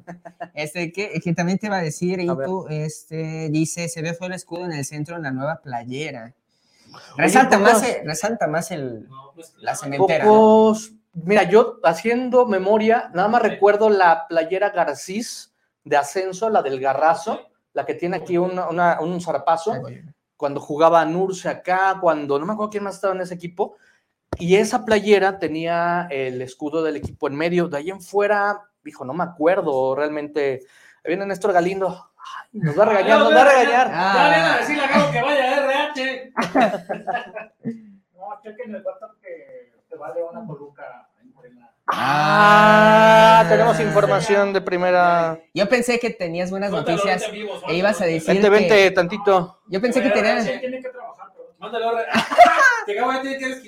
este, 0.53 0.91
que, 0.91 1.19
que 1.19 1.33
también 1.33 1.57
te 1.59 1.69
va 1.69 1.77
a 1.77 1.81
decir, 1.81 2.19
y 2.19 2.27
tú, 2.27 2.67
este, 2.69 3.49
dice, 3.49 3.87
se 3.89 4.01
ve 4.01 4.13
fue 4.13 4.27
el 4.27 4.33
escudo 4.33 4.65
en 4.65 4.71
el 4.71 4.85
centro 4.85 5.15
en 5.15 5.23
la 5.23 5.31
nueva 5.31 5.61
playera. 5.61 6.33
Resalta, 7.17 7.57
Oye, 7.57 7.65
más, 7.65 7.83
el, 7.83 8.05
resalta 8.05 8.47
más 8.47 8.71
el, 8.71 9.07
No, 9.09 9.31
pues, 9.35 9.53
la 9.59 9.75
cementera. 9.75 10.25
¿no? 10.25 10.73
Mira, 11.23 11.43
yo 11.43 11.79
haciendo 11.83 12.45
memoria, 12.45 13.09
nada 13.13 13.29
más 13.29 13.41
recuerdo 13.41 13.89
la 13.89 14.27
playera 14.27 14.71
Garcís 14.71 15.55
de 15.83 15.95
ascenso, 15.95 16.49
la 16.49 16.61
del 16.61 16.79
Garrazo, 16.79 17.49
la 17.73 17.85
que 17.85 17.93
tiene 17.93 18.17
aquí 18.17 18.37
una, 18.37 18.67
una, 18.67 18.99
un 18.99 19.21
zarpazo, 19.21 19.73
cuando 20.35 20.59
jugaba 20.59 21.05
Nurse 21.05 21.47
acá, 21.47 21.97
cuando 22.01 22.37
no 22.37 22.45
me 22.45 22.53
acuerdo 22.53 22.71
quién 22.71 22.83
más 22.83 22.95
estaba 22.95 23.15
en 23.15 23.21
ese 23.21 23.35
equipo, 23.35 23.77
y 24.37 24.55
esa 24.55 24.83
playera 24.83 25.39
tenía 25.39 26.07
el 26.11 26.41
escudo 26.41 26.83
del 26.83 26.97
equipo 26.97 27.27
en 27.27 27.35
medio, 27.35 27.69
de 27.69 27.77
ahí 27.77 27.89
en 27.89 28.01
fuera, 28.01 28.69
dijo, 28.83 29.05
no 29.05 29.13
me 29.13 29.23
acuerdo 29.23 29.95
realmente. 29.95 30.65
Ahí 31.03 31.09
viene 31.09 31.25
Néstor 31.25 31.53
Galindo, 31.53 32.11
Ay, 32.17 32.59
nos 32.59 32.77
va 32.77 32.83
a 32.83 32.85
regañar, 32.87 33.19
nos 33.19 33.33
va 33.33 33.41
a 33.41 33.45
regañar. 33.45 33.87
Viene 33.87 34.47
a 34.47 34.57
decirle 34.57 34.83
a 34.83 34.87
Gabo 34.87 35.11
que 35.11 35.21
vaya 35.21 35.43
a 35.43 35.91
RH. 35.93 36.33
no, 38.13 38.41
chequen 38.43 38.75
el 38.75 38.83
WhatsApp 38.83 39.11
que 39.21 39.71
te 39.87 39.95
vale 39.95 40.23
una 40.23 40.41
Morena. 40.41 41.04
Ah, 41.87 43.41
ah, 43.41 43.49
tenemos 43.49 43.79
información 43.79 44.51
de 44.53 44.61
primera. 44.61 45.39
Yo 45.53 45.69
pensé 45.69 45.99
que 45.99 46.09
tenías 46.09 46.49
buenas 46.49 46.71
noticias 46.71 47.31
vivo, 47.31 47.53
e 47.67 47.75
ibas 47.75 48.01
a 48.01 48.05
decir. 48.05 48.27
Vente, 48.27 48.41
que- 48.43 48.49
vente 48.49 48.91
tantito. 48.91 49.59
Yo 49.67 49.79
pensé 49.79 50.01
que 50.01 50.09
tenías. 50.09 50.45
Tiene 50.45 50.81
que 50.81 50.89
trabajar, 50.89 51.27
pero 51.35 51.53
mándalo. 51.59 51.91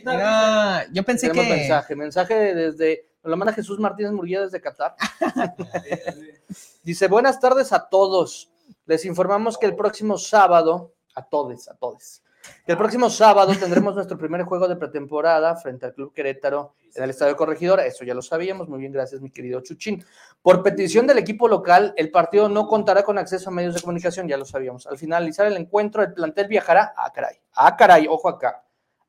No, 0.03 0.81
yo 0.93 1.03
pensé 1.03 1.27
Tenemos 1.29 1.47
que. 1.47 1.55
mensaje, 1.57 1.95
mensaje 1.95 2.35
desde, 2.53 3.07
nos 3.23 3.31
lo 3.31 3.37
manda 3.37 3.51
Jesús 3.51 3.79
Martínez 3.79 4.11
Murguía 4.11 4.41
desde 4.41 4.61
Qatar. 4.61 4.95
Dice, 6.83 7.07
buenas 7.07 7.39
tardes 7.39 7.73
a 7.73 7.89
todos. 7.89 8.51
Les 8.85 9.03
informamos 9.05 9.57
que 9.57 9.65
el 9.65 9.75
próximo 9.75 10.19
sábado, 10.19 10.93
a 11.15 11.23
todos, 11.25 11.67
a 11.67 11.73
todos, 11.75 12.21
que 12.65 12.71
el 12.71 12.77
próximo 12.77 13.09
sábado 13.09 13.53
tendremos 13.59 13.95
nuestro 13.95 14.17
primer 14.17 14.43
juego 14.43 14.67
de 14.67 14.75
pretemporada 14.75 15.55
frente 15.55 15.85
al 15.85 15.93
Club 15.93 16.13
Querétaro 16.13 16.75
en 16.95 17.03
el 17.03 17.09
Estadio 17.09 17.35
Corregidora. 17.35 17.85
Eso 17.85 18.03
ya 18.03 18.13
lo 18.13 18.21
sabíamos. 18.21 18.67
Muy 18.67 18.79
bien, 18.79 18.91
gracias, 18.91 19.21
mi 19.21 19.29
querido 19.29 19.61
Chuchín. 19.61 20.03
Por 20.41 20.63
petición 20.63 21.07
del 21.07 21.17
equipo 21.17 21.47
local, 21.47 21.93
el 21.97 22.11
partido 22.11 22.49
no 22.49 22.67
contará 22.67 23.03
con 23.03 23.17
acceso 23.17 23.49
a 23.49 23.53
medios 23.53 23.75
de 23.75 23.81
comunicación, 23.81 24.27
ya 24.27 24.37
lo 24.37 24.45
sabíamos. 24.45 24.87
Al 24.87 24.97
finalizar 24.97 25.47
el 25.47 25.57
encuentro, 25.57 26.03
el 26.03 26.13
plantel 26.13 26.47
viajará 26.47 26.93
a 26.95 27.11
caray, 27.11 27.37
a 27.53 27.75
caray, 27.75 28.07
ojo 28.09 28.29
acá, 28.29 28.63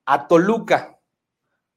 a 0.04 0.26
Toluca. 0.26 0.94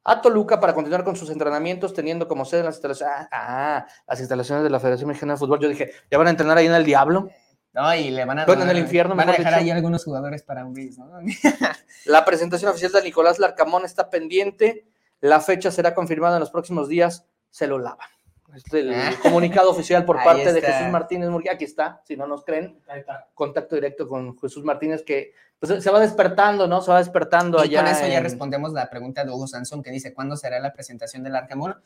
A 0.03 0.19
Toluca 0.19 0.59
para 0.59 0.73
continuar 0.73 1.03
con 1.03 1.15
sus 1.15 1.29
entrenamientos, 1.29 1.93
teniendo 1.93 2.27
como 2.27 2.43
sede 2.43 2.63
las 2.63 2.75
instalaciones, 2.75 3.15
ah, 3.15 3.29
ah, 3.31 3.87
las 4.07 4.19
instalaciones 4.19 4.63
de 4.63 4.69
la 4.71 4.79
Federación 4.79 5.09
Mexicana 5.09 5.33
de 5.33 5.39
Fútbol. 5.39 5.59
Yo 5.59 5.69
dije, 5.69 5.91
¿ya 6.09 6.17
van 6.17 6.27
a 6.27 6.31
entrenar 6.31 6.57
ahí 6.57 6.65
en 6.65 6.73
el 6.73 6.83
Diablo? 6.83 7.29
No, 7.73 7.93
y 7.95 8.09
le 8.11 8.25
van 8.25 8.39
a. 8.39 8.45
Bueno, 8.45 8.63
en 8.63 8.69
el 8.69 8.79
infierno, 8.79 9.15
Van 9.15 9.29
a 9.29 9.31
dejar 9.31 9.53
dicho. 9.53 9.63
ahí 9.63 9.71
algunos 9.71 10.03
jugadores 10.03 10.43
para 10.43 10.65
un 10.65 10.73
bis, 10.73 10.97
¿no? 10.97 11.09
La 12.05 12.25
presentación 12.25 12.69
oficial 12.71 12.91
de 12.91 13.01
Nicolás 13.03 13.39
Larcamón 13.39 13.85
está 13.85 14.09
pendiente. 14.09 14.85
La 15.21 15.39
fecha 15.39 15.71
será 15.71 15.93
confirmada 15.93 16.35
en 16.35 16.41
los 16.41 16.51
próximos 16.51 16.89
días. 16.89 17.25
Se 17.49 17.67
lo 17.67 17.79
lavan. 17.79 18.07
Este 18.55 18.79
es 18.81 18.85
el 18.87 18.93
Ah. 18.93 19.11
comunicado 19.21 19.69
oficial 19.71 20.03
por 20.03 20.17
Ahí 20.19 20.25
parte 20.25 20.51
de 20.51 20.59
está. 20.59 20.73
Jesús 20.73 20.91
Martínez 20.91 21.29
Murguía. 21.29 21.53
Aquí 21.53 21.63
está, 21.63 22.01
si 22.05 22.17
no 22.17 22.27
nos 22.27 22.43
creen, 22.43 22.77
Ahí 22.89 22.99
está. 22.99 23.27
contacto 23.33 23.75
directo 23.75 24.07
con 24.09 24.37
Jesús 24.39 24.63
Martínez, 24.65 25.03
que 25.03 25.33
pues, 25.59 25.81
se 25.81 25.89
va 25.91 25.99
despertando, 26.01 26.67
¿no? 26.67 26.81
Se 26.81 26.91
va 26.91 26.97
despertando 26.97 27.59
Y 27.59 27.67
allá. 27.67 27.83
con 27.83 27.91
eso 27.93 28.07
ya 28.07 28.17
en- 28.17 28.23
respondemos 28.23 28.73
la 28.73 28.89
pregunta 28.89 29.23
de 29.23 29.31
Hugo 29.31 29.47
Sansón 29.47 29.81
que 29.81 29.91
dice, 29.91 30.13
¿cuándo 30.13 30.35
será 30.35 30.59
la 30.59 30.73
presentación 30.73 31.23
del 31.23 31.35
Arcamón? 31.37 31.81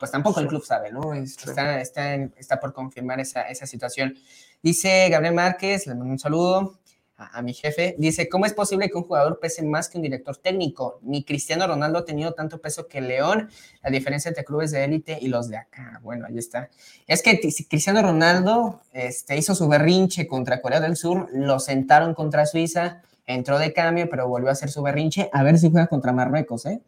Pues 0.00 0.10
tampoco 0.10 0.40
el 0.40 0.46
Sí. 0.46 0.48
club 0.48 0.64
sabe, 0.64 0.90
¿no? 0.90 1.12
Es- 1.14 1.34
Sí. 1.34 1.50
Está, 1.50 1.80
está, 1.80 2.14
está 2.14 2.58
por 2.58 2.72
confirmar 2.72 3.20
esa, 3.20 3.42
esa 3.42 3.66
situación. 3.66 4.16
Dice 4.62 5.08
Gabriel 5.08 5.34
Márquez, 5.34 5.86
le 5.86 5.94
mando 5.94 6.12
un 6.12 6.18
saludo 6.18 6.78
a, 7.18 7.42
mi 7.42 7.52
jefe. 7.52 7.96
Dice, 7.98 8.28
¿cómo 8.28 8.46
es 8.46 8.54
posible 8.54 8.88
que 8.88 8.96
un 8.96 9.04
jugador 9.04 9.40
pese 9.40 9.62
más 9.64 9.88
que 9.88 9.98
un 9.98 10.02
director 10.02 10.36
técnico? 10.36 11.00
Ni 11.02 11.24
Cristiano 11.24 11.66
Ronaldo 11.66 11.98
ha 11.98 12.04
tenido 12.04 12.32
tanto 12.32 12.60
peso 12.60 12.86
que 12.86 13.00
León, 13.00 13.50
la 13.82 13.90
diferencia 13.90 14.28
entre 14.28 14.44
clubes 14.44 14.70
de 14.70 14.84
élite 14.84 15.18
y 15.20 15.28
los 15.28 15.48
de 15.48 15.56
acá. 15.56 16.00
Bueno, 16.02 16.26
ahí 16.26 16.38
está. 16.38 16.70
Es 17.06 17.22
que 17.22 17.40
Cristiano 17.68 18.02
Ronaldo 18.02 18.82
este, 18.92 19.36
hizo 19.36 19.54
su 19.54 19.68
berrinche 19.68 20.26
contra 20.28 20.60
Corea 20.60 20.80
del 20.80 20.96
Sur, 20.96 21.28
lo 21.32 21.58
sentaron 21.58 22.14
contra 22.14 22.46
Suiza, 22.46 23.02
entró 23.26 23.58
de 23.58 23.72
cambio, 23.72 24.08
pero 24.08 24.28
volvió 24.28 24.48
a 24.48 24.52
hacer 24.52 24.70
su 24.70 24.82
berrinche. 24.82 25.28
A 25.32 25.42
ver 25.42 25.58
si 25.58 25.70
juega 25.70 25.88
contra 25.88 26.12
Marruecos, 26.12 26.66
¿eh? 26.66 26.80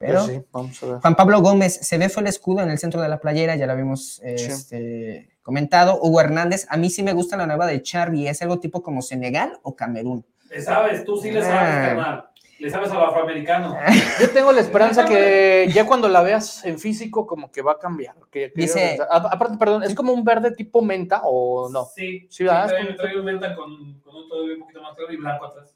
Pero 0.00 0.24
Pues 0.24 0.36
sí, 0.38 0.42
vamos 0.50 0.82
a 0.82 0.86
ver. 0.86 1.00
Juan 1.00 1.14
Pablo 1.14 1.40
Gómez, 1.42 1.74
se 1.82 1.98
ve 1.98 2.08
fue 2.08 2.22
el 2.22 2.28
escudo 2.28 2.62
en 2.62 2.70
el 2.70 2.78
centro 2.78 3.02
de 3.02 3.08
la 3.08 3.20
playera, 3.20 3.54
ya 3.56 3.66
lo 3.66 3.72
habíamos 3.72 4.18
eh, 4.24 4.38
Sí. 4.38 4.46
este, 4.50 5.28
comentado. 5.42 6.00
Hugo 6.02 6.22
Hernández, 6.22 6.66
a 6.70 6.78
mí 6.78 6.88
sí 6.88 7.02
me 7.02 7.12
gusta 7.12 7.36
la 7.36 7.46
nueva 7.46 7.66
de 7.66 7.82
Charlie, 7.82 8.26
¿es 8.26 8.40
algo 8.40 8.58
tipo 8.60 8.82
como 8.82 9.02
Senegal 9.02 9.58
o 9.62 9.76
Camerún? 9.76 10.24
Le 10.48 10.62
sabes, 10.62 11.04
tú 11.04 11.18
sí 11.18 11.30
le 11.30 11.42
sabes, 11.42 11.98
Ah. 12.00 12.29
Le 12.60 12.70
sabes 12.70 12.90
al 12.90 13.02
afroamericano. 13.02 13.76
Yo 14.20 14.30
tengo 14.30 14.52
la 14.52 14.60
esperanza 14.60 15.04
que 15.06 15.70
ya 15.72 15.86
cuando 15.86 16.08
la 16.08 16.20
veas 16.22 16.64
en 16.64 16.78
físico, 16.78 17.26
como 17.26 17.50
que 17.50 17.62
va 17.62 17.72
a 17.72 17.78
cambiar. 17.78 18.14
que- 18.30 18.52
que- 18.52 18.60
Dice- 18.60 18.98
a- 19.10 19.16
aparte, 19.16 19.56
perdón, 19.58 19.82
¿es 19.82 19.94
como 19.94 20.12
un 20.12 20.22
verde 20.24 20.52
tipo 20.52 20.82
menta 20.82 21.22
o 21.24 21.68
no? 21.70 21.86
Sí, 21.86 22.26
Sí, 22.30 22.44
¿verdad? 22.44 22.68
trae, 22.68 22.94
trae 22.94 23.18
un 23.18 23.24
menta 23.24 23.54
con, 23.56 24.00
con 24.00 24.14
un 24.14 24.28
todavía 24.28 24.54
un 24.54 24.60
poquito 24.60 24.82
más 24.82 24.94
claro 24.94 25.12
y 25.12 25.16
blanco 25.16 25.46
atrás. 25.46 25.74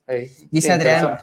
Dice 0.50 0.72
Adrián, 0.72 1.18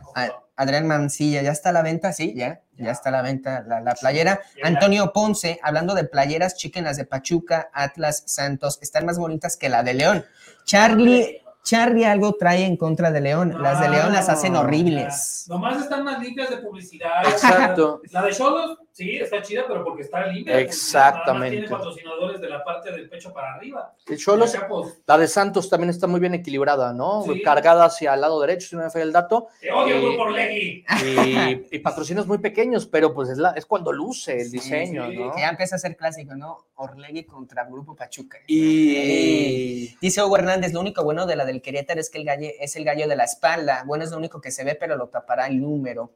Adrián 0.57 0.87
Mancilla, 0.87 1.41
¿ya 1.41 1.51
está 1.51 1.69
a 1.69 1.73
la 1.73 1.81
venta? 1.83 2.11
Sí, 2.11 2.33
ya, 2.35 2.61
ya, 2.75 2.85
Ya. 2.85 2.91
está 2.91 3.09
a 3.09 3.11
la 3.13 3.21
venta 3.21 3.63
la, 3.67 3.79
la 3.81 3.93
playera. 3.95 4.41
Antonio 4.63 5.11
Ponce, 5.13 5.59
hablando 5.63 5.93
de 5.95 6.03
playeras, 6.03 6.55
chequen 6.57 6.83
las 6.83 6.97
de 6.97 7.05
Pachuca, 7.05 7.69
Atlas, 7.73 8.23
Santos, 8.25 8.77
están 8.81 9.05
más 9.05 9.17
bonitas 9.17 9.57
que 9.57 9.69
la 9.69 9.83
de 9.83 9.93
León. 9.93 10.25
Charlie, 10.65 11.41
Charlie 11.63 12.05
algo 12.05 12.33
trae 12.33 12.65
en 12.65 12.75
contra 12.75 13.11
de 13.11 13.21
León, 13.21 13.55
las 13.61 13.79
de 13.79 13.89
León 13.89 14.11
las 14.13 14.29
hacen 14.29 14.55
Ah, 14.55 14.61
horribles. 14.61 15.45
Nomás 15.47 15.81
están 15.81 16.03
más 16.03 16.19
limpias 16.19 16.49
de 16.49 16.57
publicidad. 16.57 17.23
Exacto. 17.25 18.01
La 18.11 18.23
de 18.23 18.31
Cholos, 18.33 18.77
sí, 19.01 19.17
está 19.17 19.41
chida, 19.41 19.63
pero 19.67 19.83
porque 19.83 20.03
está 20.03 20.27
limpia. 20.27 20.59
Exactamente. 20.59 21.57
Tiene 21.57 21.69
patrocinadores 21.69 22.39
de 22.41 22.49
la 22.49 22.63
parte 22.63 22.91
del 22.91 23.09
pecho 23.09 23.33
para 23.33 23.55
arriba. 23.55 23.93
El 24.07 24.17
Cholos, 24.17 24.55
pues, 24.69 25.01
la 25.07 25.17
de 25.17 25.27
Santos 25.27 25.69
también 25.69 25.89
está 25.89 26.07
muy 26.07 26.19
bien 26.19 26.33
equilibrada, 26.33 26.93
¿no? 26.93 27.23
Sí. 27.23 27.41
Cargada 27.41 27.85
hacia 27.85 28.13
el 28.13 28.21
lado 28.21 28.39
derecho, 28.41 28.67
si 28.69 28.75
no 28.75 28.83
me 28.83 28.89
falla 28.89 29.03
el 29.05 29.11
dato. 29.11 29.47
te 29.59 29.71
odio, 29.71 29.97
Y- 29.97 30.01
Grupo 30.01 30.21
Orlegui. 30.23 30.85
Y, 31.05 31.67
y 31.75 31.79
patrocinios 31.79 32.27
muy 32.27 32.37
pequeños, 32.37 32.85
pero 32.85 33.13
pues 33.13 33.29
es, 33.29 33.37
la, 33.37 33.51
es 33.51 33.65
cuando 33.65 33.91
luce 33.91 34.39
el 34.39 34.45
Sí, 34.45 34.51
diseño, 34.57 35.09
sí, 35.09 35.17
¿no? 35.17 35.33
Que 35.33 35.41
ya 35.41 35.49
empieza 35.49 35.75
a 35.75 35.79
ser 35.79 35.95
clásico, 35.97 36.35
¿no? 36.35 36.67
Orlegui 36.75 37.23
contra 37.25 37.65
Grupo 37.65 37.95
Pachuca. 37.95 38.37
Y 38.47 39.95
Dice 40.01 40.23
Hugo 40.23 40.37
Hernández, 40.37 40.73
lo 40.73 40.79
único 40.79 41.03
bueno 41.03 41.25
de 41.25 41.35
la 41.35 41.45
del 41.45 41.61
Querétaro 41.61 41.99
es 41.99 42.09
que 42.09 42.17
el 42.17 42.25
gallo 42.25 42.47
es 42.59 42.75
el 42.75 42.83
gallo 42.83 43.07
de 43.07 43.15
la 43.15 43.23
espalda. 43.23 43.83
Bueno, 43.85 44.03
es 44.03 44.11
lo 44.11 44.17
único 44.17 44.41
que 44.41 44.51
se 44.51 44.63
ve, 44.63 44.75
pero 44.75 44.95
lo 44.95 45.07
tapará 45.07 45.47
el 45.47 45.59
número. 45.61 46.11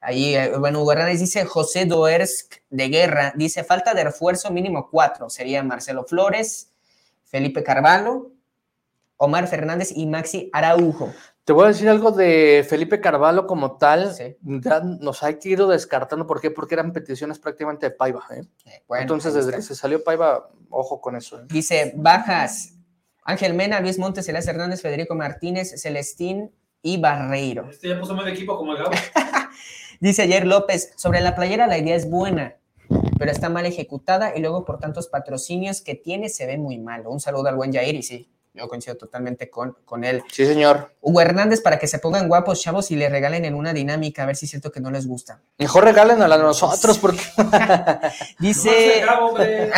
Ahí, 0.00 0.34
eh, 0.34 0.56
bueno, 0.58 0.90
Hernández 0.90 1.20
dice 1.20 1.44
José 1.44 1.84
Doersk 1.84 2.56
de 2.70 2.88
Guerra. 2.88 3.32
Dice, 3.36 3.64
falta 3.64 3.94
de 3.94 4.04
refuerzo 4.04 4.50
mínimo 4.50 4.88
cuatro. 4.90 5.28
Serían 5.28 5.66
Marcelo 5.66 6.04
Flores, 6.04 6.72
Felipe 7.24 7.62
Carvalho, 7.62 8.30
Omar 9.16 9.48
Fernández 9.48 9.92
y 9.94 10.06
Maxi 10.06 10.48
Araujo. 10.52 11.12
Te 11.48 11.54
voy 11.54 11.64
a 11.64 11.68
decir 11.68 11.88
algo 11.88 12.12
de 12.12 12.64
Felipe 12.68 13.00
Carvalho 13.00 13.46
como 13.46 13.78
tal. 13.78 14.14
Sí. 14.14 14.36
Ya 14.42 14.80
nos 14.80 15.22
ha 15.22 15.30
ido 15.42 15.66
descartando. 15.66 16.26
¿Por 16.26 16.42
qué? 16.42 16.50
Porque 16.50 16.74
eran 16.74 16.92
peticiones 16.92 17.38
prácticamente 17.38 17.86
de 17.86 17.96
Paiva. 17.96 18.22
¿eh? 18.30 18.42
Eh, 18.66 18.82
bueno, 18.86 19.00
Entonces, 19.00 19.32
desde 19.32 19.52
que 19.52 19.62
se 19.62 19.74
salió 19.74 20.04
Paiva, 20.04 20.50
ojo 20.68 21.00
con 21.00 21.16
eso. 21.16 21.40
¿eh? 21.40 21.44
Dice, 21.48 21.94
bajas. 21.96 22.74
Ángel 23.24 23.54
Mena, 23.54 23.80
Luis 23.80 23.98
Montes, 23.98 24.28
Elías 24.28 24.46
Hernández, 24.46 24.82
Federico 24.82 25.14
Martínez, 25.14 25.72
Celestín 25.80 26.50
y 26.82 27.00
Barreiro. 27.00 27.66
Este 27.70 27.88
ya 27.88 27.98
puso 27.98 28.14
medio 28.14 28.28
equipo 28.28 28.54
como 28.56 28.72
el 28.72 28.78
Gabo. 28.78 28.90
Dice 30.00 30.22
ayer 30.22 30.46
López, 30.46 30.92
sobre 30.96 31.20
la 31.20 31.34
playera 31.34 31.66
la 31.66 31.78
idea 31.78 31.96
es 31.96 32.08
buena, 32.08 32.56
pero 33.18 33.30
está 33.32 33.48
mal 33.48 33.66
ejecutada 33.66 34.32
y 34.36 34.40
luego 34.40 34.64
por 34.64 34.78
tantos 34.78 35.08
patrocinios 35.08 35.80
que 35.80 35.94
tiene 35.96 36.28
se 36.28 36.46
ve 36.46 36.56
muy 36.56 36.78
mal. 36.78 37.06
Un 37.06 37.18
saludo 37.20 37.48
al 37.48 37.56
buen 37.56 37.72
Jair 37.72 37.96
y 37.96 38.02
sí, 38.04 38.30
yo 38.54 38.68
coincido 38.68 38.96
totalmente 38.96 39.50
con, 39.50 39.76
con 39.84 40.04
él. 40.04 40.22
Sí, 40.32 40.46
señor. 40.46 40.94
Hugo 41.00 41.20
Hernández 41.20 41.60
para 41.60 41.80
que 41.80 41.88
se 41.88 41.98
pongan 41.98 42.28
guapos 42.28 42.60
chavos 42.60 42.92
y 42.92 42.96
le 42.96 43.08
regalen 43.08 43.44
en 43.44 43.54
una 43.54 43.72
dinámica, 43.72 44.22
a 44.22 44.26
ver 44.26 44.36
si 44.36 44.46
es 44.46 44.50
cierto 44.50 44.70
que 44.70 44.80
no 44.80 44.90
les 44.92 45.06
gusta. 45.08 45.40
Mejor 45.58 45.82
regalen 45.84 46.22
a 46.22 46.28
la 46.28 46.36
de 46.38 46.44
nosotros 46.44 46.96
porque 46.98 47.20
Dice 48.38 49.04
hombre. 49.20 49.70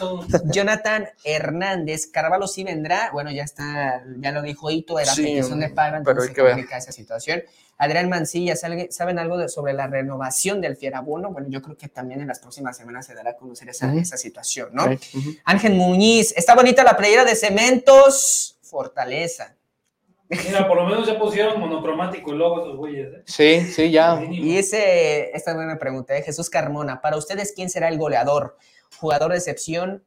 Jonathan 0.46 1.06
Hernández, 1.22 2.06
Carvalho 2.06 2.46
sí 2.46 2.64
vendrá, 2.64 3.10
bueno, 3.12 3.30
ya 3.30 3.42
está, 3.42 4.02
ya 4.20 4.32
lo 4.32 4.40
dijo 4.40 4.70
Ito, 4.70 4.98
era 4.98 5.12
Sí, 5.12 5.22
petición 5.22 5.60
de 5.60 5.68
paga, 5.68 6.00
pero 6.02 6.22
entonces 6.22 6.28
hay 6.30 6.34
se 6.34 6.34
que 6.34 6.42
ver. 6.42 6.78
esa 6.78 6.92
situación. 6.92 7.42
Adrián 7.78 8.08
Mancilla, 8.08 8.56
¿sabe- 8.56 8.88
¿saben 8.90 9.18
algo 9.18 9.36
de- 9.36 9.48
sobre 9.48 9.72
la 9.74 9.86
renovación 9.86 10.60
del 10.60 10.76
Fierabono? 10.76 11.30
Bueno, 11.30 11.48
yo 11.50 11.60
creo 11.62 11.76
que 11.76 11.88
también 11.88 12.20
en 12.20 12.28
las 12.28 12.38
próximas 12.38 12.76
semanas 12.76 13.06
se 13.06 13.14
dará 13.14 13.30
a 13.32 13.36
conocer 13.36 13.68
esa, 13.68 13.92
situación, 14.16 14.70
¿no? 14.72 14.84
Ángel 15.44 15.74
Muñiz, 15.74 16.32
está 16.36 16.54
bonita 16.54 16.82
la 16.84 16.96
playera 16.96 17.24
de 17.24 17.34
Cementos, 17.36 18.58
Fortaleza. 18.62 19.54
Mira, 20.28 20.66
por 20.66 20.76
lo 20.76 20.86
menos 20.86 21.06
ya 21.06 21.18
pusieron 21.18 21.60
monocromático 21.60 22.32
el 22.32 22.38
logo 22.38 22.60
esos 22.62 22.76
güeyes. 22.76 23.08
¿eh? 23.14 23.22
sí, 23.26 23.60
sí, 23.72 23.90
ya. 23.92 24.20
Y 24.28 24.56
ese, 24.56 25.30
esta 25.36 25.52
es 25.52 25.56
buena 25.56 25.78
pregunta, 25.78 26.16
¿eh? 26.16 26.22
Jesús 26.22 26.50
Carmona, 26.50 27.00
para 27.00 27.16
ustedes, 27.16 27.52
¿quién 27.54 27.70
será 27.70 27.88
el 27.88 27.98
goleador? 27.98 28.56
Jugador 28.98 29.30
de 29.32 29.38
excepción 29.38 30.02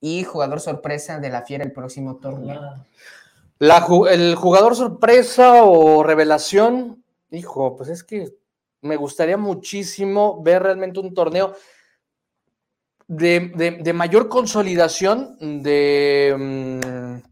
y 0.00 0.22
jugador 0.22 0.60
sorpresa 0.60 1.18
de 1.18 1.30
la 1.30 1.42
Fiera 1.42 1.64
el 1.64 1.72
próximo 1.72 2.16
torneo. 2.16 2.60
Ah, 2.62 2.86
La 3.60 3.86
el 4.10 4.34
jugador 4.34 4.74
sorpresa 4.74 5.62
o 5.64 6.02
revelación, 6.02 7.04
hijo, 7.30 7.76
pues 7.76 7.90
es 7.90 8.02
que 8.02 8.34
me 8.80 8.96
gustaría 8.96 9.36
muchísimo 9.36 10.42
ver 10.42 10.62
realmente 10.62 10.98
un 10.98 11.12
torneo 11.14 11.54
de, 13.06 13.52
de- 13.54 13.78
de 13.82 13.92
mayor 13.92 14.28
consolidación 14.30 15.36
de, 15.62 16.34
mm, 16.38 17.28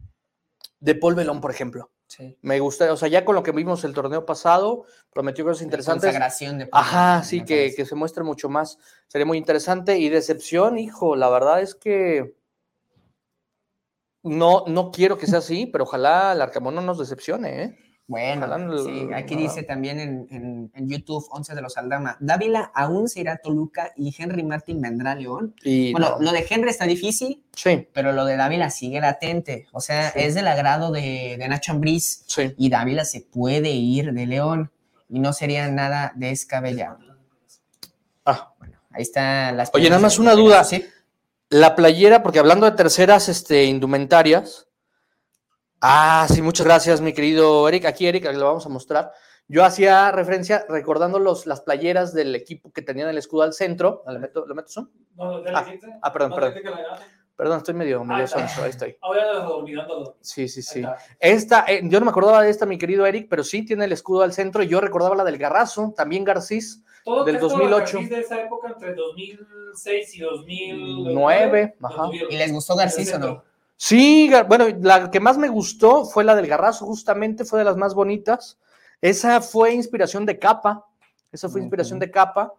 de 0.81 0.95
Paul 0.97 1.15
Belón, 1.15 1.41
por 1.41 1.51
ejemplo. 1.51 1.91
Sí. 2.09 2.37
Me 2.43 2.59
gusta, 2.61 2.93
o 2.93 2.97
sea, 2.97 3.09
ya 3.09 3.25
con 3.25 3.35
lo 3.35 3.43
que 3.43 3.53
vimos 3.53 3.85
el 3.85 3.95
torneo 3.95 4.27
pasado, 4.27 4.85
prometió 5.13 5.45
cosas 5.45 5.63
interesantes. 5.63 6.05
Consagración 6.11 6.59
de 6.59 6.69
Ajá, 6.73 7.23
sí, 7.23 7.43
que, 7.45 7.73
que 7.75 7.85
se 7.87 7.95
muestre 7.95 8.23
mucho 8.25 8.49
más. 8.51 8.79
Sería 9.07 9.27
muy 9.27 9.39
interesante. 9.39 9.99
Y 9.99 10.09
decepción, 10.11 10.79
hijo, 10.79 11.17
la 11.17 11.29
verdad 11.31 11.61
es 11.63 11.75
que 11.75 12.35
no, 14.29 14.65
no 14.67 14.91
quiero 14.91 15.19
que 15.19 15.27
sea 15.27 15.39
así, 15.39 15.67
pero 15.67 15.85
ojalá 15.85 16.33
el 16.33 16.41
Arcamón 16.43 16.75
no 16.75 16.81
nos 16.83 16.99
decepcione, 16.99 17.63
¿eh? 17.63 17.79
Bueno, 18.11 18.47
Ojalá 18.47 18.83
sí, 18.85 19.07
aquí 19.15 19.35
no. 19.35 19.43
dice 19.43 19.63
también 19.65 20.01
en, 20.01 20.27
en- 20.31 20.73
en 20.75 20.89
YouTube, 20.89 21.27
11 21.31 21.55
de 21.55 21.61
los 21.61 21.77
Aldama, 21.77 22.17
Dávila 22.21 22.71
aún 22.75 23.07
se 23.07 23.21
irá 23.21 23.35
a 23.35 23.37
Toluca 23.37 23.93
y 23.97 24.15
Henry 24.19 24.43
Martin 24.45 24.81
vendrá 24.81 25.11
a 25.13 25.15
León. 25.15 25.55
Y 25.63 25.93
Bueno, 25.93 26.13
no, 26.19 26.25
lo 26.25 26.33
de 26.33 26.47
Henry 26.49 26.71
está 26.71 26.87
difícil, 26.87 27.45
sí, 27.55 27.87
pero 27.93 28.13
lo 28.13 28.25
de 28.25 28.37
Dávila 28.37 28.71
sigue 28.71 28.99
latente. 29.03 29.67
O 29.73 29.81
sea, 29.83 30.11
Sí. 30.13 30.21
es 30.21 30.35
del 30.35 30.49
agrado 30.49 30.91
de, 30.91 31.37
de 31.39 31.49
Nacho 31.49 31.73
Ambriz 31.73 32.25
sí. 32.27 32.55
y 32.57 32.71
Dávila 32.71 33.05
se 33.05 33.21
puede 33.21 33.73
ir 33.73 34.15
de 34.15 34.25
León 34.27 34.71
y 35.11 35.19
no 35.21 35.35
sería 35.35 35.69
nada 35.69 36.13
descabellado. 36.17 36.99
Ah, 38.25 38.55
Ahí 38.91 39.03
está 39.03 39.53
las 39.53 39.71
Oye, 39.75 39.89
nada 39.91 40.01
más 40.01 40.19
una 40.19 40.33
duda. 40.35 40.65
Sí. 40.65 40.83
La 41.51 41.75
playera, 41.75 42.23
porque 42.23 42.39
hablando 42.39 42.67
de 42.67 42.77
terceras 42.77 43.29
este, 43.29 43.65
indumentarias. 43.65 44.69
Ah, 45.81 46.27
sí, 46.29 46.43
muchas 46.43 46.67
gracias, 46.67 47.01
mi 47.01 47.13
querido 47.13 47.69
Eric. 47.69 47.85
Aquí, 47.85 48.07
Eric, 48.07 48.25
lo 48.33 48.47
vamos 48.47 48.67
a 48.67 48.69
mostrar. 48.69 49.13
Yo 49.47 49.65
hacía 49.65 50.11
referencia 50.11 50.67
recordando 50.69 51.19
los, 51.19 51.47
las 51.47 51.63
playeras 51.63 52.13
del 52.13 52.35
equipo 52.35 52.71
que 52.71 52.83
tenían 52.83 53.09
el 53.09 53.17
escudo 53.17 53.43
al 53.43 53.55
centro. 53.55 54.05
¿Le 54.07 54.19
meto, 54.19 54.45
¿lo 54.47 54.55
meto 54.55 54.69
son? 54.69 54.93
No, 55.15 55.43
Ah, 55.55 55.67
ah, 56.03 56.13
perdón, 56.13 56.31
No, 56.31 56.37
perdón. 56.37 56.55
Perdón, 57.39 57.59
estoy 57.59 57.75
medio, 57.75 58.03
medio 58.03 58.25
está. 58.25 58.41
sonso, 58.41 58.65
ahí 58.65 58.71
estoy. 58.71 58.97
Ahora 59.01 59.49
olvidándolo. 59.49 60.17
Sí, 60.21 60.49
sí, 60.49 60.61
sí. 60.61 60.83
Esta, 61.21 61.65
eh, 61.69 61.83
yo 61.85 62.01
no 62.01 62.07
me 62.07 62.11
acordaba 62.11 62.43
de 62.43 62.51
esta, 62.51 62.67
mi 62.67 62.79
querido 62.79 63.07
Eric, 63.07 63.29
pero 63.31 63.45
sí 63.45 63.65
tiene 63.65 63.85
el 63.85 63.93
escudo 63.93 64.23
al 64.23 64.33
centro. 64.33 64.61
y 64.61 64.67
Yo 64.67 64.81
recordaba 64.81 65.15
la 65.15 65.23
del 65.23 65.39
Garrazo, 65.39 65.95
también 65.97 66.25
Garcís, 66.25 66.83
Todo 67.05 67.23
Del 67.23 67.37
esto, 67.37 67.49
2008. 67.51 67.79
Garcís 67.79 68.11
de 68.11 68.21
esa 68.23 68.41
época, 68.43 68.71
entre 68.71 68.93
2006 68.93 70.17
y 70.17 70.21
2009. 70.21 71.15
Nueve, 71.15 71.77
lo 71.79 71.87
ajá. 71.89 72.11
¿Y 72.29 72.37
les 72.37 72.51
gustó 72.51 72.75
Garcís 72.75 73.15
o 73.15 73.21
no? 73.21 73.45
Sí, 73.77 74.29
bueno, 74.49 74.67
la 74.81 75.09
que 75.09 75.21
más 75.21 75.39
me 75.39 75.49
gustó 75.49 76.07
fue 76.07 76.25
la 76.25 76.35
del 76.35 76.49
Garrazo, 76.49 76.87
justamente, 76.87 77.45
fue 77.45 77.61
de 77.61 77.65
las 77.67 77.77
más 77.77 77.95
bonitas. 77.95 78.59
Esa 79.01 79.41
fue 79.41 79.73
inspiración 79.75 80.27
de 80.27 80.41
capa, 80.41 80.85
esa 81.31 81.49
fue 81.49 81.61
inspiración 81.61 82.01
de 82.01 82.11
capa. 82.11 82.53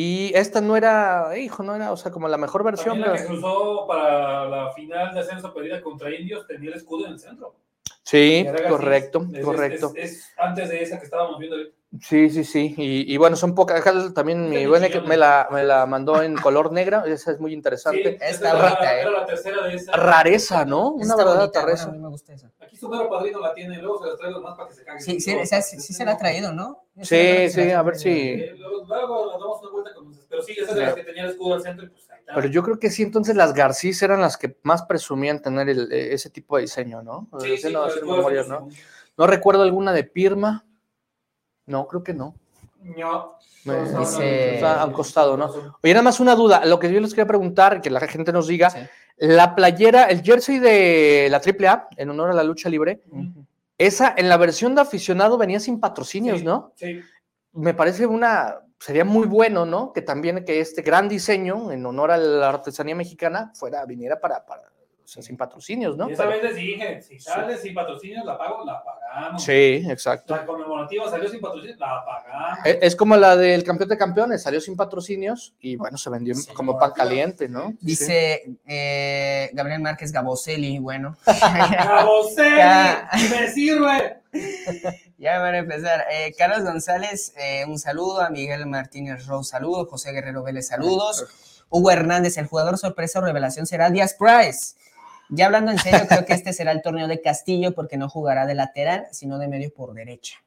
Y 0.00 0.30
esta 0.36 0.60
no 0.60 0.76
era, 0.76 1.36
hijo, 1.36 1.64
no 1.64 1.74
era, 1.74 1.90
o 1.90 1.96
sea, 1.96 2.12
como 2.12 2.28
la 2.28 2.36
mejor 2.36 2.62
versión. 2.62 3.00
También 3.00 3.10
la 3.10 3.16
que 3.16 3.22
pero- 3.26 3.40
cruzó 3.40 3.86
para 3.88 4.44
la 4.44 4.70
final 4.70 5.12
de 5.12 5.18
ascenso 5.18 5.52
perdida 5.52 5.82
contra 5.82 6.14
Indios 6.14 6.46
tenía 6.46 6.70
el 6.70 6.76
escudo 6.76 7.06
en 7.06 7.14
el 7.14 7.18
centro. 7.18 7.56
Sí, 8.08 8.46
correcto, 8.68 9.20
Es- 9.32 9.38
es- 9.38 9.44
correcto. 9.44 9.92
Es, 9.94 10.12
es 10.12 10.32
antes 10.38 10.70
de 10.70 10.82
esa 10.82 10.98
que 10.98 11.04
estábamos 11.04 11.38
viendo. 11.38 11.56
Sí, 12.00 12.30
sí, 12.30 12.42
sí. 12.44 12.74
Y, 12.78 13.12
y 13.12 13.16
bueno, 13.18 13.36
son 13.36 13.54
pocas. 13.54 13.80
acá 13.80 13.92
También 14.14 14.48
mi 14.48 14.64
buen 14.66 14.82
me 15.06 15.16
la, 15.18 15.46
me 15.50 15.62
la 15.62 15.84
mandó 15.84 16.22
en 16.22 16.34
color 16.36 16.72
negra. 16.72 17.04
Esa 17.06 17.32
es 17.32 17.40
muy 17.40 17.50
Sí, 17.50 17.56
interesante. 17.56 18.16
Esa 18.20 18.50
era, 18.50 18.62
bonita, 18.62 18.82
la, 18.82 18.96
¿eh? 18.96 19.00
era 19.02 19.10
la 19.10 19.26
tercera 19.26 19.64
de 19.66 19.74
esa. 19.74 19.92
Rareza, 19.92 20.64
¿no? 20.64 20.90
Una 20.92 21.16
verdadera 21.16 21.40
bonita, 21.40 21.60
bueno, 21.60 21.66
rareza. 21.66 21.88
a 21.88 21.92
mí 21.92 21.98
me 21.98 22.08
gusta 22.08 22.32
esa. 22.32 22.50
Aquí 22.60 22.76
su 22.76 22.88
mero 22.88 23.10
padrino 23.10 23.40
la 23.40 23.52
tiene, 23.52 23.76
luego 23.78 24.02
se 24.02 24.08
las 24.08 24.18
traigo 24.18 24.40
más 24.40 24.56
para 24.56 24.68
que 24.70 24.74
se 24.74 24.84
caguen. 24.84 25.02
Sí, 25.02 25.20
sí, 25.20 25.32
esa 25.32 25.60
sí, 25.60 25.78
sí 25.80 25.92
se 25.92 26.04
la 26.06 26.12
ha 26.12 26.16
traído, 26.18 26.52
¿no? 26.52 26.84
Esa 26.96 27.04
Sí, 27.14 27.42
la 27.44 27.48
sí, 27.50 27.68
la 27.72 27.78
a 27.78 27.82
ver 27.82 27.96
si- 27.96 28.08
Eh, 28.10 28.54
Luego, 28.56 28.84
luego 28.86 29.24
nos 29.26 29.40
damos 29.40 29.60
una 29.62 29.70
vuelta 29.70 29.94
con 29.94 30.06
ustedes. 30.06 30.26
Pero 30.30 30.42
sí, 30.42 30.52
esa 30.58 30.70
es 30.70 30.76
de 30.76 30.82
las 30.82 30.94
que 30.94 31.04
tenía 31.04 31.24
el 31.24 31.30
escudo 31.30 31.54
al 31.54 31.62
centro 31.62 31.84
y 31.84 31.88
pues. 31.90 32.07
Pero 32.34 32.48
yo 32.48 32.62
creo 32.62 32.78
que 32.78 32.90
sí, 32.90 33.02
entonces 33.02 33.34
las 33.36 33.54
Garcís 33.54 34.02
eran 34.02 34.20
las 34.20 34.36
que 34.36 34.56
más 34.62 34.82
presumían 34.82 35.40
tener 35.40 35.68
el- 35.68 35.92
eh, 35.92 36.12
ese 36.14 36.30
tipo 36.30 36.56
de 36.56 36.62
diseño, 36.62 37.02
¿no? 37.02 37.28
Sí, 37.40 37.56
sí, 37.56 37.68
memorias, 38.04 38.46
centro, 38.46 38.60
¿no? 38.60 38.68
No 39.16 39.26
recuerdo 39.26 39.62
alguna 39.62 39.92
de 39.92 40.04
Pirma. 40.04 40.64
No, 41.66 41.86
creo 41.86 42.02
que 42.02 42.14
no. 42.14 42.34
No. 42.82 43.34
Me- 43.64 43.74
Todos 43.74 43.98
Dice- 44.18 44.54
está 44.54 44.80
a 44.80 44.86
un 44.86 44.92
costado, 44.92 45.36
¿no? 45.36 45.46
Oye, 45.82 45.92
nada 45.92 46.02
más 46.02 46.20
una 46.20 46.34
duda. 46.34 46.64
Lo 46.64 46.78
que 46.78 46.92
yo 46.92 47.00
les 47.00 47.10
quería 47.10 47.26
preguntar, 47.26 47.80
que 47.80 47.90
la 47.90 48.00
gente 48.06 48.32
nos 48.32 48.46
diga, 48.46 48.70
Sí. 48.70 48.78
la 49.18 49.54
playera, 49.54 50.04
el 50.04 50.22
jersey 50.22 50.58
de 50.58 51.28
la 51.30 51.40
AAA, 51.40 51.88
en 51.96 52.10
honor 52.10 52.30
a 52.30 52.34
la 52.34 52.44
lucha 52.44 52.68
libre, 52.68 53.02
esa 53.76 54.14
en 54.16 54.28
la 54.28 54.36
versión 54.36 54.74
de 54.74 54.82
aficionado 54.82 55.36
venía 55.36 55.60
sin 55.60 55.80
patrocinios, 55.80 56.38
Sí. 56.38 56.44
¿no? 56.44 56.72
Sí, 56.76 57.00
Me 57.52 57.74
parece 57.74 58.06
una, 58.06 58.58
sería 58.78 59.04
muy 59.04 59.26
bueno, 59.26 59.66
¿no? 59.66 59.92
Que 59.92 60.02
también 60.02 60.44
que 60.44 60.60
este 60.60 60.82
gran 60.82 61.08
diseño 61.08 61.70
en 61.72 61.84
honor 61.86 62.10
a 62.12 62.16
la 62.16 62.48
artesanía 62.48 62.94
mexicana 62.94 63.50
fuera, 63.54 63.84
viniera 63.84 64.20
para, 64.20 64.44
para 64.46 64.62
o 64.62 65.10
sea, 65.10 65.22
sin 65.22 65.38
patrocinios, 65.38 65.96
¿no? 65.96 66.06
y 66.10 66.12
esa 66.12 66.24
Pero- 66.24 66.34
vez 66.34 66.42
les 66.42 66.56
dije, 66.56 67.00
si 67.00 67.18
sale 67.18 67.56
sin 67.56 67.72
patrocinios, 67.72 68.26
la 68.26 68.36
pago, 68.36 68.62
la 68.66 68.84
pagamos. 68.84 69.42
sí, 69.42 69.82
exacto. 69.88 70.36
La 70.36 70.44
conmemorativa 70.44 71.08
salió 71.08 71.26
sin 71.30 71.40
patrocinios, 71.40 71.78
la 71.78 72.04
pagamos. 72.04 72.58
Es, 72.66 72.78
es 72.82 72.94
como 72.96 73.16
la 73.16 73.34
del 73.34 73.64
campeón 73.64 73.88
de 73.88 73.96
campeones, 73.96 74.42
salió 74.42 74.60
sin 74.60 74.76
patrocinios 74.76 75.54
y 75.60 75.76
bueno, 75.76 75.96
se 75.96 76.10
vendió 76.10 76.34
Sí, 76.34 76.52
como 76.52 76.78
pan 76.78 76.92
caliente, 76.94 77.48
¿no? 77.48 77.70
Sí. 77.70 77.76
Dice 77.80 78.42
eh, 78.66 79.48
Gabriel 79.54 79.80
Márquez 79.80 80.12
Gaboselli, 80.12 80.78
bueno. 80.78 81.16
¡Cabocel! 81.24 82.56
Ya. 82.58 83.08
¡Me 83.30 83.48
sirve! 83.48 84.18
Ya 85.18 85.40
van 85.40 85.54
a 85.54 85.58
empezar. 85.58 86.04
Eh, 86.12 86.32
Carlos 86.38 86.62
González, 86.62 87.34
eh, 87.36 87.64
un 87.66 87.78
saludo. 87.78 88.20
A 88.20 88.30
Miguel 88.30 88.64
Martínez 88.66 89.26
Rose, 89.26 89.50
saludos. 89.50 89.88
José 89.90 90.12
Guerrero 90.12 90.44
Vélez, 90.44 90.68
saludos. 90.68 91.26
Hugo 91.68 91.90
Hernández, 91.90 92.38
el 92.38 92.46
jugador 92.46 92.78
sorpresa 92.78 93.18
o 93.18 93.22
revelación 93.22 93.66
será 93.66 93.90
Díaz 93.90 94.14
Price. 94.14 94.76
Ya 95.28 95.46
hablando 95.46 95.72
en 95.72 95.78
serio, 95.78 96.06
creo 96.08 96.24
que 96.24 96.32
este 96.32 96.52
será 96.52 96.72
el 96.72 96.82
torneo 96.82 97.08
de 97.08 97.20
Castillo 97.20 97.74
porque 97.74 97.96
no 97.96 98.08
jugará 98.08 98.46
de 98.46 98.54
lateral, 98.54 99.08
sino 99.10 99.38
de 99.38 99.48
medio 99.48 99.74
por 99.74 99.92
derecha. 99.92 100.38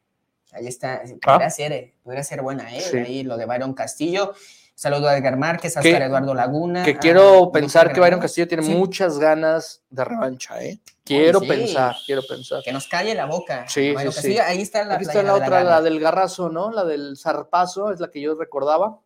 Ahí 0.54 0.68
está. 0.68 1.02
Podría, 1.22 1.50
ser, 1.50 1.72
eh, 1.74 1.94
podría 2.04 2.24
ser 2.24 2.42
buena, 2.42 2.74
¿eh? 2.76 2.82
Sí. 2.82 2.98
Ahí 2.98 3.24
lo 3.24 3.38
de 3.38 3.46
Byron 3.46 3.74
Castillo. 3.74 4.34
Saludo 4.82 5.10
a 5.10 5.16
Edgar 5.16 5.38
Márquez, 5.38 5.78
a 5.78 5.82
Que- 5.82 5.90
Oscar 5.90 6.08
Eduardo 6.08 6.34
Laguna. 6.34 6.84
Que 6.84 6.94
a 6.94 6.98
quiero 6.98 7.52
pensar 7.52 7.94
que 7.94 8.00
Byron. 8.00 8.20
Castillo 8.20 8.48
tiene 8.48 8.64
Sí. 8.64 8.74
muchas 8.74 9.20
ganas 9.20 9.84
de 9.92 10.04
revancha, 10.04 10.60
¿eh? 10.64 10.80
Quiero 11.04 11.40
sí. 11.40 11.48
pensar, 11.48 11.96
quiero 12.04 12.24
pensar. 12.28 12.64
Que 12.64 12.74
nos 12.74 12.88
calle 12.88 13.14
la 13.14 13.26
boca. 13.28 13.66
Sí, 13.68 13.90
sí, 13.96 14.04
Castillo. 14.06 14.12
sí. 14.34 14.40
Ahí 14.40 14.60
está 14.64 14.84
la 14.84 14.96
Aquí 14.96 15.04
está 15.04 15.22
la 15.22 15.22
de 15.22 15.28
la 15.28 15.46
otra, 15.46 15.64
la, 15.64 15.82
del 15.84 16.00
garrazo, 16.00 16.50
¿no? 16.50 16.72
La 16.72 16.84
del 16.84 17.16
zarpazo, 17.16 17.92
es 17.92 18.00
la 18.00 18.10
que 18.10 18.22
yo 18.22 18.34
recordaba. 18.34 18.98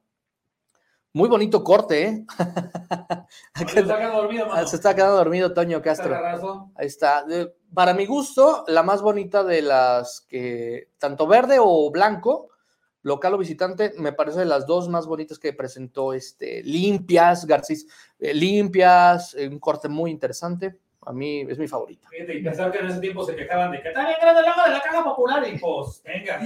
Muy 1.11 1.27
bonito 1.27 1.61
corte, 1.61 2.03
¿eh? 2.03 2.25
Se 3.55 3.81
está 3.81 3.97
quedando 3.97 4.21
dormido, 4.21 4.45
mano. 4.45 4.67
Se 4.67 4.77
está 4.77 4.95
quedando 4.95 5.17
dormido 5.17 5.53
Toño 5.53 5.81
Castro. 5.81 6.71
Ahí 6.75 6.87
está. 6.87 7.25
Para 7.73 7.93
mi 7.93 8.05
gusto, 8.05 8.63
la 8.69 8.81
más 8.81 9.01
bonita 9.01 9.43
de 9.43 9.61
las 9.61 10.21
que, 10.21 10.91
tanto 10.99 11.27
verde 11.27 11.57
o 11.59 11.91
blanco, 11.91 12.47
local 13.05 13.35
o 13.35 13.37
visitante, 13.37 13.93
me 13.99 14.13
parece 14.13 14.39
de 14.39 14.45
las 14.45 14.65
dos 14.65 14.89
más 14.89 15.05
bonitas 15.05 15.37
que 15.37 15.53
presentó 15.53 16.11
este, 16.11 16.63
limpias, 16.63 17.45
Garcís, 17.45 17.87
eh, 18.19 18.33
limpias, 18.33 19.35
eh, 19.35 19.47
un 19.47 19.59
corte 19.59 19.87
muy 19.87 20.09
interesante. 20.09 20.75
A 21.01 21.13
mí 21.13 21.41
es 21.41 21.59
mi 21.59 21.67
favorita. 21.67 22.09
Fíjate, 22.09 22.33
y 22.33 22.43
pensar 22.43 22.71
que 22.71 22.79
en 22.79 22.87
ese 22.87 22.99
tiempo 22.99 23.23
se 23.23 23.35
quejaban 23.35 23.71
de 23.71 23.81
que 23.83 23.89
está 23.89 24.07
bien 24.07 24.17
grande 24.19 24.39
el 24.41 24.47
logo 24.47 24.63
de 24.65 24.71
la 24.71 24.81
caja 24.81 25.03
popular 25.03 25.47
y 25.47 25.59
pues, 25.59 26.01
venga. 26.03 26.41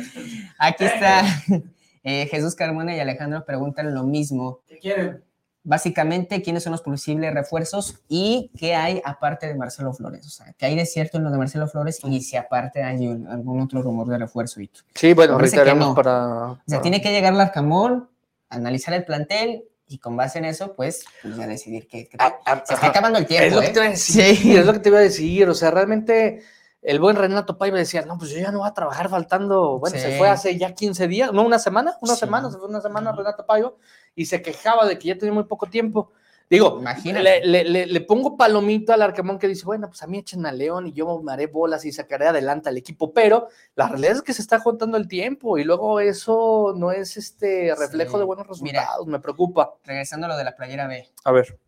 Aquí 0.58 0.84
está 0.84 1.24
eh, 2.04 2.26
Jesús 2.26 2.56
Carmona 2.56 2.94
y 2.94 3.00
Alejandro 3.00 3.46
preguntan 3.46 3.96
lo 3.96 4.04
mismo. 4.04 4.60
¿Qué 4.68 4.80
quieren? 4.80 5.24
Básicamente, 5.64 6.42
¿quiénes 6.42 6.64
son 6.64 6.72
los 6.72 6.82
posibles 6.82 7.34
refuerzos 7.34 8.00
y 8.08 8.50
qué 8.58 8.76
hay 8.76 9.02
aparte 9.04 9.46
de 9.48 9.56
Marcelo 9.56 9.94
Flores? 9.94 10.26
O 10.26 10.30
sea, 10.30 10.54
¿qué 10.58 10.66
hay 10.66 10.76
de 10.76 10.86
cierto 10.86 11.18
en 11.18 11.26
lo 11.26 11.32
de 11.32 11.38
Marcelo 11.38 11.68
Flores 11.68 12.00
y 12.04 12.22
si 12.22 12.38
aparte 12.38 12.82
hay 12.82 13.08
un- 13.08 13.28
algún 13.28 13.60
otro 13.62 13.82
rumor 13.82 14.08
de 14.08 14.18
refuerzo? 14.18 14.62
Hito? 14.62 14.82
Sí, 14.96 15.14
bueno, 15.14 15.38
que 15.38 15.44
reiteramos 15.44 15.90
no. 15.90 15.96
para, 15.96 16.28
O 16.52 16.56
sea, 16.66 16.78
para- 16.78 16.82
tiene 16.82 17.02
que 17.02 17.12
llegar 17.12 17.34
Larcamón, 17.34 18.10
analizar 18.50 18.94
el 18.94 19.04
plantel 19.04 19.66
y 19.88 19.98
con 20.00 20.16
base 20.16 20.40
en 20.40 20.46
eso, 20.46 20.76
pues, 20.76 21.04
pues 21.22 21.36
ya 21.36 21.46
decidir 21.46 21.88
qué. 21.88 22.10
Ah, 22.20 22.36
ah, 22.46 22.64
Se 22.66 22.76
está 22.76 22.88
acabando 22.88 23.20
el 23.20 23.26
tiempo. 23.28 23.46
Es 23.48 23.54
lo 23.54 23.60
que 23.62 23.68
¿eh? 23.68 23.72
te 23.72 23.80
iba 23.80 23.86
a 23.88 23.90
decir, 23.92 24.36
Sí. 24.38 24.58
es 24.58 24.66
lo 24.66 24.74
que 24.74 24.80
te 24.80 24.90
iba 24.90 24.98
a 25.00 25.02
decir. 25.02 25.50
O 25.50 25.54
sea, 25.54 25.72
realmente 25.72 26.42
el 26.82 27.00
buen 27.00 27.16
Renato 27.16 27.58
Paiva 27.58 27.78
decía, 27.78 28.04
no, 28.04 28.18
pues 28.18 28.32
yo 28.32 28.40
ya 28.40 28.52
no 28.52 28.60
voy 28.60 28.68
a 28.70 28.74
trabajar 28.74 29.10
faltando. 29.10 29.80
Bueno, 29.80 29.98
se 29.98 30.18
fue 30.18 30.30
hace 30.30 30.58
ya 30.58 30.74
15 30.74 31.08
días, 31.08 31.32
no, 31.34 31.44
una 31.44 31.60
semana, 31.60 31.98
una 32.02 32.14
Sí. 32.14 32.20
semana, 32.22 32.50
se 32.50 32.58
fue 32.58 32.68
una 32.68 32.82
semana 32.82 33.12
Renato 33.12 33.46
Paiva 33.46 33.74
y 34.16 34.26
se 34.26 34.42
quejaba 34.42 34.86
de 34.88 34.98
que 34.98 35.10
ya 35.10 35.18
tenía 35.18 35.34
muy 35.34 35.44
poco 35.44 35.66
tiempo. 35.68 36.12
Digo, 36.50 36.82
le, 37.06 37.46
le- 37.46 37.64
le- 37.64 37.86
le 37.86 38.02
pongo 38.02 38.36
palomito 38.36 38.92
al 38.92 39.04
Arcamón 39.04 39.38
que 39.38 39.48
dice, 39.48 39.66
bueno, 39.66 39.88
pues 39.88 40.02
a 40.02 40.08
mí 40.08 40.18
echen 40.18 40.48
a 40.48 40.52
León 40.52 40.88
y 40.88 40.94
yo 40.94 41.22
me 41.22 41.32
haré 41.32 41.46
bolas 41.46 41.86
y 41.86 41.92
sacaré 41.92 42.26
adelante 42.28 42.70
al 42.70 42.78
equipo, 42.78 43.14
pero 43.14 43.50
la 43.76 43.88
realidad 43.88 44.14
es 44.14 44.22
que 44.24 44.34
se 44.34 44.42
está 44.42 44.58
juntando 44.60 44.98
el 44.98 45.08
tiempo 45.08 45.60
y 45.60 45.64
luego 45.64 46.00
eso 46.00 46.74
no 46.76 46.92
es 46.92 47.18
este 47.18 47.76
reflejo 47.78 48.14
Sí. 48.14 48.18
de 48.18 48.24
buenos 48.24 48.62
Mira. 48.64 48.80
resultados, 48.82 49.06
me 49.06 49.20
preocupa. 49.20 49.76
Regresando 49.84 50.26
a 50.26 50.30
lo 50.30 50.38
de 50.38 50.44
la 50.44 50.56
playera 50.56 50.88
B. 50.88 51.08
A 51.24 51.32
ver. 51.32 51.60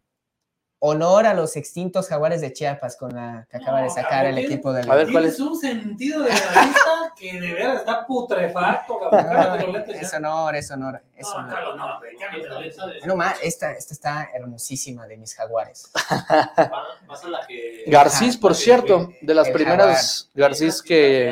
Honor 0.83 1.27
a 1.27 1.35
los 1.35 1.57
extintos 1.57 2.07
jaguares 2.07 2.41
de 2.41 2.51
Chiapas 2.53 2.97
con 2.97 3.13
la 3.13 3.45
que 3.51 3.57
acaba 3.57 3.81
de 3.81 3.87
No, 3.89 3.93
sacar 3.93 4.09
cabrón, 4.09 4.29
el 4.29 4.35
tiene- 4.37 4.53
equipo 4.55 4.73
de 4.73 4.81
A 4.81 4.95
ver, 4.95 5.11
¿cuál 5.11 5.23
Tienes 5.25 5.39
un 5.39 5.55
sentido 5.59 6.23
de 6.23 6.29
la 6.29 6.35
vista 6.63 7.13
que 7.15 7.39
de 7.39 7.53
verdad 7.53 7.75
está 7.75 8.05
putrefacto, 8.07 8.99
cabrón. 8.99 9.73
Lentes 9.73 9.95
ya. 9.95 10.01
Es 10.01 10.13
honor, 10.15 10.55
es 10.55 10.71
honor, 10.71 11.01
es 11.15 11.27
No, 11.27 11.35
honor. 11.35 11.59
No. 11.77 13.05
No 13.05 13.15
más, 13.15 13.35
esta, 13.43 13.73
esta 13.73 13.93
está 13.93 14.29
hermosísima 14.33 15.05
de 15.05 15.17
mis 15.17 15.35
jaguares. 15.35 15.91
Vas 15.93 17.23
a 17.25 17.29
la 17.29 17.45
que. 17.47 17.83
Garcís, 17.85 18.35
por 18.37 18.55
cierto, 18.55 19.13
de 19.21 19.33
las 19.35 19.47
el 19.49 19.53
primeras 19.53 20.31
Garcís 20.33 20.81
que 20.81 21.31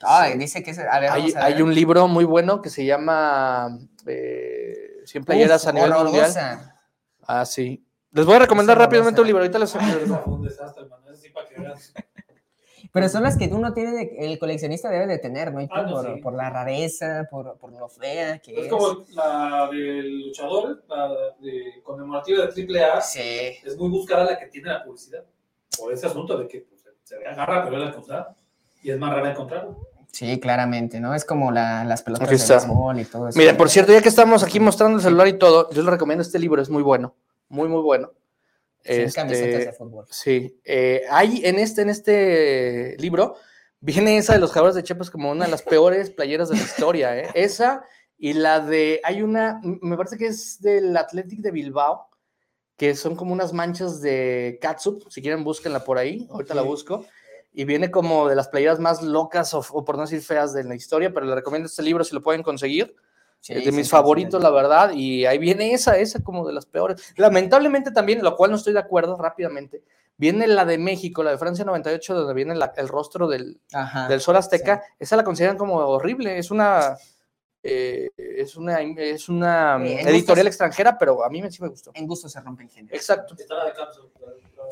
Ay, 0.00 0.38
dice 0.38 0.62
que 0.62 0.70
es. 0.70 0.78
A 0.78 0.98
ver, 1.00 1.10
hay, 1.10 1.20
vamos 1.20 1.36
a 1.36 1.38
ver. 1.46 1.54
hay 1.56 1.62
un 1.62 1.74
libro 1.74 2.08
muy 2.08 2.24
bueno 2.24 2.62
que 2.62 2.70
se 2.70 2.84
llama 2.86 3.78
eh, 4.06 5.02
100 5.04 5.24
playeras 5.24 5.62
Uf, 5.64 5.68
a 5.68 5.72
nivel 5.72 5.92
mundial. 5.92 6.32
Ah, 7.26 7.44
sí. 7.44 7.84
Les 8.12 8.24
voy 8.26 8.36
a 8.36 8.40
recomendar 8.40 8.76
rápidamente 8.78 9.20
un 9.20 9.26
libro. 9.26 9.42
Ahorita 9.42 9.58
les. 9.58 9.74
Pero 12.92 13.08
son 13.08 13.22
las 13.22 13.38
que 13.38 13.46
uno 13.46 13.72
tiene, 13.72 13.92
de- 13.92 14.16
el 14.18 14.38
coleccionista 14.38 14.90
debe 14.90 15.06
de 15.06 15.16
tener, 15.18 15.50
¿no? 15.52 15.62
Y 15.62 15.68
Ah, 15.70 15.82
no, 15.82 15.92
por, 15.92 16.04
sí. 16.14 16.20
por 16.20 16.34
la 16.34 16.50
rareza, 16.50 17.26
por, 17.30 17.56
por 17.56 17.72
lo 17.72 17.88
fea 17.88 18.38
que 18.38 18.52
es. 18.52 18.64
Es 18.66 18.68
como 18.70 19.04
la 19.14 19.66
del 19.72 20.26
luchador, 20.26 20.84
la 20.88 21.08
de 21.40 21.80
conmemorativa 21.82 22.46
de 22.46 22.82
AAA. 22.84 23.00
Sí. 23.00 23.20
Es 23.64 23.78
muy 23.78 23.88
buscada 23.88 24.24
la 24.24 24.38
que 24.38 24.46
tiene 24.48 24.68
la 24.68 24.84
publicidad. 24.84 25.24
Por 25.78 25.90
ese 25.92 26.06
asunto 26.06 26.36
de 26.36 26.46
que 26.46 26.66
pues, 26.68 26.84
se 27.04 27.16
ve 27.16 27.26
agarra, 27.26 27.64
pero 27.64 27.82
es 27.82 27.94
la 27.94 27.98
usada. 27.98 28.36
Y 28.82 28.90
es 28.90 28.98
más 28.98 29.10
rara 29.14 29.30
encontrarlo. 29.30 29.88
Sí, 30.10 30.38
claramente, 30.38 31.00
¿no? 31.00 31.14
Es 31.14 31.24
como 31.24 31.50
la- 31.50 31.84
las 31.84 32.02
pelotas 32.02 32.28
de 32.28 32.36
béisbol 32.36 33.00
y 33.00 33.04
todo 33.06 33.28
eso. 33.28 33.38
Miren, 33.38 33.56
por 33.56 33.70
cierto, 33.70 33.92
ya 33.92 34.02
que 34.02 34.10
estamos 34.10 34.42
aquí 34.42 34.60
mostrando 34.60 34.98
el 34.98 35.02
celular 35.02 35.28
y 35.28 35.38
todo, 35.38 35.70
yo 35.70 35.80
les 35.80 35.90
recomiendo 35.90 36.20
este 36.20 36.38
libro, 36.38 36.60
es 36.60 36.68
muy 36.68 36.82
bueno. 36.82 37.14
Muy, 37.52 37.68
muy 37.68 37.82
bueno. 37.82 38.10
Sin 38.82 39.02
Este, 39.02 39.20
camisetas 39.20 39.66
de 39.66 39.72
fútbol. 39.74 40.06
Sí, 40.10 40.58
eh, 40.64 41.02
hay 41.10 41.42
en 41.44 41.58
este, 41.58 41.82
en 41.82 41.90
este 41.90 42.96
libro, 42.98 43.36
viene 43.80 44.16
esa 44.16 44.32
de 44.32 44.38
los 44.38 44.50
jugadores 44.50 44.74
de 44.74 44.82
Chiapas 44.82 45.10
como 45.10 45.30
una 45.30 45.44
de 45.44 45.50
las 45.50 45.62
peores 45.62 46.08
playeras 46.08 46.48
de 46.48 46.56
la 46.56 46.62
historia, 46.62 47.18
¿eh? 47.18 47.28
Esa 47.34 47.84
y 48.16 48.32
la 48.32 48.60
de, 48.60 49.02
hay 49.04 49.20
una, 49.20 49.60
me 49.62 49.98
parece 49.98 50.16
que 50.16 50.28
es 50.28 50.62
del 50.62 50.96
Athletic 50.96 51.40
de 51.40 51.50
Bilbao, 51.50 52.08
que 52.78 52.94
son 52.94 53.16
como 53.16 53.34
unas 53.34 53.52
manchas 53.52 54.00
de 54.00 54.58
catsup, 54.62 55.10
si 55.10 55.20
quieren 55.20 55.44
búsquenla 55.44 55.84
por 55.84 55.98
ahí, 55.98 56.26
ahorita 56.30 56.54
la 56.54 56.62
Ok. 56.62 56.68
busco, 56.68 57.04
y 57.52 57.64
viene 57.64 57.90
como 57.90 58.28
de 58.28 58.34
las 58.34 58.48
playeras 58.48 58.78
más 58.80 59.02
locas 59.02 59.52
o, 59.52 59.62
o 59.72 59.84
por 59.84 59.96
no 59.96 60.02
decir 60.02 60.22
feas 60.22 60.54
de 60.54 60.64
la 60.64 60.74
historia, 60.74 61.12
pero 61.12 61.26
les 61.26 61.34
recomiendo 61.34 61.66
este 61.66 61.82
libro 61.82 62.02
si 62.02 62.14
lo 62.14 62.22
pueden 62.22 62.42
conseguir. 62.42 62.96
Sí, 63.42 63.54
Es 63.54 63.64
de 63.64 63.70
sí, 63.72 63.76
mis 63.76 63.86
sí, 63.88 63.90
favoritos, 63.90 64.38
sí. 64.40 64.42
la 64.44 64.50
verdad, 64.50 64.92
y 64.94 65.26
ahí 65.26 65.36
viene 65.38 65.72
esa, 65.72 65.98
esa 65.98 66.22
como 66.22 66.46
de 66.46 66.52
las 66.52 66.64
peores. 66.64 67.12
Lamentablemente 67.16 67.90
también, 67.90 68.22
lo 68.22 68.36
cual 68.36 68.52
no 68.52 68.56
estoy 68.56 68.72
de 68.72 68.78
acuerdo 68.78 69.16
rápidamente, 69.16 69.82
viene 70.16 70.46
la 70.46 70.64
de 70.64 70.78
México, 70.78 71.24
la 71.24 71.32
de 71.32 71.38
Francia 71.38 71.64
98, 71.64 72.14
donde 72.14 72.34
viene 72.34 72.54
la- 72.54 72.72
el 72.76 72.86
rostro 72.86 73.26
del, 73.26 73.60
Ajá. 73.72 74.06
del 74.06 74.20
Sol 74.20 74.36
Azteca, 74.36 74.84
esa 74.96 75.16
la 75.16 75.24
consideran 75.24 75.56
como 75.58 75.74
horrible, 75.78 76.38
es 76.38 76.52
una, 76.52 76.96
eh, 77.64 78.10
es 78.16 78.56
una, 78.56 78.80
es 78.80 79.28
una 79.28 79.74
en 79.76 79.86
editorial 80.06 80.14
gustos- 80.22 80.46
extranjera, 80.46 80.96
pero 80.96 81.24
a 81.24 81.28
mí 81.28 81.42
me- 81.42 81.50
sí 81.50 81.60
me 81.62 81.68
gustó. 81.68 81.90
En 81.94 82.06
gusto 82.06 82.28
se 82.28 82.40
rompen 82.40 82.68
géneros. 82.68 82.96
Exacto. 82.96 83.34
Estaba 83.36 83.64
de 83.64 83.72
cápsula. 83.72 84.08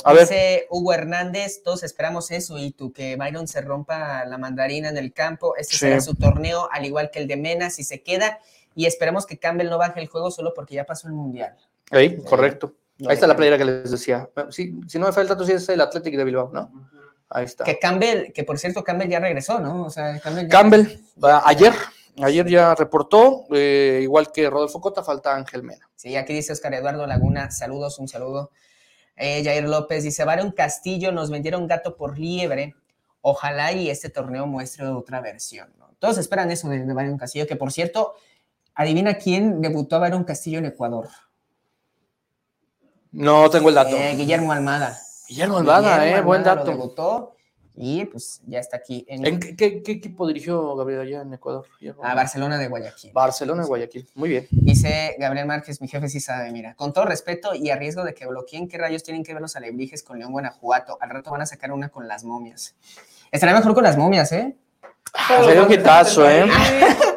A 0.04 0.12
ver, 0.12 0.22
Dice 0.22 0.66
Hugo 0.70 0.92
Hernández, 0.92 1.62
todos 1.64 1.82
esperamos 1.82 2.30
eso 2.30 2.56
y 2.58 2.70
tú, 2.70 2.92
que 2.92 3.16
Byron 3.16 3.48
se 3.48 3.60
rompa 3.60 4.24
la 4.24 4.38
mandarina 4.38 4.88
en 4.88 4.96
el 4.96 5.12
campo. 5.12 5.56
Este 5.56 5.72
Sí. 5.72 5.78
será 5.80 6.00
su 6.00 6.14
torneo, 6.14 6.68
al 6.70 6.84
igual 6.86 7.10
que 7.10 7.18
el 7.18 7.26
de 7.26 7.36
Mena, 7.36 7.70
si 7.70 7.82
se 7.82 8.00
queda. 8.02 8.38
Y 8.74 8.86
esperemos 8.86 9.26
que 9.26 9.38
Campbell 9.38 9.68
no 9.68 9.78
baje 9.78 10.00
el 10.00 10.06
juego 10.08 10.30
solo 10.30 10.52
porque 10.54 10.74
ya 10.74 10.84
pasó 10.86 11.08
el 11.08 11.14
mundial. 11.14 11.56
ahí, 11.90 12.16
correcto. 12.22 12.74
No 12.98 13.08
Ahí 13.08 13.14
está 13.14 13.26
la 13.26 13.34
playera 13.36 13.56
que 13.56 13.64
les 13.64 13.90
decía. 13.90 14.28
Sí, 14.50 14.78
si 14.86 14.98
no 14.98 15.06
me 15.06 15.12
falta 15.12 15.22
el 15.22 15.28
dato, 15.28 15.44
sí 15.46 15.52
es 15.52 15.66
el 15.70 15.80
Athletic 15.80 16.14
de 16.16 16.24
Bilbao, 16.24 16.50
¿no? 16.52 16.70
Ahí 17.30 17.46
está. 17.46 17.64
Que 17.64 17.78
Campbell, 17.78 18.30
que 18.32 18.44
por 18.44 18.58
cierto, 18.58 18.84
Campbell 18.84 19.08
ya 19.08 19.20
regresó, 19.20 19.58
¿no? 19.58 19.84
O 19.84 19.90
sea, 19.90 20.18
Campbell 20.20 20.44
ya- 20.44 20.48
Campbell, 20.50 20.86
a- 21.22 21.48
ayer, 21.48 21.72
ayer 22.22 22.46
ya 22.46 22.74
reportó, 22.74 23.46
eh, 23.52 24.00
igual 24.02 24.30
que 24.32 24.50
Rodolfo 24.50 24.80
Cota, 24.82 25.02
falta 25.02 25.34
Ángel 25.34 25.62
Mena. 25.62 25.88
Sí, 25.96 26.14
aquí 26.16 26.34
dice 26.34 26.52
Oscar 26.52 26.74
Eduardo 26.74 27.06
Laguna, 27.06 27.50
saludos, 27.50 27.98
un 27.98 28.06
saludo. 28.08 28.50
Eh, 29.16 29.42
Jair 29.44 29.66
López 29.68 30.02
dice, 30.02 30.24
Baron 30.24 30.50
Castillo, 30.52 31.10
nos 31.12 31.30
vendieron 31.30 31.66
gato 31.66 31.96
por 31.96 32.18
liebre. 32.18 32.74
Ojalá 33.22 33.72
y 33.72 33.90
este 33.90 34.08
torneo 34.10 34.46
muestre 34.46 34.86
otra 34.86 35.20
versión. 35.20 35.72
¿no? 35.78 35.94
Todos 35.98 36.18
esperan 36.18 36.50
eso 36.50 36.68
de, 36.68 36.84
de 36.84 37.16
Castillo, 37.18 37.46
que 37.46 37.56
por 37.56 37.70
cierto, 37.70 38.14
adivina 38.82 39.14
quién 39.14 39.60
debutó 39.60 39.96
a 39.96 39.98
Byron 40.00 40.24
Castillo 40.24 40.58
en 40.58 40.66
Ecuador. 40.66 41.08
No 43.12 43.50
tengo 43.50 43.68
el 43.68 43.74
dato. 43.74 43.96
Eh, 43.96 44.14
Guillermo 44.16 44.52
Almada. 44.52 44.98
Guillermo 45.28 45.58
Almada, 45.58 45.98
Guillermo 45.98 46.18
eh, 46.18 46.22
buen 46.22 46.40
lo 46.42 46.44
dato. 46.46 46.70
debutó 46.70 47.36
y 47.76 48.04
pues 48.04 48.40
ya 48.46 48.58
está 48.58 48.76
aquí 48.78 49.04
en, 49.08 49.24
¿En 49.26 49.40
qué, 49.40 49.56
qué- 49.56 49.82
qué 49.82 49.92
equipo 49.92 50.26
dirigió 50.26 50.74
Gabriel 50.76 51.00
allá 51.02 51.22
en 51.22 51.32
Ecuador? 51.32 51.66
A? 52.02 52.14
Barcelona 52.14 52.58
de 52.58 52.68
Guayaquil. 52.68 53.12
Barcelona, 53.12 53.64
Guayaquil. 53.64 54.08
Muy 54.14 54.28
bien. 54.28 54.46
Dice 54.50 55.16
Gabriel 55.18 55.46
Márquez, 55.46 55.80
mi 55.80 55.88
jefe 55.88 56.08
sí 56.08 56.20
sabe, 56.20 56.50
mira, 56.52 56.74
con 56.74 56.92
todo 56.92 57.04
respeto 57.06 57.54
y 57.54 57.70
a 57.70 57.76
riesgo 57.76 58.04
de 58.04 58.12
que 58.14 58.26
bloqueen, 58.26 58.68
¿qué 58.68 58.76
rayos 58.78 59.02
tienen 59.02 59.24
que 59.24 59.32
ver 59.32 59.40
los 59.42 59.56
alebrijes 59.56 60.02
con 60.02 60.18
León 60.18 60.32
Guanajuato? 60.32 60.98
Al 61.00 61.10
rato 61.10 61.30
van 61.30 61.42
a 61.42 61.46
sacar 61.46 61.72
una 61.72 61.88
con 61.88 62.06
las 62.08 62.24
momias. 62.24 62.74
Estaría 63.30 63.54
mejor 63.54 63.74
con 63.74 63.84
las 63.84 63.96
momias, 63.96 64.30
¿eh? 64.32 64.56
Ah, 65.14 65.42
sería 65.44 65.62
un 65.62 65.72
hitazo, 65.72 66.28
¿eh? 66.28 66.46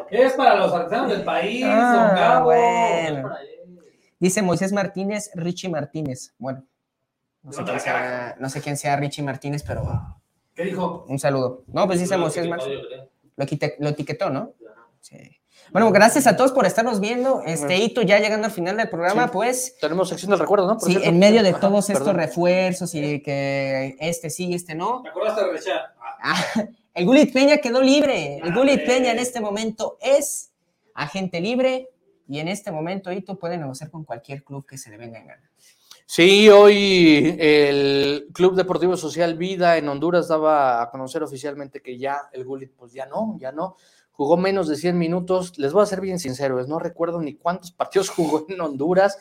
Es 0.10 0.34
para 0.34 0.56
los 0.56 0.72
artesanos 0.74 1.10
del 1.12 1.24
país, 1.24 1.66
Ah, 1.68 2.08
don 2.10 2.16
Gabo. 2.20 2.46
bueno. 2.46 3.30
Dice 4.20 4.42
Moisés 4.42 4.72
Martínez, 4.72 5.32
Richie 5.36 5.70
Martínez. 5.70 6.34
Bueno, 6.38 6.64
no 7.42 7.52
sé, 7.52 7.64
quién 7.64 7.80
sea, 7.80 8.36
no 8.40 8.50
sé 8.50 8.62
quién 8.62 8.78
sea 8.78 8.96
Richie 8.96 9.24
Martínez, 9.24 9.64
pero 9.68 9.84
¿Qué 10.56 10.64
dijo? 10.66 11.06
un 11.10 11.20
saludo. 11.20 11.64
No, 11.68 11.88
pues 11.88 12.00
dice 12.00 12.16
Moisés 12.18 12.48
Martínez. 12.48 12.80
Lo, 13.80 13.90
etiquetó, 13.90 14.30
¿no? 14.30 14.52
Sí. 15.02 15.18
Bueno, 15.72 15.92
gracias 15.92 16.28
a 16.28 16.38
todos 16.38 16.52
por 16.52 16.66
estarnos 16.68 17.00
viendo. 17.00 17.42
Este 17.46 17.76
hito 17.78 18.02
ya 18.04 18.20
llegando 18.20 18.46
al 18.46 18.52
final 18.54 18.78
del 18.78 18.90
programa, 18.90 19.24
Sí. 19.24 19.30
pues 19.34 19.78
Tenemos 19.82 20.08
sección 20.08 20.30
del 20.30 20.40
recuerdo, 20.40 20.68
¿no? 20.68 20.74
Por 20.78 20.84
Sí, 20.88 20.92
cierto. 20.92 21.10
en 21.10 21.18
medio 21.20 21.42
de 21.42 21.50
Ajá, 21.50 21.60
todos 21.60 21.90
estos 21.90 22.14
refuerzos 22.14 22.94
y 22.94 23.22
que 23.24 23.98
este 24.00 24.30
sí, 24.30 24.54
este 24.54 24.76
no. 24.76 25.02
¿Te 25.02 25.10
acordaste 25.10 25.44
de 25.46 25.52
Rechar? 25.52 25.94
Ah, 26.22 26.36
el 26.94 27.06
Gulit 27.06 27.34
Peña 27.34 27.58
quedó 27.58 27.82
libre. 27.82 28.38
El 28.38 28.52
Ah, 28.52 28.56
Gulit. 28.56 28.86
Peña 28.86 29.12
en 29.12 29.20
este 29.20 29.40
momento 29.42 29.98
es 30.02 30.52
agente 30.94 31.42
libre 31.42 31.90
y 32.28 32.40
en 32.40 32.48
este 32.48 32.72
momento 32.72 33.12
Ito 33.12 33.38
puede 33.38 33.58
negociar 33.58 33.90
con 33.90 34.04
cualquier 34.04 34.44
club 34.44 34.66
que 34.66 34.78
se 34.78 34.90
le 34.90 34.98
venga 34.98 35.20
en 35.20 35.28
gana. 35.28 35.50
Sí, 36.06 36.50
hoy 36.50 37.36
el 37.40 38.28
Club 38.34 38.56
Deportivo 38.56 38.98
Social 38.98 39.36
Vida 39.36 39.78
en 39.78 39.88
Honduras 39.88 40.28
daba 40.28 40.82
a 40.82 40.90
conocer 40.92 41.24
oficialmente 41.24 41.82
que 41.82 41.98
ya 41.98 42.30
el 42.34 42.44
Gullit, 42.46 42.72
pues 42.76 42.92
ya 42.94 43.06
no, 43.06 43.38
ya 43.40 43.52
no. 43.52 43.78
Jugó 44.12 44.38
menos 44.38 44.68
de 44.68 44.76
100 44.76 44.98
minutos. 44.98 45.58
Les 45.58 45.74
voy 45.74 45.82
a 45.82 45.88
ser 45.88 46.02
bien 46.02 46.20
sinceros, 46.20 46.68
no 46.68 46.78
recuerdo 46.78 47.22
ni 47.22 47.36
cuántos 47.36 47.72
partidos 47.74 48.10
jugó 48.10 48.46
en 48.50 48.62
Honduras. 48.62 49.18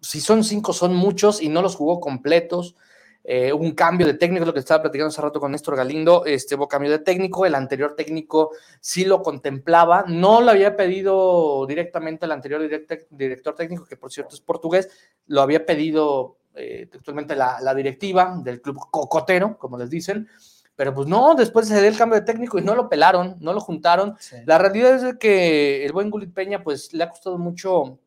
Si 0.00 0.20
son 0.20 0.44
cinco, 0.44 0.72
son 0.72 0.94
muchos 0.94 1.42
y 1.42 1.48
no 1.48 1.60
los 1.60 1.74
jugó 1.74 2.00
completos. 2.00 2.76
Eh, 3.24 3.52
un 3.52 3.72
cambio 3.72 4.06
de 4.06 4.14
técnico, 4.14 4.44
lo 4.44 4.52
que 4.52 4.58
estaba 4.58 4.82
platicando 4.82 5.08
hace 5.08 5.22
rato 5.22 5.38
con 5.38 5.52
Néstor 5.52 5.76
Galindo. 5.76 6.24
Este 6.26 6.56
hubo 6.56 6.66
cambio 6.66 6.90
de 6.90 6.98
técnico. 6.98 7.46
El 7.46 7.54
anterior 7.54 7.94
técnico 7.94 8.50
sí 8.80 9.04
lo 9.04 9.22
contemplaba. 9.22 10.04
No 10.08 10.40
lo 10.40 10.50
había 10.50 10.76
pedido 10.76 11.64
directamente 11.66 12.26
el 12.26 12.32
anterior 12.32 12.60
direct- 12.62 13.06
director 13.10 13.54
técnico, 13.54 13.84
que 13.84 13.96
por 13.96 14.10
cierto 14.10 14.34
es 14.34 14.40
portugués 14.40 14.88
lo 15.26 15.40
había 15.40 15.64
pedido 15.64 16.36
eh, 16.54 16.88
textualmente 16.90 17.36
la, 17.36 17.60
la 17.60 17.74
directiva 17.74 18.38
del 18.42 18.60
club 18.60 18.78
cocotero, 18.90 19.56
como 19.56 19.78
les 19.78 19.88
dicen, 19.88 20.28
pero 20.74 20.92
pues 20.92 21.06
no, 21.06 21.34
después 21.34 21.68
se 21.68 21.80
dio 21.80 21.88
el 21.88 21.96
cambio 21.96 22.18
de 22.18 22.26
técnico 22.26 22.58
y 22.58 22.62
no 22.62 22.74
lo 22.74 22.88
pelaron, 22.88 23.36
no 23.40 23.52
lo 23.52 23.60
juntaron. 23.60 24.16
La 24.46 24.58
realidad 24.58 25.06
es 25.06 25.16
que 25.16 25.84
el 25.84 25.92
buen 25.92 26.10
Gulit 26.10 26.34
Peña 26.34 26.62
pues 26.62 26.92
le 26.92 27.04
ha 27.04 27.08
costado 27.08 27.38
mucho 27.38 27.98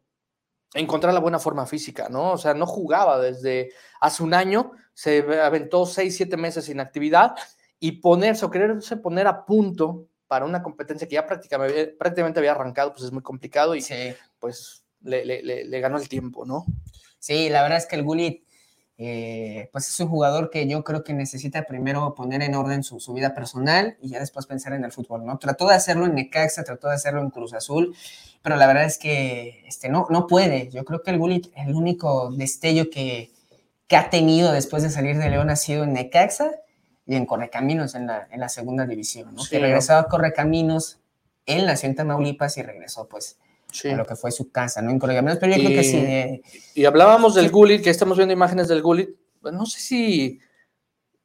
encontrar 0.75 1.13
la 1.13 1.19
buena 1.19 1.39
forma 1.39 1.65
física, 1.65 2.07
¿no? 2.09 2.33
O 2.33 2.37
sea, 2.37 2.53
no 2.53 2.65
jugaba 2.67 3.19
desde 3.19 3.71
hace 4.01 4.21
un 4.23 4.33
año, 4.33 4.71
se 4.93 5.19
aventó 5.41 5.85
seis, 5.85 6.15
siete 6.15 6.37
meses 6.37 6.65
sin 6.65 6.79
actividad 6.79 7.35
y 7.79 7.93
ponerse 7.93 8.45
o 8.45 8.51
quererse 8.51 8.97
poner 8.97 9.25
a 9.27 9.45
punto 9.45 10.07
para 10.27 10.45
una 10.45 10.61
competencia 10.61 11.07
que 11.07 11.15
ya 11.15 11.25
prácticamente, 11.25 11.87
prácticamente 11.87 12.39
había 12.39 12.51
arrancado, 12.51 12.91
pues 12.93 13.03
es 13.05 13.11
muy 13.11 13.21
complicado 13.23 13.75
y 13.75 13.81
Sí. 13.81 14.13
pues 14.39 14.83
le, 15.01 15.23
le- 15.25 15.43
le- 15.43 15.65
le 15.65 15.79
ganó 15.79 15.97
el 15.97 16.09
tiempo, 16.09 16.45
¿no? 16.45 16.65
Sí, 17.19 17.49
la 17.49 17.61
verdad 17.61 17.77
es 17.79 17.85
que 17.85 17.95
el 17.95 18.03
Gulit, 18.03 18.43
eh, 18.97 19.69
pues 19.73 19.89
es 19.89 19.99
un 19.99 20.07
jugador 20.07 20.49
que 20.49 20.67
yo 20.67 20.83
creo 20.85 21.03
que 21.03 21.13
necesita 21.13 21.63
primero 21.63 22.15
poner 22.15 22.41
en 22.41 22.55
orden 22.55 22.81
su, 22.81 23.01
su 23.01 23.13
vida 23.13 23.33
personal 23.33 23.97
y 24.01 24.09
ya 24.09 24.19
después 24.19 24.45
pensar 24.45 24.73
en 24.73 24.85
el 24.85 24.91
fútbol, 24.91 25.25
¿no? 25.25 25.37
Trató 25.37 25.67
de 25.67 25.75
hacerlo 25.75 26.05
en 26.05 26.15
Necaxa, 26.15 26.63
trató 26.63 26.87
de 26.87 26.95
hacerlo 26.95 27.21
en 27.21 27.29
Cruz 27.29 27.53
Azul, 27.53 27.93
pero 28.41 28.55
la 28.55 28.67
verdad 28.67 28.85
es 28.85 28.97
que 28.97 29.63
este, 29.67 29.89
no, 29.89 30.07
no 30.09 30.27
puede. 30.27 30.69
Yo 30.69 30.85
creo 30.85 31.03
que 31.03 31.11
el 31.11 31.17
Gulit, 31.17 31.47
el 31.55 31.75
único 31.75 32.31
destello 32.31 32.89
que, 32.89 33.31
que 33.87 33.97
ha 33.97 34.09
tenido 34.09 34.53
después 34.53 34.81
de 34.81 34.89
salir 34.89 35.17
de 35.17 35.29
León 35.29 35.49
ha 35.49 35.57
sido 35.57 35.83
en 35.83 35.91
Necaxa 35.91 36.51
y 37.05 37.15
en 37.15 37.25
Correcaminos 37.25 37.95
en 37.95 38.07
la, 38.07 38.27
en 38.31 38.39
la 38.39 38.47
segunda 38.47 38.85
división, 38.85 39.35
¿no? 39.35 39.43
Sí, 39.43 39.49
que 39.49 39.57
¿no? 39.57 39.63
regresaba 39.63 40.01
a 40.01 40.07
Correcaminos, 40.07 40.99
él 41.45 41.65
nació 41.65 41.89
en 41.89 41.95
Tamaulipas 41.95 42.57
y 42.57 42.63
regresó 42.63 43.09
pues 43.09 43.37
Sí. 43.77 43.89
a 43.89 43.95
lo 43.97 44.05
que 44.05 44.15
fue 44.15 44.31
su 44.31 44.51
casa, 44.51 44.81
¿no? 44.81 44.91
En 44.91 44.99
Correcaminos, 44.99 45.37
pero 45.39 45.55
yo 45.55 45.63
creo 45.63 45.69
que 45.79 45.85
Y- 45.87 45.91
sí, 45.91 45.97
eh, 45.97 46.41
Y 46.75 46.85
hablábamos 46.85 47.35
del 47.35 47.45
Sí. 47.45 47.51
Gullit, 47.51 47.83
que 47.83 47.89
estamos 47.89 48.17
viendo 48.17 48.33
imágenes 48.33 48.67
del 48.67 48.81
Gullit. 48.81 49.09
pues, 49.41 49.53
no 49.53 49.65
sé 49.67 49.79
si, 49.79 50.39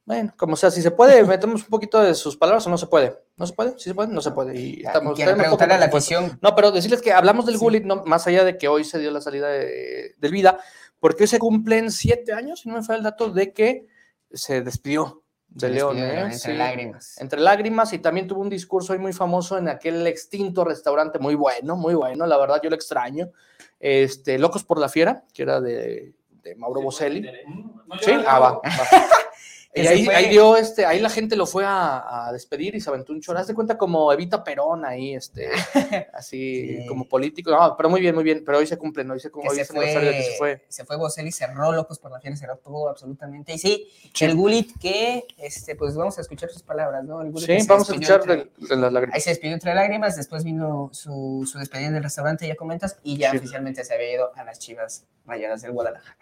bueno, 0.05 0.34
como 0.36 0.57
sea, 0.57 0.70
si 0.70 0.82
se 0.82 0.90
puede, 0.90 1.22
metemos 1.38 1.62
un 1.62 1.68
poquito 1.68 2.01
de 2.01 2.14
sus 2.14 2.36
palabras 2.36 2.66
o 2.66 2.70
no 2.70 2.76
se 2.78 2.86
puede. 2.86 3.16
¿No 3.36 3.46
se 3.46 3.53
puede? 3.55 3.70
¿Sí 3.78 3.84
se 3.84 3.94
puede? 3.94 4.12
No 4.12 4.20
se 4.20 4.30
puede. 4.32 4.59
Y 4.61 4.82
estamos, 4.84 5.14
quiero 5.14 5.36
preguntarle 5.36 5.74
a 5.74 5.78
la 5.78 5.86
afición 5.86 6.38
No, 6.42 6.55
pero 6.55 6.70
decirles 6.72 7.01
que 7.01 7.12
hablamos 7.12 7.46
del 7.46 7.55
Sí. 7.55 7.61
Gullit, 7.61 7.84
no, 7.84 8.05
más 8.05 8.26
allá 8.26 8.44
de 8.44 8.59
que 8.59 8.68
hoy 8.68 8.84
se 8.84 8.98
dio 8.98 9.11
la 9.11 9.20
salida 9.22 9.48
de- 9.48 10.14
del 10.18 10.32
Vida, 10.32 10.59
porque 10.98 11.22
hoy 11.24 11.28
se 11.28 11.38
cumplen 11.38 11.90
siete 11.90 12.32
años, 12.34 12.61
si 12.61 12.68
no 12.68 12.74
me 12.76 12.82
falla 12.82 12.98
el 12.98 13.05
dato, 13.05 13.30
de 13.30 13.53
que 13.55 13.86
se 14.32 14.61
despidió 14.62 15.22
de 15.51 15.68
León. 15.68 15.98
¿eh? 15.98 16.20
Entre 16.20 16.38
Sí. 16.38 16.53
lágrimas. 16.55 17.18
entre 17.20 17.40
lágrimas 17.40 17.92
y 17.92 17.98
también 17.98 18.26
tuvo 18.26 18.40
un 18.40 18.48
discurso 18.48 18.92
hoy 18.92 18.98
muy 18.98 19.12
famoso 19.12 19.59
en 19.59 19.68
aquel 19.68 20.07
extinto 20.07 20.64
restaurante 20.64 21.18
muy 21.18 21.34
bueno, 21.34 21.76
muy 21.76 21.94
bueno, 21.94 22.26
la 22.26 22.38
verdad 22.38 22.61
yo 22.62 22.70
lo 22.70 22.76
extraño. 22.76 23.30
Este, 23.78 24.38
Locos 24.38 24.62
por 24.64 24.78
la 24.78 24.88
Fiera, 24.88 25.24
que 25.34 25.42
era 25.42 25.61
de, 25.61 26.12
de 26.42 26.55
Mauro 26.57 26.80
Boselli. 26.82 27.22
No, 27.22 27.98
Sí, 28.01 28.12
ah, 28.26 28.38
va, 28.38 28.53
va. 28.53 28.61
Y 29.72 29.86
ahí, 29.86 30.04
fue. 30.04 30.16
ahí 30.16 30.28
dio 30.30 30.56
este, 30.56 30.84
ahí 30.84 30.98
la 30.98 31.08
gente 31.08 31.36
lo 31.36 31.46
fue 31.46 31.64
a, 31.64 32.26
a 32.26 32.32
despedir 32.32 32.74
y 32.74 32.80
se 32.80 32.90
aventó 32.90 33.12
un 33.12 33.20
chorro. 33.20 33.38
Haz 33.38 33.46
de 33.46 33.54
cuenta 33.54 33.78
como 33.78 34.12
Evita 34.12 34.42
Perón 34.42 34.84
ahí, 34.84 35.14
este, 35.14 35.48
así 36.12 36.78
Sí. 36.80 36.86
como 36.88 37.08
político. 37.08 37.52
No, 37.52 37.76
pero 37.76 37.88
muy 37.88 38.00
bien, 38.00 38.14
muy 38.16 38.24
bien. 38.24 38.42
Pero 38.44 38.58
hoy 38.58 38.66
se 38.66 38.76
cumple, 38.76 39.04
¿no? 39.04 39.14
Hoy 39.14 39.20
se, 39.20 39.30
Que 39.30 39.38
hoy 39.38 39.48
se, 39.54 39.72
de 39.72 40.10
que 40.10 40.22
se 40.24 40.30
fue, 40.38 40.56
fue. 40.56 40.64
se 40.68 40.84
fue 40.84 40.96
Boselli, 40.96 41.30
cerró 41.30 41.70
Locos 41.70 42.00
por 42.00 42.10
la 42.10 42.20
Fiera, 42.20 42.34
cerró 42.36 42.56
todo 42.56 42.88
absolutamente. 42.88 43.52
Y 43.54 43.58
sí, 43.58 43.86
Sí. 44.12 44.24
el 44.24 44.34
Gulit 44.34 44.76
que, 44.80 45.24
este, 45.38 45.76
pues 45.76 45.94
vamos 45.94 46.18
a 46.18 46.22
escuchar 46.22 46.50
sus 46.50 46.62
palabras, 46.64 47.04
¿no? 47.04 47.22
El 47.22 47.30
Gulit 47.30 47.46
Sí, 47.60 47.66
vamos 47.68 47.88
a 47.88 47.92
escuchar 47.92 48.20
entre- 48.22 48.36
de, 48.36 48.66
de 48.68 48.76
las 48.76 48.92
lágrimas. 48.92 49.14
Ahí 49.14 49.20
se 49.20 49.30
despidió 49.30 49.54
entre 49.54 49.72
lágrimas, 49.74 50.16
después 50.16 50.42
vino 50.42 50.90
su, 50.92 51.48
su 51.48 51.58
despedida 51.60 51.86
en 51.88 51.94
el 51.94 52.02
restaurante, 52.02 52.44
ya 52.48 52.56
comentas, 52.56 52.98
y 53.04 53.18
ya 53.18 53.30
Sí. 53.30 53.36
oficialmente 53.36 53.84
se 53.84 53.94
había 53.94 54.12
ido 54.14 54.32
a 54.34 54.42
las 54.42 54.58
chivas 54.58 55.06
rayadas 55.26 55.62
del 55.62 55.70
Guadalajara. 55.70 56.16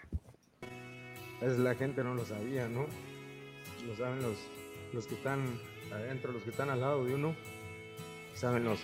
Es 1.41 1.57
la 1.59 1.75
gente 1.77 2.05
no 2.05 2.15
lo 2.15 2.27
sabía, 2.27 2.69
¿no? 2.69 2.85
Lo 3.89 3.97
saben 3.97 4.23
los, 4.23 4.37
los 4.93 5.07
que 5.07 5.15
están 5.15 5.41
adentro, 5.91 6.33
los 6.33 6.43
que 6.43 6.51
están 6.51 6.69
al 6.69 6.81
lado 6.81 7.07
de 7.07 7.15
uno. 7.15 7.35
Saben 8.35 8.63
los, 8.65 8.81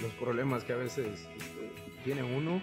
los 0.00 0.12
problemas 0.14 0.64
que 0.64 0.72
a 0.72 0.76
veces 0.76 1.28
este, 1.36 1.72
tiene 2.04 2.22
uno. 2.22 2.62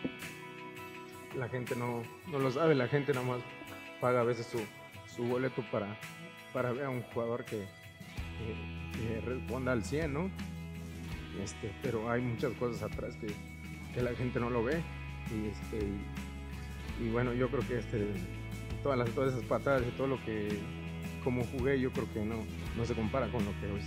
La 1.36 1.48
gente 1.50 1.76
no, 1.76 2.02
no 2.32 2.40
lo 2.40 2.50
sabe, 2.50 2.74
la 2.74 2.88
gente 2.88 3.14
nada 3.14 3.28
más 3.28 3.42
paga 4.02 4.22
a 4.22 4.24
veces 4.24 4.48
su, 4.48 4.60
su 5.16 5.24
boleto 5.26 5.64
para, 5.72 6.00
para 6.52 6.72
ver 6.72 6.86
a 6.86 6.90
un 6.90 7.04
jugador 7.04 7.46
que, 7.46 7.68
responda 9.24 9.72
al 9.72 9.84
100, 9.84 10.14
¿no? 10.14 10.32
Este, 11.44 11.72
pero 11.84 12.10
hay 12.10 12.22
muchas 12.22 12.54
cosas 12.54 12.82
atrás 12.82 13.16
que, 13.18 13.28
que 13.94 14.02
la 14.02 14.16
gente 14.16 14.40
no 14.40 14.50
lo 14.50 14.64
ve. 14.64 14.82
Y, 15.30 15.50
este, 15.50 15.88
y 17.04 17.10
bueno, 17.10 17.34
yo 17.34 17.50
creo 17.50 17.68
que 17.68 17.78
este, 17.78 18.08
todas, 18.82 18.98
las, 18.98 19.10
todas 19.12 19.34
esas 19.36 19.46
patadas 19.46 19.84
y 19.88 19.92
todo 19.92 20.08
lo 20.08 20.24
que 20.26 20.60
como 21.28 21.44
jugué, 21.44 21.78
yo 21.78 21.92
creo 21.92 22.08
que 22.14 22.24
no, 22.24 22.38
no 22.78 22.86
se 22.86 22.94
compara 22.94 23.28
con 23.28 23.44
lo 23.44 23.52
que 23.60 23.66
hoy 23.66 23.82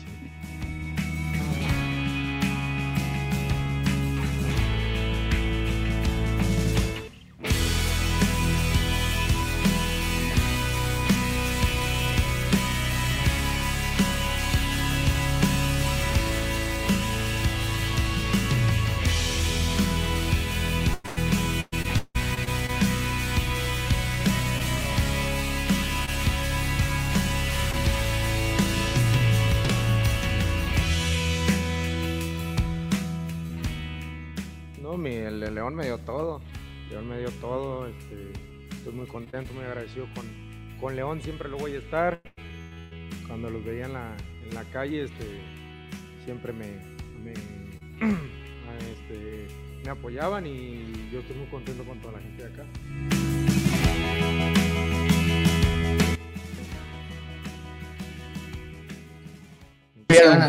todo. 36.10 36.40
León 36.90 37.08
me 37.08 37.18
dio 37.18 37.30
todo. 37.40 37.86
Este, 37.86 38.32
estoy 38.70 38.92
muy 38.92 39.06
contento, 39.06 39.52
muy 39.54 39.64
agradecido 39.64 40.06
con, 40.14 40.26
con 40.80 40.96
León. 40.96 41.20
Siempre 41.22 41.48
lo 41.48 41.56
voy 41.56 41.74
a 41.74 41.78
estar. 41.78 42.20
Cuando 43.26 43.48
los 43.48 43.64
veía 43.64 43.86
en 43.86 43.92
la, 43.92 44.16
en 44.44 44.54
la 44.54 44.64
calle, 44.64 45.04
este, 45.04 45.24
siempre 46.24 46.52
me, 46.52 46.66
me, 47.22 47.32
este, 48.90 49.46
me 49.84 49.90
apoyaban 49.90 50.46
y 50.46 51.10
yo 51.12 51.20
estoy 51.20 51.36
muy 51.36 51.46
contento 51.46 51.84
con 51.84 52.00
toda 52.00 52.14
la 52.14 52.20
gente 52.20 52.42
de 52.42 52.52
acá. 52.52 52.66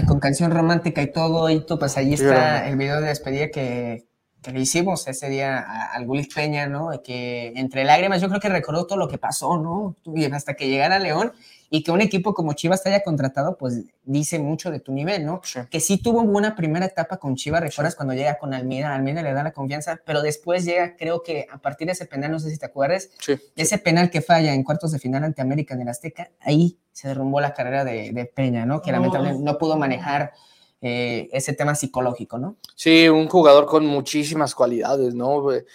Con 0.08 0.20
canción 0.20 0.52
romántica 0.52 1.02
y 1.04 1.12
todo, 1.12 1.50
y 1.50 1.66
tú, 1.66 1.78
pues 1.80 1.96
ahí 1.96 2.14
está 2.14 2.68
el 2.68 2.76
video 2.76 3.00
de 3.00 3.08
despedida 3.08 3.50
que, 3.50 4.11
que 4.42 4.52
le 4.52 4.60
hicimos 4.62 5.08
ese 5.08 5.30
día 5.30 5.60
al 5.94 6.06
Gulit 6.06 6.34
Peña, 6.34 6.68
¿no? 6.68 6.90
Que 7.04 7.54
entre 7.56 7.84
lágrimas 7.84 8.22
yo 8.22 8.28
creo 8.28 8.40
que 8.42 8.50
recordó 8.50 8.88
todo 8.88 8.98
lo 8.98 9.08
que 9.08 9.18
pasó, 9.18 9.58
¿no? 9.58 9.96
Hasta 10.34 10.56
que 10.56 10.68
llegara 10.68 10.98
León 11.00 11.32
y 11.70 11.84
que 11.84 11.92
un 11.92 12.02
equipo 12.02 12.34
como 12.34 12.54
Chivas 12.54 12.84
te 12.84 12.90
haya 12.90 13.02
contratado, 13.04 13.56
pues 13.58 13.82
dice 14.04 14.40
mucho 14.40 14.72
de 14.72 14.80
tu 14.80 14.92
nivel, 14.92 15.26
¿no? 15.26 15.42
Sí. 15.44 15.60
Que 15.70 15.80
sí 15.80 15.98
tuvo 15.98 16.22
una 16.22 16.56
primera 16.56 16.86
etapa 16.86 17.18
con 17.18 17.36
Chivas, 17.36 17.62
recuerdas 17.62 17.96
cuando 17.96 18.14
llega 18.14 18.38
con 18.40 18.54
Almeida, 18.54 18.94
Almeida 18.94 19.22
le 19.22 19.32
da 19.32 19.44
la 19.44 19.52
confianza, 19.54 20.02
pero 20.06 20.22
después 20.22 20.66
llega, 20.66 20.98
creo 20.98 21.22
que 21.24 21.46
a 21.50 21.60
partir 21.60 21.86
de 21.88 21.94
ese 21.94 22.06
penal, 22.08 22.32
no 22.32 22.40
sé 22.40 22.50
si 22.50 22.58
te 22.58 22.66
acuerdas, 22.66 23.10
Sí. 23.20 23.36
ese 23.56 23.78
penal 23.78 24.10
que 24.10 24.22
falla 24.22 24.54
en 24.54 24.64
cuartos 24.64 24.92
de 24.92 25.00
final 25.00 25.24
ante 25.24 25.42
América 25.42 25.76
en 25.76 25.82
el 25.82 25.88
Azteca, 25.88 26.30
ahí 26.42 26.78
se 26.92 27.08
derrumbó 27.08 27.40
la 27.40 27.54
carrera 27.54 27.86
de, 27.86 28.12
de 28.12 28.26
Peña, 28.26 28.66
¿no? 28.66 28.82
Que 28.82 28.92
lamentablemente 28.92 29.42
no 29.44 29.58
pudo 29.58 29.78
manejar 29.78 30.34
eh, 30.82 31.30
ese 31.32 31.54
tema 31.54 31.76
psicológico, 31.76 32.38
¿no? 32.38 32.56
Sí, 32.76 33.08
un 33.08 33.28
jugador 33.30 33.66
con 33.66 33.86
muchísimas 33.86 34.56
cualidades, 34.56 35.14
¿no? 35.14 35.52
Eh, 35.54 35.66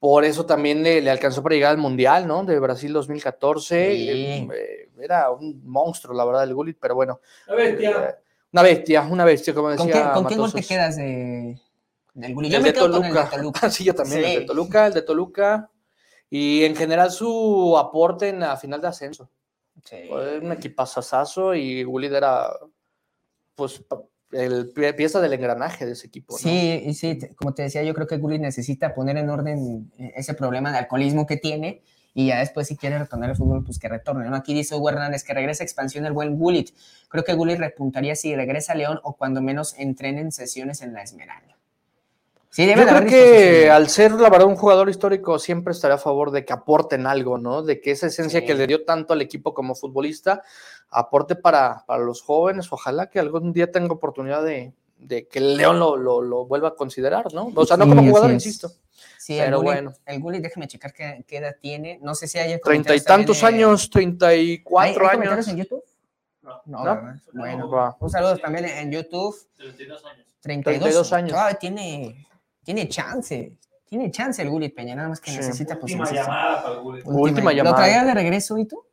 Por 0.00 0.24
eso 0.24 0.46
también 0.46 0.82
le, 0.82 1.00
le 1.00 1.10
alcanzó 1.10 1.42
para 1.42 1.54
llegar 1.54 1.70
al 1.72 1.78
Mundial, 1.78 2.26
¿no? 2.26 2.44
De 2.44 2.58
Brasil 2.60 2.92
2014. 2.92 3.92
Sí. 3.96 4.08
Eh, 4.08 4.48
eh, 4.54 4.90
Era 5.00 5.30
un 5.30 5.60
monstruo, 5.64 6.16
la 6.16 6.24
verdad, 6.24 6.44
el 6.44 6.54
Gullit, 6.54 6.76
pero 6.80 6.94
bueno. 6.94 7.20
A 7.48 7.54
ver, 7.54 7.76
tía. 7.76 7.90
eh, 7.90 8.14
Una 8.52 8.62
bestia, 8.62 9.02
una 9.02 9.24
bestia, 9.24 9.54
como 9.54 9.74
¿Con 9.76 9.86
decía 9.86 10.08
qué, 10.08 10.14
con 10.14 10.26
qué 10.26 10.36
gol 10.36 10.52
te 10.52 10.62
quedas 10.62 10.96
de, 10.96 11.60
del 12.14 12.34
Gullit? 12.34 12.52
El 12.54 12.62
me 12.62 12.68
de 12.68 12.74
quedo 12.74 12.84
con 12.90 12.94
el 12.94 13.02
de 13.02 13.08
Toluca. 13.08 13.30
Toluca. 13.36 13.70
sí, 13.70 13.84
yo 13.84 13.94
también, 13.94 14.24
el 14.24 14.40
de 14.40 14.46
Toluca, 14.46 14.86
el 14.86 14.94
de 14.94 15.02
Toluca. 15.02 15.70
Y 16.30 16.64
en 16.64 16.76
general 16.76 17.10
su 17.10 17.76
aporte 17.78 18.28
en 18.28 18.40
la 18.40 18.56
final 18.56 18.80
de 18.80 18.88
ascenso. 18.88 19.30
Sí. 19.84 19.96
Fue 20.08 20.38
un 20.38 20.52
equipazazazo 20.52 21.54
y 21.54 21.82
Gullit 21.84 22.12
era, 22.12 22.50
pues, 23.54 23.82
el 24.32 24.72
pie- 24.74 24.94
pieza 24.94 25.20
del 25.20 25.32
engranaje 25.32 25.86
de 25.86 25.92
ese 25.92 26.06
equipo. 26.06 26.36
Sí, 26.38 26.82
y 26.86 26.94
sí, 26.94 27.18
como 27.36 27.54
te 27.54 27.62
decía, 27.62 27.82
yo 27.82 27.94
creo 27.94 28.06
que 28.06 28.18
Gullit 28.18 28.40
necesita 28.40 28.94
poner 28.94 29.16
en 29.16 29.30
orden 29.30 29.90
ese 29.98 30.34
problema 30.34 30.70
de 30.72 30.78
alcoholismo 30.78 31.26
que 31.26 31.36
tiene 31.36 31.82
y 32.14 32.26
ya 32.28 32.38
después 32.40 32.66
si 32.66 32.76
quiere 32.76 32.98
retornar 32.98 33.30
al 33.30 33.36
fútbol, 33.36 33.64
pues 33.64 33.78
que 33.78 33.88
retorne. 33.88 34.28
¿no? 34.28 34.34
Aquí 34.36 34.54
dice 34.54 34.74
Hugo 34.74 34.88
Hernández 34.90 35.22
que 35.24 35.34
regresa 35.34 35.62
expansión 35.62 36.04
el 36.06 36.12
buen 36.12 36.36
Gullit. 36.36 36.70
Creo 37.08 37.22
que 37.24 37.34
Gullit 37.34 37.58
repuntaría 37.58 38.16
si 38.16 38.34
regresa 38.34 38.72
a 38.72 38.76
León 38.76 38.98
o 39.04 39.16
cuando 39.16 39.40
menos 39.40 39.74
entrenen 39.78 40.32
sesiones 40.32 40.82
en 40.82 40.94
la 40.94 41.02
Esmeralda. 41.02 41.57
Sí, 42.50 42.64
debe 42.64 42.80
Yo 42.80 42.80
de 42.80 42.86
creo 42.86 42.96
haber 42.98 43.10
que 43.10 43.70
al 43.70 43.88
ser, 43.88 44.12
la 44.12 44.30
verdad, 44.30 44.48
un 44.48 44.56
jugador 44.56 44.88
histórico, 44.88 45.38
siempre 45.38 45.72
estaré 45.72 45.94
a 45.94 45.98
favor 45.98 46.30
de 46.30 46.44
que 46.44 46.52
aporten 46.54 47.06
algo, 47.06 47.36
¿no? 47.38 47.62
De 47.62 47.80
que 47.80 47.90
esa 47.90 48.06
esencia 48.06 48.40
Sí. 48.40 48.46
que 48.46 48.54
le 48.54 48.66
dio 48.66 48.84
tanto 48.84 49.12
al 49.12 49.20
equipo 49.22 49.52
como 49.54 49.74
futbolista 49.74 50.42
aporte 50.90 51.36
para, 51.36 51.84
para 51.86 52.02
los 52.02 52.22
jóvenes. 52.22 52.66
Ojalá 52.72 53.10
que 53.10 53.18
algún 53.20 53.52
día 53.52 53.70
tenga 53.70 53.92
oportunidad 53.92 54.42
de, 54.42 54.72
de 54.96 55.28
que 55.28 55.38
el 55.40 55.56
León 55.58 55.78
lo, 55.78 55.96
lo- 55.96 56.22
lo 56.22 56.46
vuelva 56.46 56.68
a 56.68 56.74
considerar, 56.74 57.32
¿no? 57.34 57.52
O 57.54 57.66
sea, 57.66 57.76
no 57.76 57.84
Sí, 57.84 57.90
como 57.90 58.02
jugador, 58.08 58.30
insisto. 58.30 58.70
Sí, 59.18 59.38
el 59.38 59.44
pero 59.44 59.58
Gullit, 59.58 59.72
bueno. 59.74 59.92
el 60.06 60.20
Gullit, 60.20 60.42
déjame 60.42 60.66
checar 60.68 60.92
qué, 60.94 61.24
qué 61.28 61.36
edad 61.36 61.54
tiene. 61.60 61.98
No 62.02 62.14
sé 62.14 62.26
si 62.26 62.38
hay 62.38 62.58
Treinta 62.60 62.96
y 62.96 63.00
tantos 63.00 63.42
de- 63.42 63.46
años, 63.46 63.90
treinta 63.90 64.34
y 64.34 64.38
¿Hay- 64.52 64.62
cuatro 64.62 65.06
años. 65.06 65.46
en 65.48 65.56
YouTube? 65.58 65.84
No. 66.42 66.62
No. 66.64 67.12
Bueno, 67.34 67.96
un 68.00 68.10
saludo 68.10 68.38
también 68.38 68.64
en 68.64 68.90
YouTube. 68.90 69.36
32 69.58 70.02
años. 70.06 70.26
32, 70.40 70.80
32 70.80 71.12
años. 71.12 71.32
Ah, 71.36 71.52
tiene, 71.52 72.26
tiene 72.68 72.86
chance. 72.86 73.56
Tiene 73.86 74.10
chance 74.10 74.42
el 74.42 74.50
Gullit 74.50 74.74
Peña, 74.74 74.94
nada 74.94 75.08
más 75.08 75.22
que 75.22 75.30
Sí. 75.30 75.38
necesita 75.38 75.80
pues, 75.80 75.90
Última 75.94 76.12
llamada 76.12 76.62
para 76.62 76.74
el 76.74 76.80
Gullit. 76.82 77.06
Última 77.06 77.50
¿Lo 77.50 77.56
llamada. 77.56 77.76
traía 77.76 78.04
de 78.04 78.12
regreso 78.12 78.58
y 78.58 78.66
tú? 78.66 78.84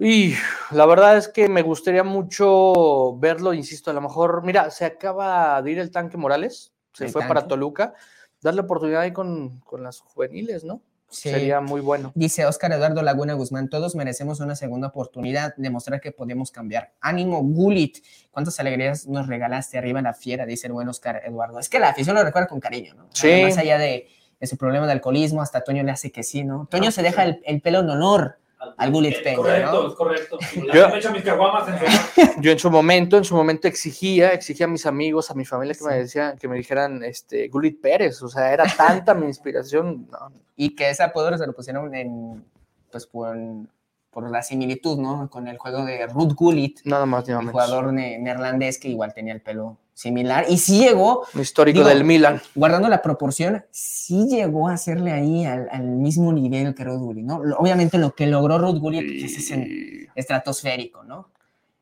Y 0.00 0.34
la 0.72 0.84
verdad 0.84 1.16
es 1.16 1.28
que 1.28 1.48
me 1.48 1.62
gustaría 1.62 2.02
mucho 2.02 3.16
verlo, 3.18 3.54
insisto, 3.54 3.92
a 3.92 3.94
lo 3.94 4.00
mejor, 4.00 4.42
mira, 4.44 4.72
se 4.72 4.84
acaba 4.84 5.62
de 5.62 5.70
ir 5.70 5.78
el 5.78 5.92
tanque 5.92 6.16
Morales, 6.16 6.72
se 6.92 7.04
El 7.04 7.12
fue 7.12 7.22
para. 7.28 7.46
Toluca, 7.46 7.94
darle 8.42 8.62
oportunidad 8.62 9.02
ahí 9.02 9.12
con, 9.12 9.60
con 9.60 9.84
las 9.84 10.00
juveniles, 10.00 10.64
¿no? 10.64 10.80
Sí. 11.10 11.30
Sería 11.30 11.60
muy 11.60 11.80
bueno. 11.80 12.12
Dice 12.14 12.44
Oscar 12.44 12.72
Eduardo 12.72 13.02
Laguna 13.02 13.32
Guzmán, 13.32 13.68
todos 13.68 13.94
merecemos 13.94 14.40
una 14.40 14.54
segunda 14.56 14.88
oportunidad, 14.88 15.54
demostrar 15.56 16.00
que 16.00 16.12
podemos 16.12 16.50
cambiar. 16.50 16.92
Ánimo, 17.00 17.42
Gulit. 17.42 17.98
¿Cuántas 18.30 18.60
alegrías 18.60 19.06
nos 19.06 19.26
regalaste 19.26 19.78
arriba 19.78 20.02
la 20.02 20.12
fiera? 20.12 20.44
Dice 20.44 20.66
el 20.66 20.74
buen 20.74 20.88
Oscar 20.88 21.22
Eduardo. 21.24 21.58
Es 21.58 21.68
que 21.68 21.78
la 21.78 21.88
afición 21.88 22.14
lo 22.14 22.22
recuerda 22.22 22.48
con 22.48 22.60
cariño, 22.60 22.94
¿no? 22.94 23.08
Sí. 23.12 23.42
Más 23.42 23.56
allá 23.56 23.78
de, 23.78 24.08
de 24.38 24.46
su 24.46 24.56
problema 24.56 24.86
de 24.86 24.92
alcoholismo, 24.92 25.40
hasta 25.40 25.62
Toño 25.62 25.82
le 25.82 25.92
hace 25.92 26.12
que 26.12 26.22
sí, 26.22 26.44
¿no? 26.44 26.68
Toño 26.70 26.90
se 26.90 27.02
deja 27.02 27.24
el, 27.24 27.40
el 27.44 27.60
pelo 27.62 27.80
en 27.80 27.90
honor. 27.90 28.38
Al 28.76 28.92
Peña, 28.92 29.36
Correcto, 29.36 29.82
¿no? 29.82 29.88
es 29.88 29.94
correcto. 29.94 30.38
Yo- 30.74 31.12
mis 31.12 31.22
caguamas 31.22 31.68
en 31.68 31.78
su- 31.78 32.32
Yo 32.40 32.50
en 32.50 32.58
su 32.58 32.70
momento, 32.70 33.16
en 33.16 33.24
su 33.24 33.34
momento 33.36 33.68
exigía, 33.68 34.32
exigía 34.32 34.66
a 34.66 34.68
mis 34.68 34.84
amigos, 34.86 35.30
a 35.30 35.34
mi 35.34 35.44
familia 35.44 35.74
que 35.74 35.84
me 35.84 35.94
decían, 35.96 36.36
que 36.36 36.48
me 36.48 36.56
dijeran, 36.56 37.02
este, 37.04 37.48
Gulit 37.48 37.80
Pérez, 37.80 38.20
o 38.22 38.28
sea, 38.28 38.52
era 38.52 38.64
tanta 38.76 39.14
mi 39.14 39.26
inspiración, 39.26 40.08
no, 40.10 40.32
Y 40.56 40.74
que 40.74 40.90
ese 40.90 41.02
apodo 41.04 41.36
se 41.38 41.46
lo 41.46 41.52
pusieron 41.52 41.94
en, 41.94 42.44
pues, 42.90 43.06
por, 43.06 43.36
por 44.10 44.28
la 44.30 44.42
similitud, 44.42 44.98
¿no? 44.98 45.30
Con 45.30 45.46
el 45.46 45.56
juego 45.58 45.84
de 45.84 46.06
Ruud 46.08 46.34
Gullit, 46.34 46.80
nada 46.84 47.06
más 47.06 47.28
el 47.28 47.36
jugador 47.52 47.92
ne- 47.92 48.18
neerlandés 48.18 48.78
que 48.78 48.88
igual 48.88 49.14
tenía 49.14 49.34
el 49.34 49.40
pelo 49.40 49.76
similar. 50.02 50.44
Y 50.48 50.58
sí 50.58 50.78
llegó, 50.78 51.26
Un 51.34 51.40
histórico 51.40 51.78
Digo, 51.80 51.88
del 51.88 52.04
Milan. 52.04 52.40
guardando 52.54 52.88
la 52.88 53.02
proporción, 53.02 53.64
sí 53.72 54.28
llegó 54.28 54.68
a 54.68 54.74
hacerle 54.74 55.10
ahí 55.10 55.44
al, 55.44 55.68
al 55.72 55.82
mismo 55.86 56.32
nivel 56.32 56.72
que 56.76 56.84
Ruud 56.84 57.00
Gullit, 57.00 57.24
¿no? 57.24 57.40
Obviamente 57.58 57.98
lo 57.98 58.14
que 58.14 58.28
logró 58.28 58.58
Ruud 58.58 58.78
Gullit 58.78 59.20
pues, 59.20 59.36
es 59.38 59.50
en- 59.50 60.08
estratosférico, 60.14 61.02
¿no? 61.02 61.30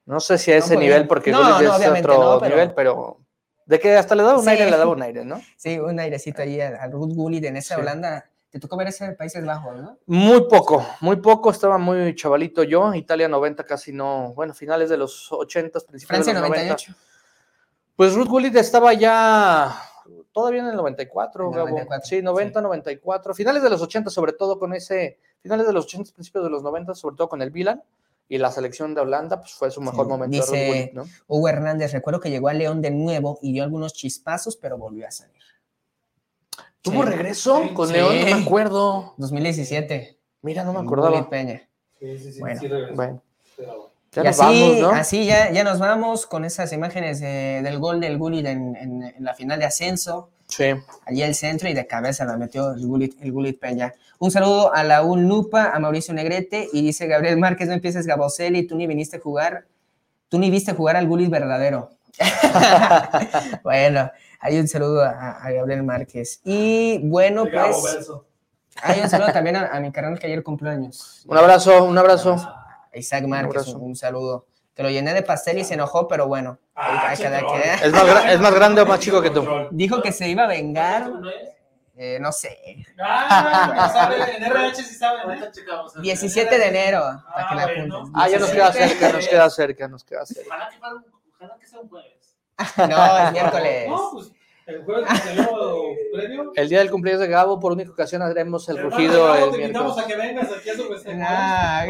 No 0.06 0.20
sé 0.20 0.38
si 0.38 0.50
a 0.50 0.56
ese 0.56 0.76
nivel, 0.78 1.06
porque 1.06 1.30
No, 1.30 1.40
es 1.60 1.68
otro 1.68 2.38
pero- 2.40 2.48
nivel, 2.48 2.72
pero 2.74 3.18
de 3.66 3.78
que 3.80 3.94
hasta 3.96 4.14
le 4.14 4.22
daba 4.22 4.38
un 4.38 4.44
Sí. 4.44 4.50
aire, 4.50 4.70
le 4.70 4.76
daba 4.78 4.92
un 4.92 5.02
aire, 5.02 5.24
¿no? 5.24 5.42
Sí, 5.56 5.78
un 5.78 6.00
airecito 6.00 6.40
ahí 6.40 6.58
al, 6.58 6.90
Ruud 6.90 7.14
Gullit 7.14 7.44
en 7.44 7.56
esa 7.58 7.74
Sí. 7.74 7.80
Holanda. 7.82 8.24
Te 8.48 8.58
tocó 8.60 8.78
ver 8.78 8.88
ese 8.88 9.12
Países 9.12 9.44
Bajos, 9.44 9.76
¿no? 9.76 9.98
Muy 10.06 10.48
poco, 10.48 10.86
muy 11.02 11.16
poco, 11.16 11.50
estaba 11.50 11.76
muy 11.76 12.14
chavalito 12.14 12.62
yo, 12.62 12.94
Italia 12.94 13.28
90 13.28 13.64
casi 13.64 13.92
no, 13.92 14.32
bueno, 14.32 14.54
finales 14.54 14.88
de 14.88 14.96
los 14.96 15.30
80, 15.30 15.80
principios 15.80 16.06
Francia 16.24 16.32
de 16.32 16.40
los 16.40 16.48
90. 16.48 16.76
98. 17.96 17.98
Pues 17.98 18.14
Ruth 18.14 18.28
Gullit 18.28 18.56
estaba 18.56 18.92
ya 18.94 19.74
todavía 20.32 20.60
en 20.60 20.68
el 20.68 20.76
94, 20.76 21.44
En 21.44 21.50
el 21.52 21.56
Gabo. 21.56 21.68
94, 21.70 22.06
sí, 22.06 22.22
90, 22.22 22.60
94, 22.60 23.34
finales 23.34 23.62
de 23.62 23.70
los 23.70 23.80
80 23.80 24.10
sobre 24.10 24.32
todo 24.34 24.58
con 24.58 24.74
ese, 24.74 25.18
finales 25.40 25.66
de 25.66 25.72
los 25.72 25.86
80, 25.86 26.12
principios 26.12 26.44
de 26.44 26.50
los 26.50 26.62
90, 26.62 26.94
sobre 26.94 27.16
todo 27.16 27.28
con 27.28 27.40
el 27.42 27.50
Milan 27.52 27.82
y 28.28 28.38
la 28.38 28.50
selección 28.50 28.94
de 28.94 29.00
Holanda, 29.00 29.40
pues 29.40 29.52
fue 29.54 29.70
su 29.70 29.80
mejor 29.80 30.06
Sí, 30.06 30.10
momento 30.10 30.36
de 30.36 30.42
Ruth 30.42 30.50
dice- 30.52 30.66
Gullit, 30.68 30.92
¿no? 30.92 31.04
Hugo 31.28 31.48
Hernández, 31.48 31.92
recuerdo 31.92 32.20
que 32.20 32.30
llegó 32.30 32.48
a 32.48 32.52
León 32.52 32.82
de 32.82 32.90
nuevo 32.90 33.38
y 33.40 33.52
dio 33.52 33.62
algunos 33.62 33.92
chispazos, 33.94 34.56
pero 34.56 34.76
volvió 34.76 35.06
a 35.06 35.10
salir. 35.10 35.42
¿Tuvo 36.82 37.02
Sí. 37.02 37.08
regreso 37.08 37.62
Sí, 37.62 37.74
con 37.74 37.88
sí. 37.88 37.94
León? 37.94 38.20
No 38.20 38.26
me 38.36 38.42
acuerdo. 38.44 39.14
2017. 39.16 40.18
Mira, 40.42 40.62
no 40.64 40.72
me 40.72 40.78
Gullit 40.80 40.92
acordaba. 40.92 41.30
Peña. 41.30 41.68
Sí, 41.98 42.18
sí, 42.18 42.32
sí, 42.32 42.40
Bueno, 42.40 42.60
sí 42.60 42.68
regresó. 42.68 42.94
Bueno, 42.94 43.22
Pero- 43.56 43.90
ya 44.12 44.22
y 44.22 44.24
nos 44.24 44.40
así, 44.40 44.60
vamos, 44.62 44.80
¿no? 44.80 44.88
así 44.90 45.26
ya, 45.26 45.50
ya 45.50 45.64
nos 45.64 45.78
vamos 45.78 46.26
con 46.26 46.44
esas 46.44 46.72
imágenes 46.72 47.20
de- 47.20 47.60
del 47.62 47.78
gol 47.78 48.00
del 48.00 48.18
Gullit 48.18 48.46
en, 48.46 48.76
en- 48.76 49.02
en 49.02 49.24
la 49.24 49.34
final 49.34 49.58
de 49.58 49.66
ascenso. 49.66 50.30
Sí. 50.48 50.64
Allí 51.04 51.22
el 51.22 51.34
centro 51.34 51.68
y 51.68 51.74
de 51.74 51.86
cabeza 51.86 52.24
la 52.24 52.36
metió 52.36 52.72
el 52.72 52.86
Gullit, 52.86 53.20
el 53.20 53.32
Gullit 53.32 53.58
Peña. 53.58 53.92
Un 54.18 54.30
saludo 54.30 54.72
a 54.72 54.84
la 54.84 55.02
Lupa, 55.02 55.72
a 55.74 55.78
Mauricio 55.80 56.14
Negrete 56.14 56.68
y 56.72 56.82
dice 56.82 57.06
Gabriel 57.06 57.36
Márquez, 57.36 57.66
no 57.68 57.74
empieces 57.74 58.06
Gaboselli, 58.06 58.66
tú 58.66 58.76
ni 58.76 58.86
viniste 58.86 59.16
a 59.16 59.20
jugar, 59.20 59.66
tú 60.28 60.38
ni 60.38 60.48
viste 60.50 60.72
jugar 60.72 60.96
al 60.96 61.06
Gullit 61.08 61.28
verdadero. 61.30 61.90
bueno, 63.62 64.10
hay 64.40 64.58
un 64.58 64.68
saludo 64.68 65.02
a, 65.02 65.32
a 65.42 65.50
Gabriel 65.50 65.82
Márquez. 65.82 66.40
Y 66.44 66.98
bueno, 67.08 67.44
pues 67.50 68.08
hay 68.82 69.00
un 69.00 69.08
saludo 69.10 69.32
también 69.32 69.56
a, 69.56 69.66
a 69.68 69.80
mi 69.80 69.90
carnal 69.92 70.18
que 70.18 70.26
ayer 70.26 70.42
cumplió 70.42 70.70
años. 70.70 71.24
Un 71.26 71.36
abrazo, 71.36 71.84
un 71.84 71.98
abrazo. 71.98 72.36
Isaac 72.98 73.24
Márquez, 73.26 73.66
un, 73.68 73.82
un 73.82 73.96
saludo. 73.96 74.46
Que 74.74 74.82
lo 74.82 74.90
llené 74.90 75.14
de 75.14 75.22
pastel 75.22 75.58
y 75.58 75.64
se 75.64 75.74
enojó, 75.74 76.06
pero 76.06 76.26
bueno. 76.28 76.58
Ah, 76.74 77.08
hay 77.08 77.16
que- 77.16 77.26
hay 77.28 77.42
que-. 77.46 77.86
Es 77.86 77.92
más, 77.92 78.24
es 78.32 78.40
más 78.40 78.54
grande 78.54 78.82
o 78.82 78.86
más 78.86 79.00
chico 79.00 79.22
que 79.22 79.30
tú. 79.30 79.46
Dijo 79.70 80.02
que 80.02 80.12
se 80.12 80.28
iba 80.28 80.44
a 80.44 80.46
vengar, 80.46 81.10
eh, 81.96 82.18
no 82.20 82.30
sé, 82.30 82.84
Ah, 83.00 83.72
ya 83.74 83.88
sabe, 83.92 84.16
en 84.36 84.44
RH 84.44 84.82
sí 84.82 84.94
saben, 84.94 85.20
¿eh? 85.20 85.24
Ahorita 85.24 85.50
checamos. 85.50 85.94
17 86.02 86.58
de 86.58 86.66
enero, 86.66 87.00
para 87.34 87.48
que 87.48 87.54
la 87.54 87.64
bueno. 87.66 87.96
apuntes. 87.96 88.12
Ah, 88.22 88.28
ya 88.28 88.38
nos 88.38 88.52
17. 88.52 88.54
queda 88.54 88.72
cerca, 88.88 89.12
nos 89.16 89.28
queda 89.28 89.50
cerca, 89.50 89.88
nos 89.88 90.04
queda 90.04 90.26
cerca. 90.26 90.54
Ojalá 90.54 91.56
que, 91.58 91.66
sea 91.66 91.80
un 91.80 91.88
jueves. 91.88 92.12
No, 92.76 93.18
es 93.26 93.32
miércoles. 93.32 93.88
No, 93.88 94.10
pues, 94.12 94.32
El 94.66 94.84
jueves 94.84 95.08
previo. 96.12 96.52
El 96.54 96.68
día 96.68 96.78
del 96.80 96.90
cumpleaños 96.90 97.20
de 97.22 97.28
Gabo, 97.28 97.58
por 97.58 97.72
única 97.72 97.92
ocasión, 97.92 98.20
haremos 98.20 98.68
el 98.68 98.76
rugido 98.78 99.34
el 99.34 99.50
te 99.52 99.62
invitamos 99.62 99.96
miércoles. 99.96 100.04
a 100.04 100.06
que 100.06 100.16
vengas 100.16 100.52
aquí 100.58 100.68
a 100.68 100.74
su. 100.74 101.12
Ah, 101.22 101.86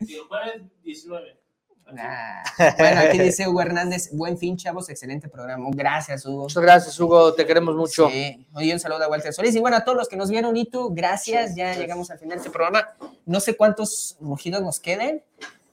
Y 0.00 0.14
el 0.14 0.22
jueves 0.22 0.62
19. 0.82 1.36
nah. 1.92 2.42
Bueno, 2.78 3.00
aquí 3.00 3.18
dice 3.18 3.48
Hugo 3.48 3.62
Hernández, 3.62 4.10
buen 4.12 4.36
fin, 4.38 4.56
chavos, 4.56 4.88
excelente 4.90 5.28
programa. 5.28 5.66
Gracias, 5.72 6.24
Hugo. 6.26 6.42
Muchas 6.42 6.62
gracias, 6.62 7.00
Hugo, 7.00 7.32
te 7.34 7.46
queremos 7.46 7.74
mucho. 7.74 8.08
Sí. 8.10 8.46
Oye, 8.54 8.72
un 8.72 8.80
saludo 8.80 9.04
a 9.04 9.08
Walter 9.08 9.32
Solís. 9.32 9.54
Y 9.54 9.60
bueno, 9.60 9.76
a 9.76 9.84
todos 9.84 9.96
los 9.96 10.08
que 10.08 10.16
nos 10.16 10.30
vieron, 10.30 10.56
y 10.56 10.66
tú, 10.66 10.92
gracias. 10.94 11.54
Ya 11.56 11.74
llegamos 11.74 12.10
al 12.10 12.18
final 12.18 12.36
de 12.36 12.42
este 12.42 12.50
programa. 12.50 12.88
No 13.26 13.40
sé 13.40 13.56
cuántos 13.56 14.16
rugidos 14.20 14.62
nos 14.62 14.80
queden, 14.80 15.22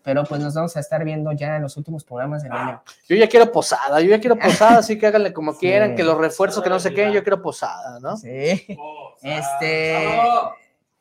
pero 0.03 0.23
pues 0.23 0.39
nos 0.39 0.53
vamos 0.53 0.77
a 0.77 0.79
estar 0.79 1.03
viendo 1.03 1.31
ya 1.31 1.55
en 1.57 1.63
los 1.63 1.75
últimos 1.77 2.03
programas 2.03 2.43
del 2.43 2.51
año. 2.51 2.81
Yo 3.09 3.15
ya 3.15 3.27
quiero 3.27 3.51
posada, 3.51 3.99
yo 4.01 4.09
ya 4.09 4.19
quiero 4.19 4.35
posada, 4.39 4.77
así 4.79 4.97
que 4.97 5.07
háganle 5.07 5.33
como 5.33 5.57
quieran, 5.57 5.95
que 5.95 6.03
los 6.03 6.17
refuerzos, 6.17 6.63
que 6.63 6.69
no 6.69 6.79
sé 6.79 6.93
qué, 6.93 7.11
yo 7.11 7.23
quiero 7.23 7.41
posada, 7.41 7.99
¿no? 7.99 8.15
Sí. 8.15 8.77
Oh, 8.79 9.15
Este-. 9.21 10.07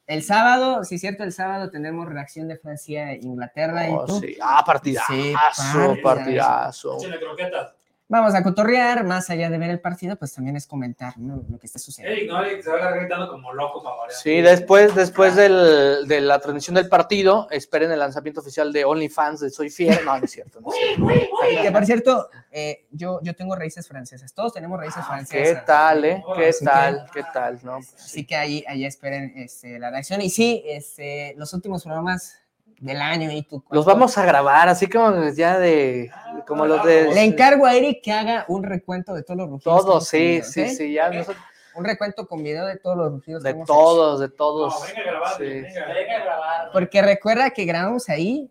El 0.06 0.22
sábado, 0.22 0.84
sí, 0.84 0.98
cierto, 0.98 1.24
el 1.24 1.32
sábado 1.32 1.70
tenemos 1.70 2.06
reacción 2.06 2.46
de 2.46 2.58
Francia 2.58 3.12
e 3.12 3.20
Inglaterra. 3.22 3.86
Oh, 3.90 4.04
¿y 4.04 4.06
tú? 4.06 4.20
sí. 4.20 4.36
Ah, 4.42 4.62
partidazo, 4.66 5.12
Sí, 5.12 5.32
partidazo. 5.32 5.96
partidazo. 6.02 6.96
Échale 6.98 7.18
croquetas. 7.20 7.74
Vamos 8.14 8.32
a 8.36 8.44
cotorrear, 8.44 9.02
más 9.02 9.28
allá 9.28 9.50
de 9.50 9.58
ver 9.58 9.70
el 9.70 9.80
partido, 9.80 10.14
pues 10.14 10.32
también 10.32 10.54
es 10.54 10.68
comentar 10.68 11.18
¿no? 11.18 11.42
lo 11.50 11.58
que 11.58 11.66
esté 11.66 11.80
sucediendo. 11.80 12.16
Eric, 12.16 12.30
no, 12.30 12.44
Eric 12.44 12.62
se 12.62 12.70
va 12.70 12.92
gritando 12.92 13.28
como 13.28 13.52
loco 13.52 13.82
para. 13.82 14.08
Sí, 14.12 14.40
después, 14.40 14.94
después 14.94 15.34
del, 15.34 16.06
de 16.06 16.20
la 16.20 16.38
transmisión 16.38 16.76
del 16.76 16.88
partido, 16.88 17.48
esperen 17.50 17.90
el 17.90 17.98
lanzamiento 17.98 18.40
oficial 18.40 18.72
de 18.72 18.84
OnlyFans 18.84 19.40
de 19.40 19.50
Soy 19.50 19.68
Fiel. 19.68 19.98
No, 20.04 20.16
no 20.16 20.24
es 20.24 20.30
cierto. 20.30 20.60
No 20.60 20.70
es 20.70 20.76
cierto. 20.76 21.62
Que 21.62 21.72
por 21.72 21.86
cierto, 21.86 22.30
eh, 22.52 22.86
yo, 22.92 23.18
yo 23.20 23.34
tengo 23.34 23.56
raíces 23.56 23.88
francesas, 23.88 24.32
todos 24.32 24.52
tenemos 24.52 24.78
raíces 24.78 24.98
Ah, 24.98 25.18
¿Qué 25.18 25.26
francesas. 25.26 25.64
tal, 25.64 26.04
eh? 26.04 26.24
¿Qué 26.36 26.48
Así 26.50 26.64
tal? 26.64 27.06
¿Qué 27.12 27.24
tal? 27.32 27.58
No, 27.64 27.78
pues, 27.78 27.94
Así 27.96 28.24
que 28.24 28.36
ahí, 28.36 28.64
ahí 28.68 28.84
esperen 28.84 29.32
este, 29.34 29.80
la 29.80 29.90
reacción. 29.90 30.20
Y 30.20 30.30
sí, 30.30 30.62
este, 30.66 31.34
los 31.36 31.52
últimos 31.52 31.82
programas 31.82 32.43
del 32.84 33.00
año 33.00 33.32
y 33.32 33.42
tú. 33.42 33.64
Los 33.70 33.84
vamos 33.86 34.16
a 34.18 34.24
grabar, 34.26 34.68
así 34.68 34.88
como 34.88 35.28
ya 35.30 35.58
de, 35.58 36.10
como 36.46 36.66
los 36.66 36.84
de... 36.84 37.12
Le 37.14 37.24
encargo 37.24 37.64
a 37.66 37.74
Eric 37.74 38.02
que 38.02 38.12
haga 38.12 38.44
un 38.48 38.62
recuento 38.62 39.14
de 39.14 39.22
todos 39.22 39.38
los 39.38 39.48
rugidos. 39.48 39.84
Todos, 39.84 40.08
sí, 40.08 40.18
tenido, 40.18 40.44
sí, 40.44 40.60
¿ok? 40.62 40.68
sí, 40.68 40.92
ya 40.92 41.10
nosotros- 41.10 41.42
Un 41.76 41.84
recuento 41.84 42.26
con 42.28 42.42
video 42.42 42.66
de 42.66 42.76
todos 42.76 42.96
los 42.96 43.10
rugidos. 43.12 43.42
de 43.42 43.54
todos, 43.54 44.20
de 44.20 44.28
todos. 44.28 44.74
No, 44.74 44.86
venga 44.86 45.00
a 45.00 45.04
grabar, 45.12 45.36
Sí. 45.38 45.42
venga. 45.44 45.86
Venga 45.86 46.14
a 46.16 46.24
grabar. 46.24 46.70
Porque 46.72 47.02
recuerda 47.02 47.50
que 47.50 47.64
grabamos 47.64 48.08
ahí, 48.10 48.50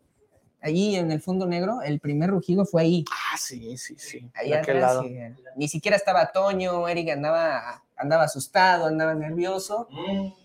allí 0.62 0.96
en 0.96 1.12
el 1.12 1.22
fondo 1.22 1.46
negro, 1.46 1.82
el 1.84 2.00
primer 2.00 2.32
rugido 2.32 2.66
fue 2.66 2.82
ahí, 2.82 3.06
Ah, 3.12 3.38
sí, 3.38 3.78
sí, 3.78 3.96
sí. 4.00 4.30
ahí 4.34 4.50
de 4.50 4.58
aquel 4.58 4.82
lado. 4.82 5.04
ni 5.56 5.68
siquiera 5.68 5.96
estaba 5.96 6.32
Toño, 6.32 6.88
Eric 6.88 7.10
andaba, 7.12 7.84
andaba 7.96 8.24
asustado, 8.24 8.88
andaba 8.88 9.14
nervioso. 9.14 9.88
Mm. 9.92 10.43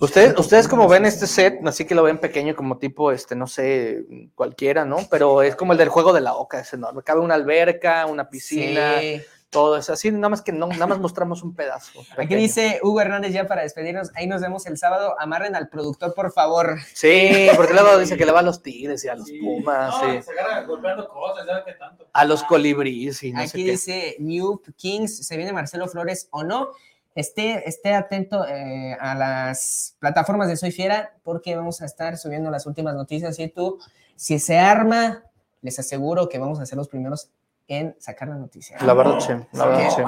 Ustedes, 0.00 0.38
ustedes 0.38 0.68
como 0.68 0.88
ven 0.88 1.04
este 1.06 1.26
set, 1.26 1.58
así 1.66 1.84
que 1.84 1.94
lo 1.94 2.02
ven 2.02 2.18
pequeño 2.18 2.54
como 2.56 2.78
tipo, 2.78 3.12
este, 3.12 3.34
no 3.34 3.46
sé, 3.46 4.04
cualquiera, 4.34 4.84
¿no? 4.84 4.98
Pero 5.10 5.42
es 5.42 5.54
como 5.56 5.72
el 5.72 5.78
del 5.78 5.88
juego 5.90 6.12
de 6.12 6.20
la 6.22 6.34
oca, 6.34 6.60
es 6.60 6.72
enorme. 6.72 7.02
Cabe 7.02 7.20
una 7.20 7.34
alberca, 7.34 8.06
una 8.06 8.28
piscina, 8.28 9.00
Sí. 9.00 9.22
todo 9.50 9.76
eso. 9.76 9.92
Así, 9.94 10.10
nada 10.10 10.28
más 10.30 10.42
que 10.42 10.52
no, 10.52 10.66
nada 10.66 10.86
más 10.86 10.98
mostramos 10.98 11.42
un 11.42 11.54
pedazo. 11.54 12.00
Aquí 12.00 12.16
pequeño. 12.16 12.40
dice 12.40 12.80
Hugo 12.82 13.00
Hernández 13.00 13.32
ya 13.32 13.46
para 13.46 13.62
despedirnos, 13.62 14.10
ahí 14.14 14.26
nos 14.26 14.40
vemos 14.42 14.66
el 14.66 14.76
sábado, 14.76 15.14
amarren 15.18 15.54
al 15.56 15.68
productor 15.68 16.14
por 16.14 16.32
favor. 16.32 16.76
Sí, 16.94 17.48
porque 17.56 17.72
luego 17.74 17.96
dice 17.98 18.16
que 18.16 18.26
le 18.26 18.32
va 18.32 18.40
a 18.40 18.42
los 18.42 18.62
tigres 18.62 19.04
y 19.04 19.08
a 19.08 19.14
los 19.14 19.26
Sí. 19.26 19.38
pumas, 19.40 19.94
No, 20.02 20.12
sí. 20.12 20.22
Se 20.22 20.66
golpeando 20.66 21.08
cosas, 21.08 21.46
¿sabes 21.46 21.64
qué 21.66 21.72
tanto? 21.74 22.06
A 22.12 22.24
los 22.24 22.42
colibríes 22.44 23.22
y 23.22 23.32
no 23.32 23.40
sé 23.40 23.46
Aquí 23.48 23.64
qué. 23.64 23.70
dice 23.72 24.16
New 24.18 24.60
Kings, 24.76 25.26
¿se 25.26 25.36
viene 25.36 25.52
Marcelo 25.52 25.86
Flores 25.88 26.28
o 26.32 26.42
no? 26.44 26.70
Esté, 27.16 27.68
esté 27.68 27.94
atento 27.94 28.46
eh, 28.46 28.96
a 29.00 29.14
las 29.14 29.96
plataformas 29.98 30.48
de 30.48 30.56
Soy 30.56 30.70
Fiera 30.70 31.14
porque 31.22 31.56
vamos 31.56 31.80
a 31.80 31.86
estar 31.86 32.16
subiendo 32.18 32.50
las 32.50 32.66
últimas 32.66 32.94
noticias 32.94 33.38
y 33.38 33.48
tú, 33.48 33.78
si 34.14 34.38
se 34.38 34.58
arma, 34.58 35.24
les 35.62 35.78
aseguro 35.78 36.28
que 36.28 36.38
vamos 36.38 36.60
a 36.60 36.66
ser 36.66 36.76
los 36.76 36.88
primeros 36.88 37.30
en 37.68 37.96
sacar 37.98 38.28
la 38.28 38.36
noticia. 38.36 38.76
La 38.82 38.92
verdad, 38.94 39.18
sí, 39.18 39.32
la 39.52 39.66
verdad, 39.66 39.90
sí. 39.96 40.02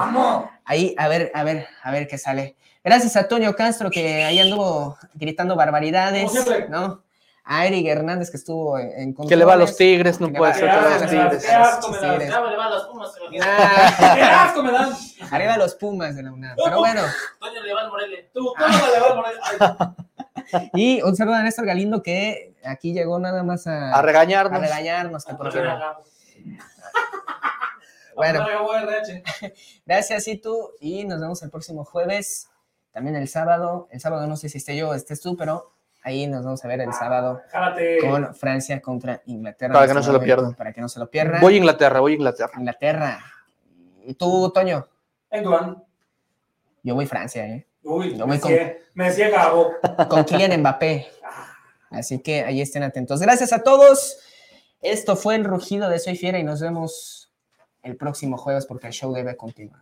Ahí, 0.63 0.95
a 0.97 1.07
ver, 1.07 1.31
a 1.33 1.43
ver, 1.43 1.65
a 1.83 1.91
ver 1.91 2.07
qué 2.07 2.17
sale. 2.17 2.55
Gracias 2.83 3.15
a 3.15 3.21
Antonio 3.21 3.55
Castro 3.55 3.89
que 3.89 4.23
ahí 4.23 4.39
anduvo 4.39 4.95
gritando 5.15 5.55
barbaridades. 5.55 6.31
¿no? 6.69 7.01
A 7.51 7.65
Eric 7.65 7.87
Hernández 7.87 8.29
que 8.29 8.37
estuvo 8.37 8.77
en, 8.77 8.91
en 9.17 9.27
Que 9.27 9.35
le 9.35 9.43
va 9.43 9.53
a 9.53 9.55
los 9.55 9.75
tigres, 9.75 10.19
no 10.21 10.31
puede 10.31 10.51
va- 10.51 10.53
ser 10.53 10.69
que 10.69 10.75
le 10.75 10.81
va 10.81 10.85
a 10.85 10.99
los 10.99 11.01
Qué 11.01 11.07
tigres. 11.17 11.49
asco 11.49 11.89
me 11.89 11.97
da, 11.97 12.11
Tigres. 12.11 12.29
Ya 12.29 12.41
me 12.41 12.49
le 12.51 12.57
van 12.57 12.71
las 12.71 12.83
pumas. 12.83 13.11
se 13.13 13.19
me- 13.29 13.39
Ah, 13.41 14.13
¡Qué 14.15 14.21
asco 14.21 14.63
me 14.63 14.71
dan! 14.71 14.89
arriba 15.31 15.57
los 15.57 15.73
Pumas 15.75 16.15
de 16.15 16.21
la 16.23 16.31
UNAM. 16.31 16.55
Pero 16.63 16.77
bueno, 16.77 17.01
Toño 17.39 17.63
le 17.63 17.73
va 17.73 17.81
al 17.81 17.89
Morelia. 17.89 18.19
Tú, 18.31 18.53
¿cómo 18.55 18.67
le 18.77 18.99
vas 19.59 19.61
a 19.61 19.95
y 20.73 21.01
un 21.01 21.15
saludo 21.15 21.35
a 21.35 21.41
Néstor 21.43 21.65
Galindo 21.65 22.01
que 22.03 22.55
aquí 22.63 22.93
llegó 22.93 23.17
nada 23.19 23.41
más 23.43 23.65
a, 23.67 23.93
A 23.97 24.01
regañarnos. 24.03 24.57
a 24.59 24.61
regañarnos. 24.63 25.25
que 25.25 25.33
por 25.35 25.51
qué 25.51 25.61
no. 25.63 25.79
Bueno. 28.15 28.43
Bueno, 28.63 28.91
gracias 29.85 30.27
y 30.27 30.37
tú 30.37 30.71
y 30.79 31.05
nos 31.05 31.19
vemos 31.19 31.41
el 31.41 31.49
próximo 31.49 31.85
jueves, 31.85 32.49
también 32.91 33.15
el 33.15 33.27
sábado. 33.27 33.87
El 33.91 33.99
sábado 34.01 34.27
no 34.27 34.35
sé 34.37 34.49
si 34.49 34.57
esté 34.59 34.75
yo 34.75 34.89
o 34.89 34.93
estés 34.93 35.21
tú, 35.21 35.37
pero 35.37 35.71
ahí 36.03 36.27
nos 36.27 36.43
vamos 36.45 36.63
a 36.63 36.67
ver 36.67 36.81
el 36.81 36.93
sábado 36.93 37.41
Jálate. 37.51 37.99
con 37.99 38.33
Francia 38.35 38.81
contra 38.81 39.21
Inglaterra. 39.25 39.73
Para 39.73 39.87
que 39.87 39.93
no 39.93 40.03
se 40.03 40.11
lo 40.11 40.21
pierdan. 40.21 40.53
Para 40.55 40.73
que 40.73 40.81
no 40.81 40.89
se 40.89 40.99
lo 40.99 41.09
pierdan. 41.09 41.41
Voy 41.41 41.55
a 41.55 41.57
Inglaterra, 41.57 41.99
voy 41.99 42.13
a 42.13 42.15
Inglaterra. 42.15 42.51
Inglaterra. 42.57 43.19
¿Y 44.05 44.13
tú, 44.13 44.49
Toño? 44.51 44.87
England. 45.29 45.77
Yo 46.83 46.95
voy 46.95 47.05
Francia, 47.05 47.45
¿eh? 47.45 47.67
Uy, 47.83 48.11
Yo 48.17 48.25
me 48.25 48.33
voy 48.33 48.39
con- 48.39 48.51
decía, 48.51 48.77
me 48.93 49.05
decía 49.05 49.29
Gabo. 49.29 49.71
Con 50.09 50.23
Kylian 50.23 50.59
Mbappé. 50.59 51.07
Así 51.91 52.19
que 52.19 52.43
ahí 52.43 52.61
estén 52.61 52.83
atentos. 52.83 53.19
Gracias 53.21 53.51
a 53.53 53.63
todos. 53.63 54.19
Esto 54.81 55.15
fue 55.15 55.35
el 55.35 55.43
rugido 55.43 55.89
de 55.89 55.99
Soy 55.99 56.15
Fiera 56.15 56.39
y 56.39 56.43
nos 56.43 56.61
vemos 56.61 57.31
el 57.83 57.97
próximo 57.97 58.37
jueves 58.37 58.65
porque 58.65 58.87
el 58.87 58.93
show 58.93 59.13
debe 59.13 59.35
continuar. 59.35 59.81